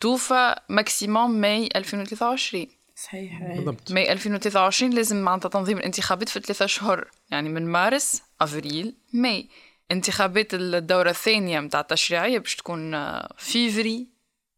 توفى 0.00 0.54
maximum 0.68 1.30
ماي 1.30 1.68
2023 1.76 2.66
صحيح. 3.04 3.42
بالضبط. 3.42 3.92
ماي 3.92 4.12
2023 4.12 4.92
لازم 4.92 5.22
معناتها 5.22 5.48
تنظيم 5.48 5.78
الانتخابات 5.78 6.28
في 6.28 6.40
ثلاثة 6.40 6.66
شهور 6.66 7.10
يعني 7.30 7.48
من 7.48 7.66
مارس 7.66 8.22
أفريل 8.40 8.94
ماي. 9.12 9.48
انتخابات 9.90 10.54
الدورة 10.54 11.10
الثانية 11.10 11.60
متاع 11.60 11.80
التشريعية 11.80 12.38
باش 12.38 12.56
تكون 12.56 12.94
فيفري. 13.38 14.14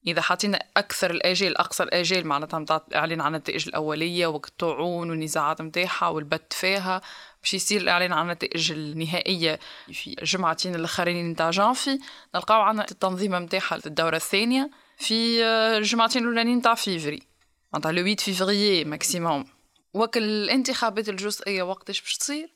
إذا 0.07 0.21
حاطين 0.21 0.57
أكثر 0.77 1.11
الآجال 1.11 1.57
أقصى 1.57 1.83
الآجال 1.83 2.27
معناتها 2.27 2.59
متاع 2.59 2.85
الإعلان 2.89 3.21
عن 3.21 3.35
النتائج 3.35 3.69
الأولية 3.69 4.27
وقت 4.27 4.49
الطعون 4.49 5.11
والنزاعات 5.11 5.63
متاعها 5.63 6.09
والبت 6.09 6.53
فيها 6.53 7.01
باش 7.43 7.55
يصير 7.55 7.81
الإعلان 7.81 8.13
عن 8.13 8.27
النتائج 8.27 8.73
النهائية 8.73 9.59
في 9.93 10.17
جمعتين 10.23 10.75
الأخرين 10.75 11.31
متاع 11.31 11.51
جانفي. 11.51 11.99
نلقاو 12.35 12.61
عنا 12.61 12.87
التنظيم 12.91 13.33
متاعها 13.33 13.81
الدورة 13.87 14.17
الثانية 14.17 14.71
في 14.99 15.45
الجمعتين 15.79 16.23
الأولانيين 16.23 16.59
متاع 16.59 16.75
فيفري. 16.75 17.36
معناتها 17.77 17.93
le 17.93 18.03
8 18.03 18.17
فيفري 18.17 18.85
maximum 18.85 19.45
وكل 19.95 20.23
الانتخابات 20.23 21.09
الجزئية 21.09 21.63
وقتاش 21.63 22.01
باش 22.01 22.17
تصير؟ 22.17 22.49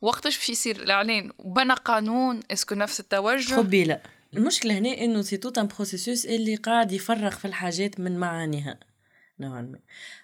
وقتاش 0.00 0.38
باش 0.38 0.48
يصير 0.48 0.76
الإعلان؟ 0.76 1.32
وبأنا 1.38 1.74
قانون 1.74 2.40
est-ce 2.50 2.66
que 2.66 2.74
نفس 2.74 3.00
التوجه؟ 3.00 3.56
et 3.56 3.65
puis 3.65 3.84
là 3.84 4.02
المشكلة 4.34 4.78
هنا 4.78 4.88
إنه 4.88 5.22
c'est 5.22 5.36
tout 5.36 5.58
un 5.58 5.66
processus 5.66 6.26
اللي 6.26 6.54
قاعد 6.54 6.92
يفرغ 6.92 7.30
في 7.30 7.44
الحاجات 7.44 8.00
من 8.00 8.18
معانيها. 8.18 8.78
نوعا 9.40 9.60
ما. 9.60 9.78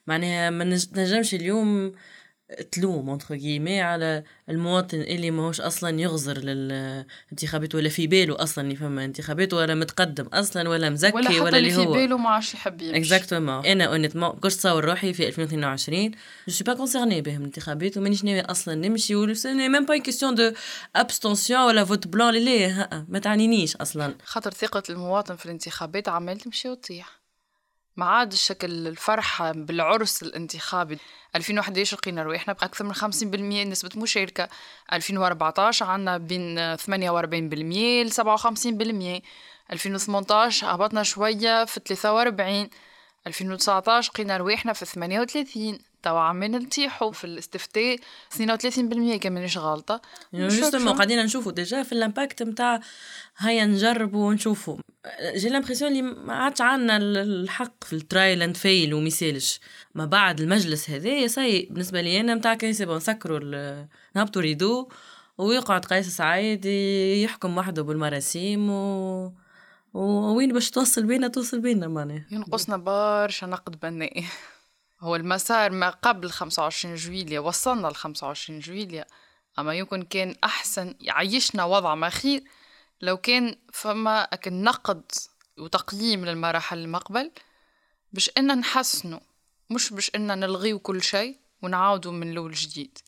معناها 0.06 0.50
ما 0.50 0.64
نجمش 0.96 1.34
اليوم 1.34 1.92
تلوم 2.72 3.10
entre 3.10 3.36
guillemets 3.36 3.80
على 3.80 4.22
المواطن 4.48 5.00
اللي 5.00 5.30
ماهوش 5.30 5.60
أصلا 5.60 6.00
يغزر 6.00 6.38
للانتخابات 6.38 7.74
ولا 7.74 7.88
في 7.88 8.06
باله 8.06 8.42
أصلا 8.42 8.64
اللي 8.64 8.76
فما 8.76 9.04
انتخابات 9.04 9.54
ولا 9.54 9.74
متقدم 9.74 10.26
أصلا 10.26 10.68
ولا 10.68 10.90
مزكي 10.90 11.16
ولا, 11.16 11.42
ولا 11.42 11.58
اللي 11.58 11.76
هو 11.76 11.92
في 11.92 11.98
باله 11.98 12.18
ما 12.18 12.30
عادش 12.30 12.54
يحب 12.54 12.82
يمشي. 12.82 12.96
exactement 12.96 13.66
أنا 13.66 13.84
honnêtement 13.84 14.30
كنت 14.30 14.52
تصور 14.52 14.84
روحي 14.84 15.12
في 15.12 15.28
2022 15.28 16.10
je 16.10 16.54
suis 16.54 16.64
pas 16.64 16.74
concernée 16.74 17.22
بهم 17.22 17.40
الانتخابات 17.40 17.96
ومانيش 17.96 18.24
ناوي 18.24 18.40
أصلا 18.40 18.74
نمشي 18.74 19.14
و 19.14 19.26
même 19.44 19.86
pas 19.86 19.96
question 19.96 20.34
de 20.34 20.52
abstention 20.96 21.60
ولا 21.60 21.84
vote 21.84 22.06
blanc 22.06 22.34
لا 22.34 23.06
ما 23.08 23.18
تعنينيش 23.18 23.76
أصلا. 23.76 24.14
خاطر 24.24 24.50
ثقة 24.50 24.82
المواطن 24.90 25.36
في 25.36 25.46
الانتخابات 25.46 26.08
عمال 26.08 26.38
تمشي 26.38 26.68
وتطيح. 26.68 27.25
ما 27.96 28.06
عادش 28.06 28.42
شكل 28.42 28.86
الفرحة 28.86 29.52
بالعرس 29.52 30.22
الانتخابي. 30.22 30.98
2011 31.36 31.96
لقينا 31.96 32.22
رواحنا 32.22 32.52
بأكثر 32.52 32.84
من 32.84 32.94
50% 32.94 33.66
نسبة 33.68 33.90
مشاركة 33.96 34.48
2014 34.92 35.86
عنا 35.86 36.18
بين 36.18 36.76
48% 36.76 36.84
ل 36.84 38.10
57% 38.10 39.22
2018 39.72 40.74
هبطنا 40.74 41.02
شوية 41.02 41.64
في 41.64 41.80
43 41.80 42.68
2019 43.26 44.12
لقينا 44.14 44.36
رواحنا 44.36 44.72
في 44.72 44.84
38 44.86 45.78
توا 46.06 46.20
عمال 46.20 46.50
نطيحوا 46.50 47.12
في 47.12 47.24
الاستفتاء 47.24 47.96
32% 48.34 49.16
كان 49.16 49.32
مانيش 49.32 49.58
غالطة. 49.58 50.02
justement 50.34 50.92
قاعدين 50.92 51.24
نشوفوا 51.24 51.52
déjà 51.52 51.82
في 51.82 51.92
ال 51.92 51.99
impact 51.99 52.42
نتاع 52.42 52.80
هيا 53.38 53.66
نجربوا 53.66 54.28
ونشوفوا. 54.28 54.76
j'ai 55.36 55.48
l'impression 55.48 55.90
اللي 55.90 56.02
ما 56.02 56.34
عادش 56.34 56.60
عندنا 56.60 56.96
الحق 56.96 57.84
في 57.84 57.92
ال 57.92 58.00
trial 58.00 58.42
and 58.42 58.56
fail 58.56 58.94
وما 58.94 59.06
يسالش 59.06 59.60
ما 59.94 60.04
بعد 60.04 60.40
المجلس 60.40 60.90
هذايا 60.90 61.26
c'est 61.26 61.68
بالنسبة 61.70 62.00
لي 62.00 62.20
أنا 62.20 62.34
نتاع 62.34 62.54
كي 62.54 62.72
سي 62.72 62.84
نسكروا 62.84 63.86
نهبطوا 64.16 64.42
rideau 64.42 64.88
ويقعد 65.38 65.84
قيس 65.84 66.08
سعيد 66.08 66.64
يحكم 67.24 67.58
وحده 67.58 67.82
بالمراسيم 67.82 68.70
و 68.70 69.32
وين 69.94 70.52
باش 70.52 70.70
توصل 70.70 71.02
بينا 71.02 71.28
توصل 71.28 71.60
بينا 71.60 71.88
معناها. 71.88 72.26
ينقصنا 72.30 72.76
برشا 72.76 73.46
نقد 73.46 73.80
بنائي. 73.80 74.24
هو 75.00 75.16
المسار 75.16 75.70
ما 75.70 75.90
قبل 75.90 76.30
25 76.30 76.94
جويليا 76.94 77.40
وصلنا 77.40 77.88
ل 77.88 77.94
25 77.94 78.58
جويليا 78.58 79.06
أما 79.58 79.74
يمكن 79.74 80.02
كان 80.02 80.34
أحسن 80.44 80.94
يعيشنا 81.00 81.64
وضع 81.64 81.94
ما 81.94 82.10
خير 82.10 82.44
لو 83.00 83.16
كان 83.16 83.56
فما 83.72 84.22
أكن 84.22 84.62
نقد 84.62 85.02
وتقييم 85.58 86.24
للمراحل 86.24 86.78
المقبل 86.78 87.30
باش 88.12 88.30
إنا 88.38 88.54
نحسنوا 88.54 89.20
مش 89.70 89.92
باش 89.92 90.10
إنا 90.14 90.34
نلغيو 90.34 90.78
كل 90.78 91.02
شيء 91.02 91.36
ونعاودوا 91.62 92.12
من 92.12 92.30
الأول 92.30 92.52
جديد. 92.52 92.98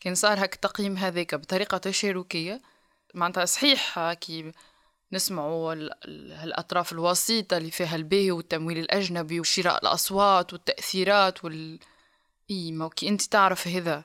كان 0.00 0.14
صار 0.14 0.44
هك 0.44 0.54
التقييم 0.54 0.96
هذاك 0.96 1.34
بطريقة 1.34 1.78
تشاركية. 1.78 2.62
معناتها 3.14 3.44
صحيح 3.44 4.12
كي 4.12 4.52
نسمعوا 5.12 5.74
هالأطراف 6.34 6.92
الوسيطة 6.92 7.56
اللي 7.56 7.70
فيها 7.70 7.96
الباهي 7.96 8.30
والتمويل 8.30 8.78
الأجنبي 8.78 9.40
وشراء 9.40 9.82
الأصوات 9.82 10.52
والتأثيرات 10.52 11.44
وال... 11.44 11.78
إي 12.50 12.72
ما 12.72 12.88
كي 12.88 13.08
أنت 13.08 13.22
تعرف 13.22 13.68
هذا 13.68 14.04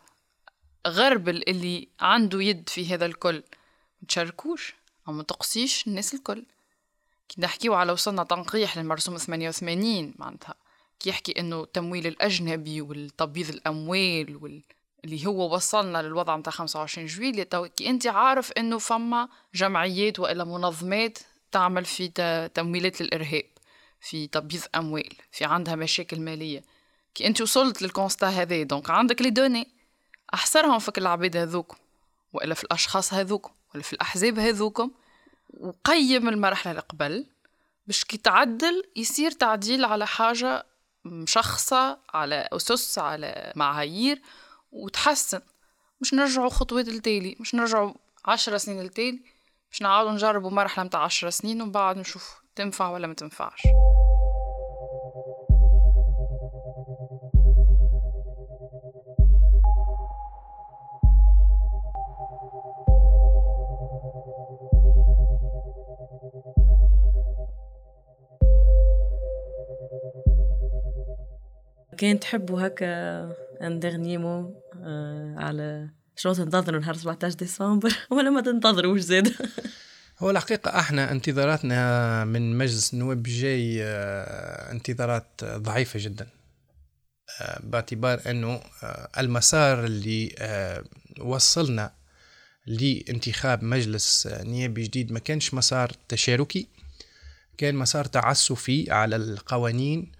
غرب 0.88 1.30
اللي 1.30 1.88
عنده 2.00 2.42
يد 2.42 2.70
في 2.70 2.94
هذا 2.94 3.06
الكل 3.06 3.44
متشاركوش 4.02 4.76
أو 5.08 5.14
ما 5.14 5.24
تقصيش 5.24 5.88
الناس 5.88 6.14
الكل. 6.14 6.46
كي 7.30 7.42
نحكيو 7.42 7.74
على 7.74 7.92
وصلنا 7.92 8.24
تنقيح 8.24 8.78
للمرسوم 8.78 9.18
88 9.18 10.14
معناتها 10.18 10.56
كي 11.00 11.10
يحكي 11.10 11.40
إنه 11.40 11.64
التمويل 11.64 12.08
الأجنبي 12.08 12.82
والتبييض 12.82 13.50
الأموال 13.50 14.36
وال... 14.36 14.62
اللي 15.08 15.26
هو 15.26 15.56
وصلنا 15.56 16.02
للوضع 16.02 16.38
متاع 16.38 16.54
25 16.54 17.08
جويلية 17.08 17.44
كي 17.76 17.90
انت 17.90 18.08
عارف 18.08 18.52
انه 18.52 18.78
فما 18.78 19.30
جمعيات 19.56 20.20
وإلا 20.20 20.44
منظمات 20.44 21.18
تعمل 21.52 21.86
في 21.86 22.08
تمويلات 22.54 23.02
للإرهاب 23.02 23.44
في 24.02 24.28
تبييض 24.28 24.64
أموال 24.76 25.14
في 25.32 25.46
عندها 25.46 25.76
مشاكل 25.76 26.20
مالية. 26.20 26.64
كي 27.16 27.28
انت 27.28 27.42
وصلت 27.42 27.82
لل 27.82 27.92
constat 27.92 28.28
هذا 28.28 28.64
donc 28.64 28.90
عندك 28.90 29.22
les 29.22 29.30
données. 29.30 29.68
احصرهم 30.34 30.80
في 30.80 30.98
العباد 30.98 31.38
هذوك 31.38 31.76
وإلا 32.34 32.54
في 32.54 32.64
الأشخاص 32.64 33.14
هذوك 33.14 33.52
ولا 33.74 33.84
في 33.84 33.94
الأحزاب 33.94 34.40
هذوكم 34.40 34.92
وقيم 35.50 36.30
المرحله 36.30 36.72
اللي 36.72 36.84
قبل 36.90 37.26
باش 37.88 38.04
كي 38.04 38.18
تعدل 38.18 38.84
يصير 38.96 39.32
تعديل 39.32 39.86
على 39.86 40.08
حاجة 40.08 40.66
مشخصة 41.06 42.00
على 42.14 42.50
أسس 42.54 43.00
على 43.00 43.54
معايير. 43.56 44.22
وتحسن. 44.84 45.42
مش 46.02 46.14
نرجعوا 46.14 46.50
خطوات 46.50 46.88
التالي 46.88 47.36
مش 47.40 47.56
نرجعوا 47.56 47.94
عشر 48.26 48.58
سنين 48.58 48.82
التالي 48.82 49.20
مش 49.72 49.82
نعاودوا 49.82 50.12
نجربوا 50.12 50.50
مرحلة 50.50 50.86
متاع 50.86 51.04
عشر 51.04 51.30
سنين 51.30 51.62
ومن 51.62 51.72
بعد 51.72 51.98
نشوف 51.98 52.42
تنفع 52.56 52.90
ولا 52.90 53.08
ما 53.08 53.14
تنفعش. 53.14 53.62
كان 71.98 72.20
تحبوا 72.20 72.68
هكا 72.68 72.88
ان 73.62 73.80
ديرني 73.80 74.18
مو؟ 74.18 74.67
على 75.38 75.90
شنو 76.16 76.34
تنتظروا 76.34 76.80
نهار 76.80 76.96
17 76.96 77.36
ديسمبر؟ 77.38 77.98
ولا 78.12 78.30
ما 78.30 78.42
تنتظروش 78.42 79.00
زاد 79.00 79.34
هو 80.20 80.30
الحقيقة 80.30 80.80
أحنا 80.80 81.12
انتظاراتنا 81.12 82.26
من 82.26 82.58
مجلس 82.58 82.94
النواب 82.94 83.24
جاي 83.24 83.84
آه، 83.84 84.72
انتظارات 84.72 85.44
ضعيفة 85.44 86.00
جدا 86.04 86.28
آه، 87.42 87.60
باعتبار 87.64 88.22
إنه 88.30 88.62
آه، 88.84 89.10
المسار 89.18 89.86
اللي 89.86 90.36
وصلنا 91.20 91.94
لانتخاب 92.68 93.64
مجلس 93.64 94.28
نيابي 94.28 94.84
جديد 94.84 95.12
ما 95.12 95.20
كانش 95.20 95.54
مسار 95.54 95.92
تشاركي 96.10 96.68
كان 97.58 97.76
مسار 97.76 98.06
تعسفي 98.06 98.92
على 98.92 99.16
القوانين 99.16 100.12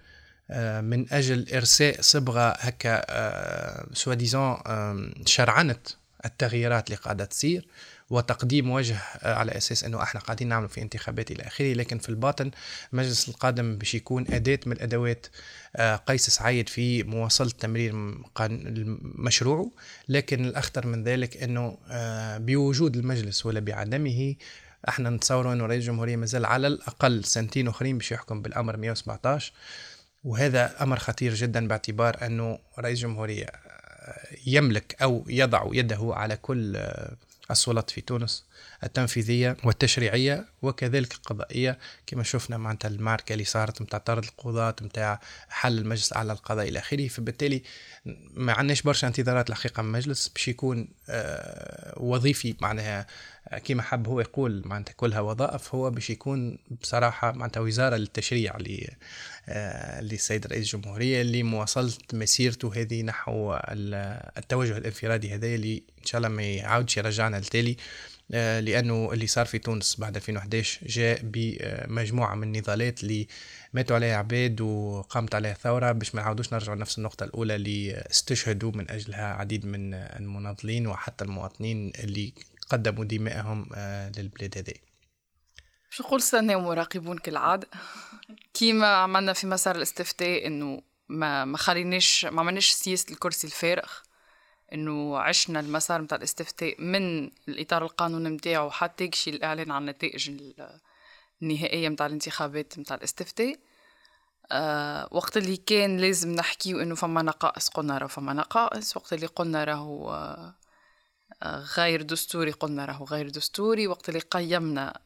من 0.80 1.12
أجل 1.12 1.46
إرساء 1.54 2.00
صبغة 2.00 2.48
هكا 2.50 3.94
سوا 3.94 4.14
ديزون 4.14 4.56
شرعنه 5.26 5.76
التغييرات 6.24 6.86
اللي 6.86 6.96
قاعدة 6.96 7.24
تصير 7.24 7.66
وتقديم 8.10 8.70
وجه 8.70 8.96
آه، 8.96 9.34
على 9.34 9.56
أساس 9.56 9.84
إنه 9.84 10.02
إحنا 10.02 10.20
قاعدين 10.20 10.48
نعمل 10.48 10.68
في 10.68 10.82
انتخابات 10.82 11.30
إلى 11.30 11.42
آخره. 11.42 11.72
لكن 11.72 11.98
في 11.98 12.08
الباطن 12.08 12.50
المجلس 12.92 13.28
القادم 13.28 13.76
باش 13.76 13.94
يكون 13.94 14.24
أداة 14.28 14.60
من 14.66 14.72
الادوات 14.72 15.26
آه، 15.76 15.96
قيس 15.96 16.30
سعيد 16.30 16.68
في 16.68 17.02
مواصلة 17.02 17.50
تمرير 17.50 17.92
مشروعه. 19.02 19.70
لكن 20.08 20.44
الأخطر 20.44 20.86
من 20.86 21.04
ذلك 21.04 21.42
إنه 21.42 21.78
آه، 21.90 22.38
بوجود 22.38 22.96
المجلس 22.96 23.46
ولا 23.46 23.60
بعدمه 23.60 24.34
إحنا 24.88 25.10
نتصور 25.10 25.52
إنه 25.52 25.66
رئيس 25.66 25.82
الجمهورية 25.82 26.16
مازال 26.16 26.46
على 26.46 26.66
الأقل 26.66 27.24
سنتين 27.24 27.68
أخرين 27.68 27.98
باش 27.98 28.12
يحكم 28.12 28.42
بالأمر 28.42 28.76
117 28.76 29.52
وهذا 30.24 30.82
أمر 30.82 30.98
خطير 30.98 31.34
جدا 31.34 31.68
باعتبار 31.68 32.26
أنه 32.26 32.58
رئيس 32.78 32.98
الجمهوريه 32.98 33.46
يملك 34.46 35.02
أو 35.02 35.24
يضع 35.28 35.68
يده 35.72 36.12
على 36.14 36.36
كل 36.36 36.76
السلطات 37.50 37.90
في 37.90 38.00
تونس 38.00 38.44
التنفيذية 38.84 39.56
والتشريعية 39.64 40.46
وكذلك 40.62 41.12
القضائية 41.12 41.78
كما 42.06 42.22
شفنا 42.22 42.56
معناتها 42.56 42.88
المعركة 42.88 43.32
اللي 43.32 43.44
صارت 43.44 43.82
متاع 43.82 43.98
طرد 43.98 44.24
القضاة 44.24 44.76
متاع 44.82 45.20
حل 45.48 45.78
المجلس 45.78 46.12
الأعلى 46.12 46.32
للقضاء 46.32 46.68
إلى 46.68 46.78
آخره. 46.78 47.08
فبالتالي 47.08 47.62
ما 48.34 48.52
عندناش 48.52 48.82
برشا 48.82 49.06
انتظارات 49.08 49.50
الحقيقة 49.50 49.82
من 49.82 49.88
المجلس 49.88 50.28
باش 50.28 50.48
يكون 50.48 50.88
آه، 51.08 51.94
وظيفي 51.96 52.54
معناها 52.60 53.06
كما 53.64 53.82
حب 53.82 54.08
هو 54.08 54.20
يقول 54.20 54.62
معناتها 54.64 54.92
كلها 54.92 55.20
وظائف 55.20 55.74
هو 55.74 55.90
باش 55.90 56.10
يكون 56.10 56.58
بصراحة 56.82 57.32
معناتها 57.32 57.60
وزارة 57.60 57.96
للتشريع 57.96 58.56
اللي 58.56 58.90
آه، 59.48 60.00
للسيد 60.00 60.46
رئيس 60.46 60.74
الجمهورية 60.74 61.20
اللي 61.20 61.42
مواصلة 61.42 61.92
مسيرته 62.12 62.72
هذه 62.74 63.02
نحو 63.02 63.56
التوجه 64.38 64.78
الانفرادي 64.78 65.34
هذا 65.34 65.46
اللي 65.46 65.82
إن 65.98 66.04
شاء 66.04 66.18
الله 66.18 66.28
ما 66.28 66.42
يعاودش 66.42 66.96
يرجعنا 66.96 67.36
لتالي 67.36 67.76
آه، 68.32 68.60
لأنه 68.60 69.12
اللي 69.12 69.26
صار 69.26 69.46
في 69.46 69.58
تونس 69.58 69.96
بعد 70.00 70.16
2011 70.16 70.86
جاء 70.86 71.20
بمجموعة 71.22 72.34
من 72.34 72.42
النضالات 72.42 73.02
اللي 73.02 73.28
ماتوا 73.72 73.96
عليها 73.96 74.16
عباد 74.16 74.60
وقامت 74.60 75.34
عليها 75.34 75.54
ثورة 75.54 75.92
باش 75.92 76.14
ما 76.14 76.22
نعاودوش 76.22 76.52
نرجعوا 76.52 76.76
لنفس 76.76 76.98
النقطة 76.98 77.24
الأولى 77.24 77.54
اللي 77.54 77.92
استشهدوا 78.10 78.72
من 78.74 78.90
أجلها 78.90 79.24
عديد 79.24 79.66
من 79.66 79.94
المناضلين 79.94 80.86
وحتى 80.86 81.24
المواطنين 81.24 81.92
اللي 81.98 82.32
قدموا 82.70 83.04
دمائهم 83.04 83.68
آه، 83.74 84.12
للبلاد 84.16 84.58
هذه. 84.58 84.74
شو 85.90 86.02
نقول 86.02 86.20
استناو 86.20 86.60
مراقبون 86.60 87.18
كالعادة. 87.18 87.68
كيما 88.54 88.86
عملنا 88.86 89.32
في 89.32 89.46
مسار 89.46 89.76
الاستفتاء 89.76 90.46
إنه 90.46 90.82
ما 91.08 91.44
ما 91.44 91.58
خليناش 91.58 92.24
ما 92.24 92.40
عملناش 92.40 92.70
سياسة 92.70 93.12
الكرسي 93.12 93.46
الفارغ. 93.46 93.90
إنه 94.72 95.18
عشنا 95.18 95.60
المسار 95.60 96.02
متاع 96.02 96.18
الاستفتاء 96.18 96.82
من 96.82 97.30
الإطار 97.48 97.82
القانوني 97.82 98.30
متاعو 98.30 98.70
حتى 98.70 99.04
يكشي 99.04 99.30
الإعلان 99.30 99.70
عن 99.70 99.82
النتائج 99.82 100.30
النهائية 101.42 101.88
متاع 101.88 102.06
الانتخابات 102.06 102.78
متاع 102.78 102.96
الاستفتاء. 102.96 103.56
أه 104.52 105.08
وقت 105.10 105.36
اللي 105.36 105.56
كان 105.56 105.96
لازم 105.96 106.32
نحكيو 106.32 106.80
إنه 106.80 106.94
فما 106.94 107.22
نقائص 107.22 107.68
قلنا 107.68 107.98
راه 107.98 108.06
فما 108.06 108.32
نقائص. 108.32 108.96
وقت 108.96 109.12
اللي 109.12 109.26
قلنا 109.26 109.64
راهو 109.64 110.10
آه، 110.10 110.54
غير 111.76 112.02
دستوري 112.02 112.50
قلنا 112.50 112.84
راهو 112.84 113.04
غير 113.04 113.28
دستوري 113.28 113.86
وقت 113.86 114.08
اللي 114.08 114.20
قيمنا 114.20 115.00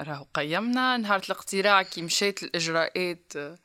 راهو 0.00 0.26
قيمنا. 0.34 0.96
نهار 0.96 1.20
الاقتراع 1.24 1.82
كي 1.82 2.02
مشيت 2.02 2.42
الاجراءات 2.42 3.32
آه، 3.36 3.58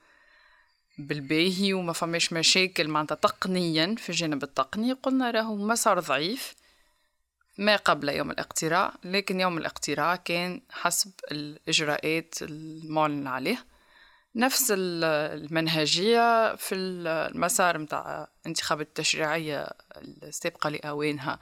بالباهي 0.97 1.73
وما 1.73 1.93
فماش 1.93 2.33
مشاكل 2.33 2.87
معناتها 2.87 3.15
تقنيا 3.15 3.95
في 3.97 4.09
الجانب 4.09 4.43
التقني. 4.43 4.93
قلنا 4.93 5.31
راهو 5.31 5.55
مسار 5.55 5.99
ضعيف 5.99 6.55
ما 7.57 7.75
قبل 7.75 8.09
يوم 8.09 8.31
الاقتراع 8.31 8.93
لكن 9.03 9.39
يوم 9.39 9.57
الاقتراع 9.57 10.15
كان 10.15 10.61
حسب 10.69 11.11
الإجراءات 11.31 12.35
المعلن 12.41 13.27
عليه. 13.27 13.65
نفس 14.35 14.73
المنهجية 14.75 16.55
في 16.55 16.75
المسار 16.75 17.77
متاع 17.77 18.27
انتخابات 18.45 18.87
التشريعية 18.87 19.69
السابقة 19.97 20.69
لأوانها. 20.69 21.39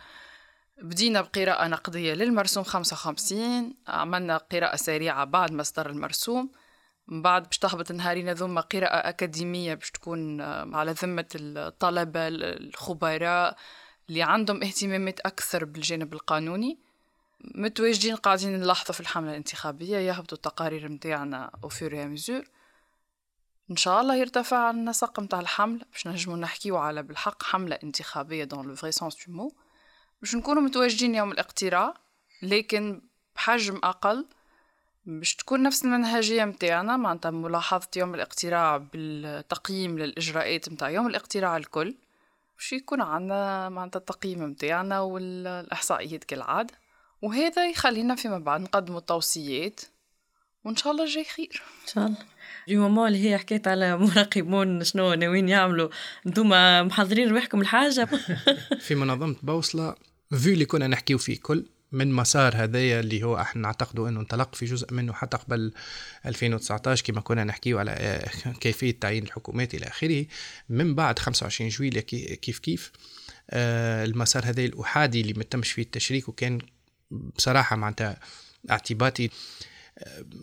بدينا 0.81 1.21
بقراءة 1.21 1.67
نقدية 1.67 2.13
للمرسوم 2.13 2.63
55 2.63 3.73
عملنا 3.87 4.37
قراءة 4.37 4.75
سريعة 4.75 5.25
بعد 5.25 5.51
ما 5.51 5.63
صدر 5.63 5.89
المرسوم. 5.89 6.51
من 7.07 7.21
بعد 7.21 7.43
باش 7.43 7.57
تهبط 7.57 7.91
نهارين 7.91 8.29
ذوما 8.31 8.61
قراءة 8.61 9.09
أكاديمية 9.09 9.73
باش 9.73 9.91
تكون 9.91 10.41
آه، 10.41 10.69
على 10.73 10.91
ذمة 10.91 11.25
الطلبة 11.35 12.27
الخبراء 12.27 13.57
اللي 14.09 14.21
عندهم 14.23 14.63
اهتمامات 14.63 15.19
أكثر 15.19 15.65
بالجانب 15.65 16.13
القانوني. 16.13 16.79
متواجدين 17.41 18.15
قاعدين 18.15 18.59
نلاحظوا 18.59 18.93
في 18.93 18.99
الحملة 18.99 19.31
الانتخابية 19.31 19.97
يهبطوا 19.97 20.37
التقارير 20.37 20.89
متاعنا 20.89 21.51
وفير 21.63 22.07
مزور 22.07 22.43
إن 23.71 23.75
شاء 23.75 24.01
الله 24.01 24.15
يرتفع 24.15 24.69
النسق 24.69 25.19
متاع 25.19 25.39
الحملة 25.39 25.85
باش 25.91 26.07
نجمو 26.07 26.35
نحكيو 26.35 26.77
على 26.77 27.03
بالحق 27.03 27.43
حملة 27.43 27.79
انتخابية 27.83 28.43
dans 28.43 28.67
le 28.67 28.75
vrai 28.75 28.91
sens 28.91 29.27
du 29.27 29.33
mot 29.33 29.51
باش 30.25 30.35
نكونوا 30.35 30.61
متواجدين 30.61 31.15
يوم 31.15 31.31
الاقتراع 31.31 31.93
لكن 32.41 33.01
بحجم 33.35 33.79
أقل 33.83 34.25
باش 35.05 35.35
تكون 35.35 35.63
نفس 35.63 35.85
المنهجية 35.85 36.45
متاعنا 36.45 36.97
معناتها 36.97 37.31
ملاحظة 37.31 37.87
يوم 37.95 38.15
الاقتراع 38.15 38.77
بالتقييم 38.77 39.99
للإجراءات 39.99 40.69
متاع 40.69 40.89
يوم 40.89 41.07
الاقتراع 41.07 41.57
الكل 41.57 41.95
باش 42.57 42.73
يكون 42.73 43.01
عندنا 43.01 43.69
معناتها 43.69 43.99
التقييم 43.99 44.43
متاعنا 44.43 44.99
والإحصائيات 44.99 46.23
كالعادة. 46.23 46.73
وهذا 47.21 47.69
يخلينا 47.69 48.15
فيما 48.15 48.39
بعد 48.39 48.61
نقدموا 48.61 48.99
التوصيات 48.99 49.81
وإن 50.63 50.75
شاء 50.75 50.93
الله 50.93 51.03
الجاي 51.03 51.23
خير. 51.23 51.63
إن 51.81 51.87
شاء 51.93 52.05
الله. 52.05 52.17
دي 52.67 52.75
مومون 52.75 53.07
اللي 53.07 53.29
هي 53.29 53.37
حكيت 53.37 53.67
على 53.67 53.97
مراقبون 53.97 54.83
شنو 54.83 55.13
ناويين 55.13 55.49
يعملوا. 55.49 55.89
أنتم 56.27 56.49
محضرين 56.87 57.29
روحكم 57.29 57.61
الحاجة. 57.61 58.05
في 58.85 58.95
منظمة 58.95 59.35
بوصلة 59.43 59.95
في 60.31 60.53
اللي 60.53 60.65
كنا 60.65 60.87
نحكيو 60.87 61.17
فيه 61.17 61.39
كل 61.39 61.65
من 61.91 62.11
مسار 62.11 62.55
هذايا 62.55 62.99
اللي 62.99 63.23
هو 63.23 63.41
إحنا 63.41 63.61
نعتقدوا 63.61 64.09
انه 64.09 64.19
انطلق 64.19 64.55
في 64.55 64.65
جزء 64.65 64.93
منه 64.93 65.13
حتى 65.13 65.37
قبل 65.37 65.73
2019 66.25 67.03
كما 67.05 67.21
كنا 67.21 67.43
نحكيو 67.43 67.79
على 67.79 68.25
كيفية 68.61 68.99
تعيين 68.99 69.23
الحكومات 69.23 69.75
إلى 69.75 69.85
آخره. 69.87 70.25
من 70.69 70.95
بعد 70.95 71.19
25 71.19 71.69
جويلية 71.69 72.01
كيف 72.01 72.59
كيف 72.59 72.91
آه، 73.49 74.05
المسار 74.05 74.45
هذا 74.45 74.65
الأحادي 74.65 75.21
اللي 75.21 75.33
ما 75.33 75.43
تمش 75.43 75.71
فيه 75.71 75.81
التشريك 75.81 76.29
وكان 76.29 76.59
بصراحة 77.11 77.75
معناتها 77.75 78.19
اعتباطي 78.71 79.29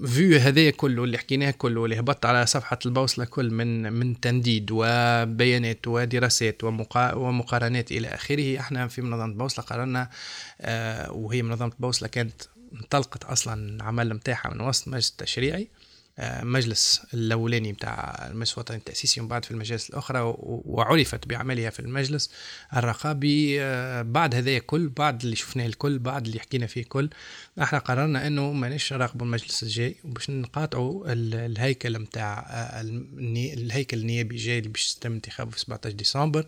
فيو 0.07 0.39
هذايا 0.39 0.71
كله 0.71 1.05
اللي 1.05 1.19
حكيناه 1.19 1.51
كله 1.51 1.85
اللي 1.85 1.99
هبط 1.99 2.27
على 2.27 2.47
صفحة 2.47 2.79
البوصلة 2.87 3.25
كل 3.25 3.51
من 3.51 3.93
من 3.93 4.21
تنديد 4.21 4.69
وبيانات 4.73 5.89
ودراسات 5.89 6.65
ومقارنات 6.65 7.93
إلى 7.93 8.09
آخره. 8.09 8.61
إحنا 8.61 8.89
في 8.89 9.03
منظمة 9.03 9.25
البوصلة 9.25 9.65
قررنا 9.65 10.11
آه، 10.61 11.13
وهي 11.13 11.43
منظمة 11.43 11.73
البوصلة 11.73 12.09
كانت 12.09 12.43
انطلقت 12.75 13.25
أصلا 13.25 13.77
العمل 13.77 14.15
متاعها 14.15 14.51
من 14.55 14.61
وسط 14.61 14.89
مجلس 14.89 15.11
التشريعي. 15.11 15.69
مجلس 16.19 17.03
الأولاني 17.15 17.73
بتاع 17.73 18.27
المجلس 18.31 18.53
الوطني 18.53 18.77
التاسيسي 18.77 19.21
ومن 19.21 19.29
بعد 19.29 19.45
في 19.45 19.51
المجالس 19.51 19.91
الأخرى 19.91 20.35
وعرفت 20.39 21.29
بعملها 21.29 21.71
في 21.71 21.81
المجلس 21.81 22.31
الرقابي. 22.77 23.63
آه، 23.63 24.03
بعد 24.03 24.35
هذا 24.35 24.59
كل 24.59 24.89
بعد 24.89 25.23
اللي 25.23 25.37
شفناه 25.37 25.67
الكل 25.67 25.99
بعد 25.99 26.27
اللي 26.27 26.41
حكينا 26.41 26.67
فيه 26.67 26.85
كل 26.85 27.11
إحنا 27.63 27.79
قررنا 27.79 28.27
إنه 28.27 28.53
مانيش 28.53 28.93
نراقبوا 28.93 29.27
المجلس 29.27 29.63
الجاي 29.63 29.97
وباش 30.05 30.31
نقاطعوا 30.31 31.05
الهيكل 31.13 31.99
بتاع 31.99 32.47
آه، 32.51 32.81
الهيكل 33.55 33.99
النيابي 33.99 34.35
الجاي 34.35 34.59
اللي 34.59 34.69
باش 34.69 34.97
يتم 34.97 35.13
انتخابه 35.13 35.51
في 35.51 35.61
17 35.61 35.97
ديسمبر. 35.97 36.47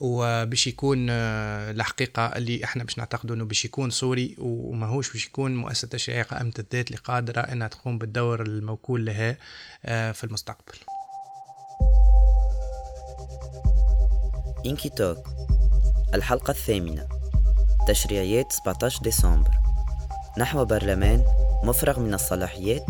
وباش 0.00 0.66
يكون 0.66 1.06
آه، 1.10 1.70
الحقيقة 1.70 2.26
اللي 2.26 2.64
إحنا 2.64 2.84
باش 2.84 2.98
نعتقدوا 2.98 3.36
إنه 3.36 3.44
باش 3.44 3.64
يكون 3.64 3.90
صوري 3.90 4.36
وماهوش 4.38 5.12
باش 5.12 5.26
يكون 5.26 5.56
مؤسسة 5.56 5.88
تشريعيه 5.88 6.22
قائمه 6.22 6.52
الذات 6.58 6.86
اللي 6.86 6.98
قادرة 7.04 7.40
إنها 7.40 7.68
تقوم 7.68 7.98
بالدور 7.98 8.42
الموكول 8.42 9.06
لها 9.06 9.36
آه، 9.84 10.12
في 10.12 10.24
المستقبل. 10.24 10.78
إنكي 14.66 14.88
توك 14.88 15.18
الحلقة 16.14 16.50
الثامنة 16.50 17.08
تشريعيات 17.88 18.52
17 18.52 19.02
ديسمبر. 19.02 19.50
نحو 20.38 20.64
برلمان 20.64 21.24
مفرغ 21.64 22.00
من 22.00 22.14
الصلاحيات. 22.14 22.86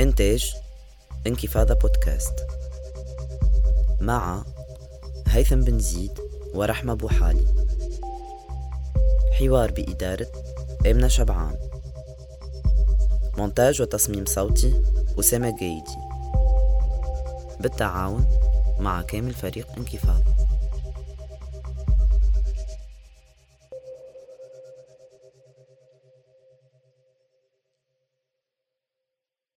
إنتاج 0.00 0.54
إنكفاضة 1.26 1.74
بودكاست. 1.74 2.46
مع 4.00 4.44
هيثم 5.36 5.60
بن 5.60 5.78
زيد 5.78 6.18
ورحمة 6.54 6.94
بوحالي 6.94 7.44
حوار 9.38 9.70
بإدارة 9.70 10.26
إمنة 10.86 11.08
شبعان. 11.08 11.56
مونتاج 13.38 13.82
وتصميم 13.82 14.24
صوتي 14.24 14.82
أسامة 15.20 15.50
جيدي. 15.50 15.96
بالتعاون 17.60 18.26
مع 18.78 19.02
كامل 19.02 19.34
فريق 19.34 19.66
انكفاض 19.78 20.22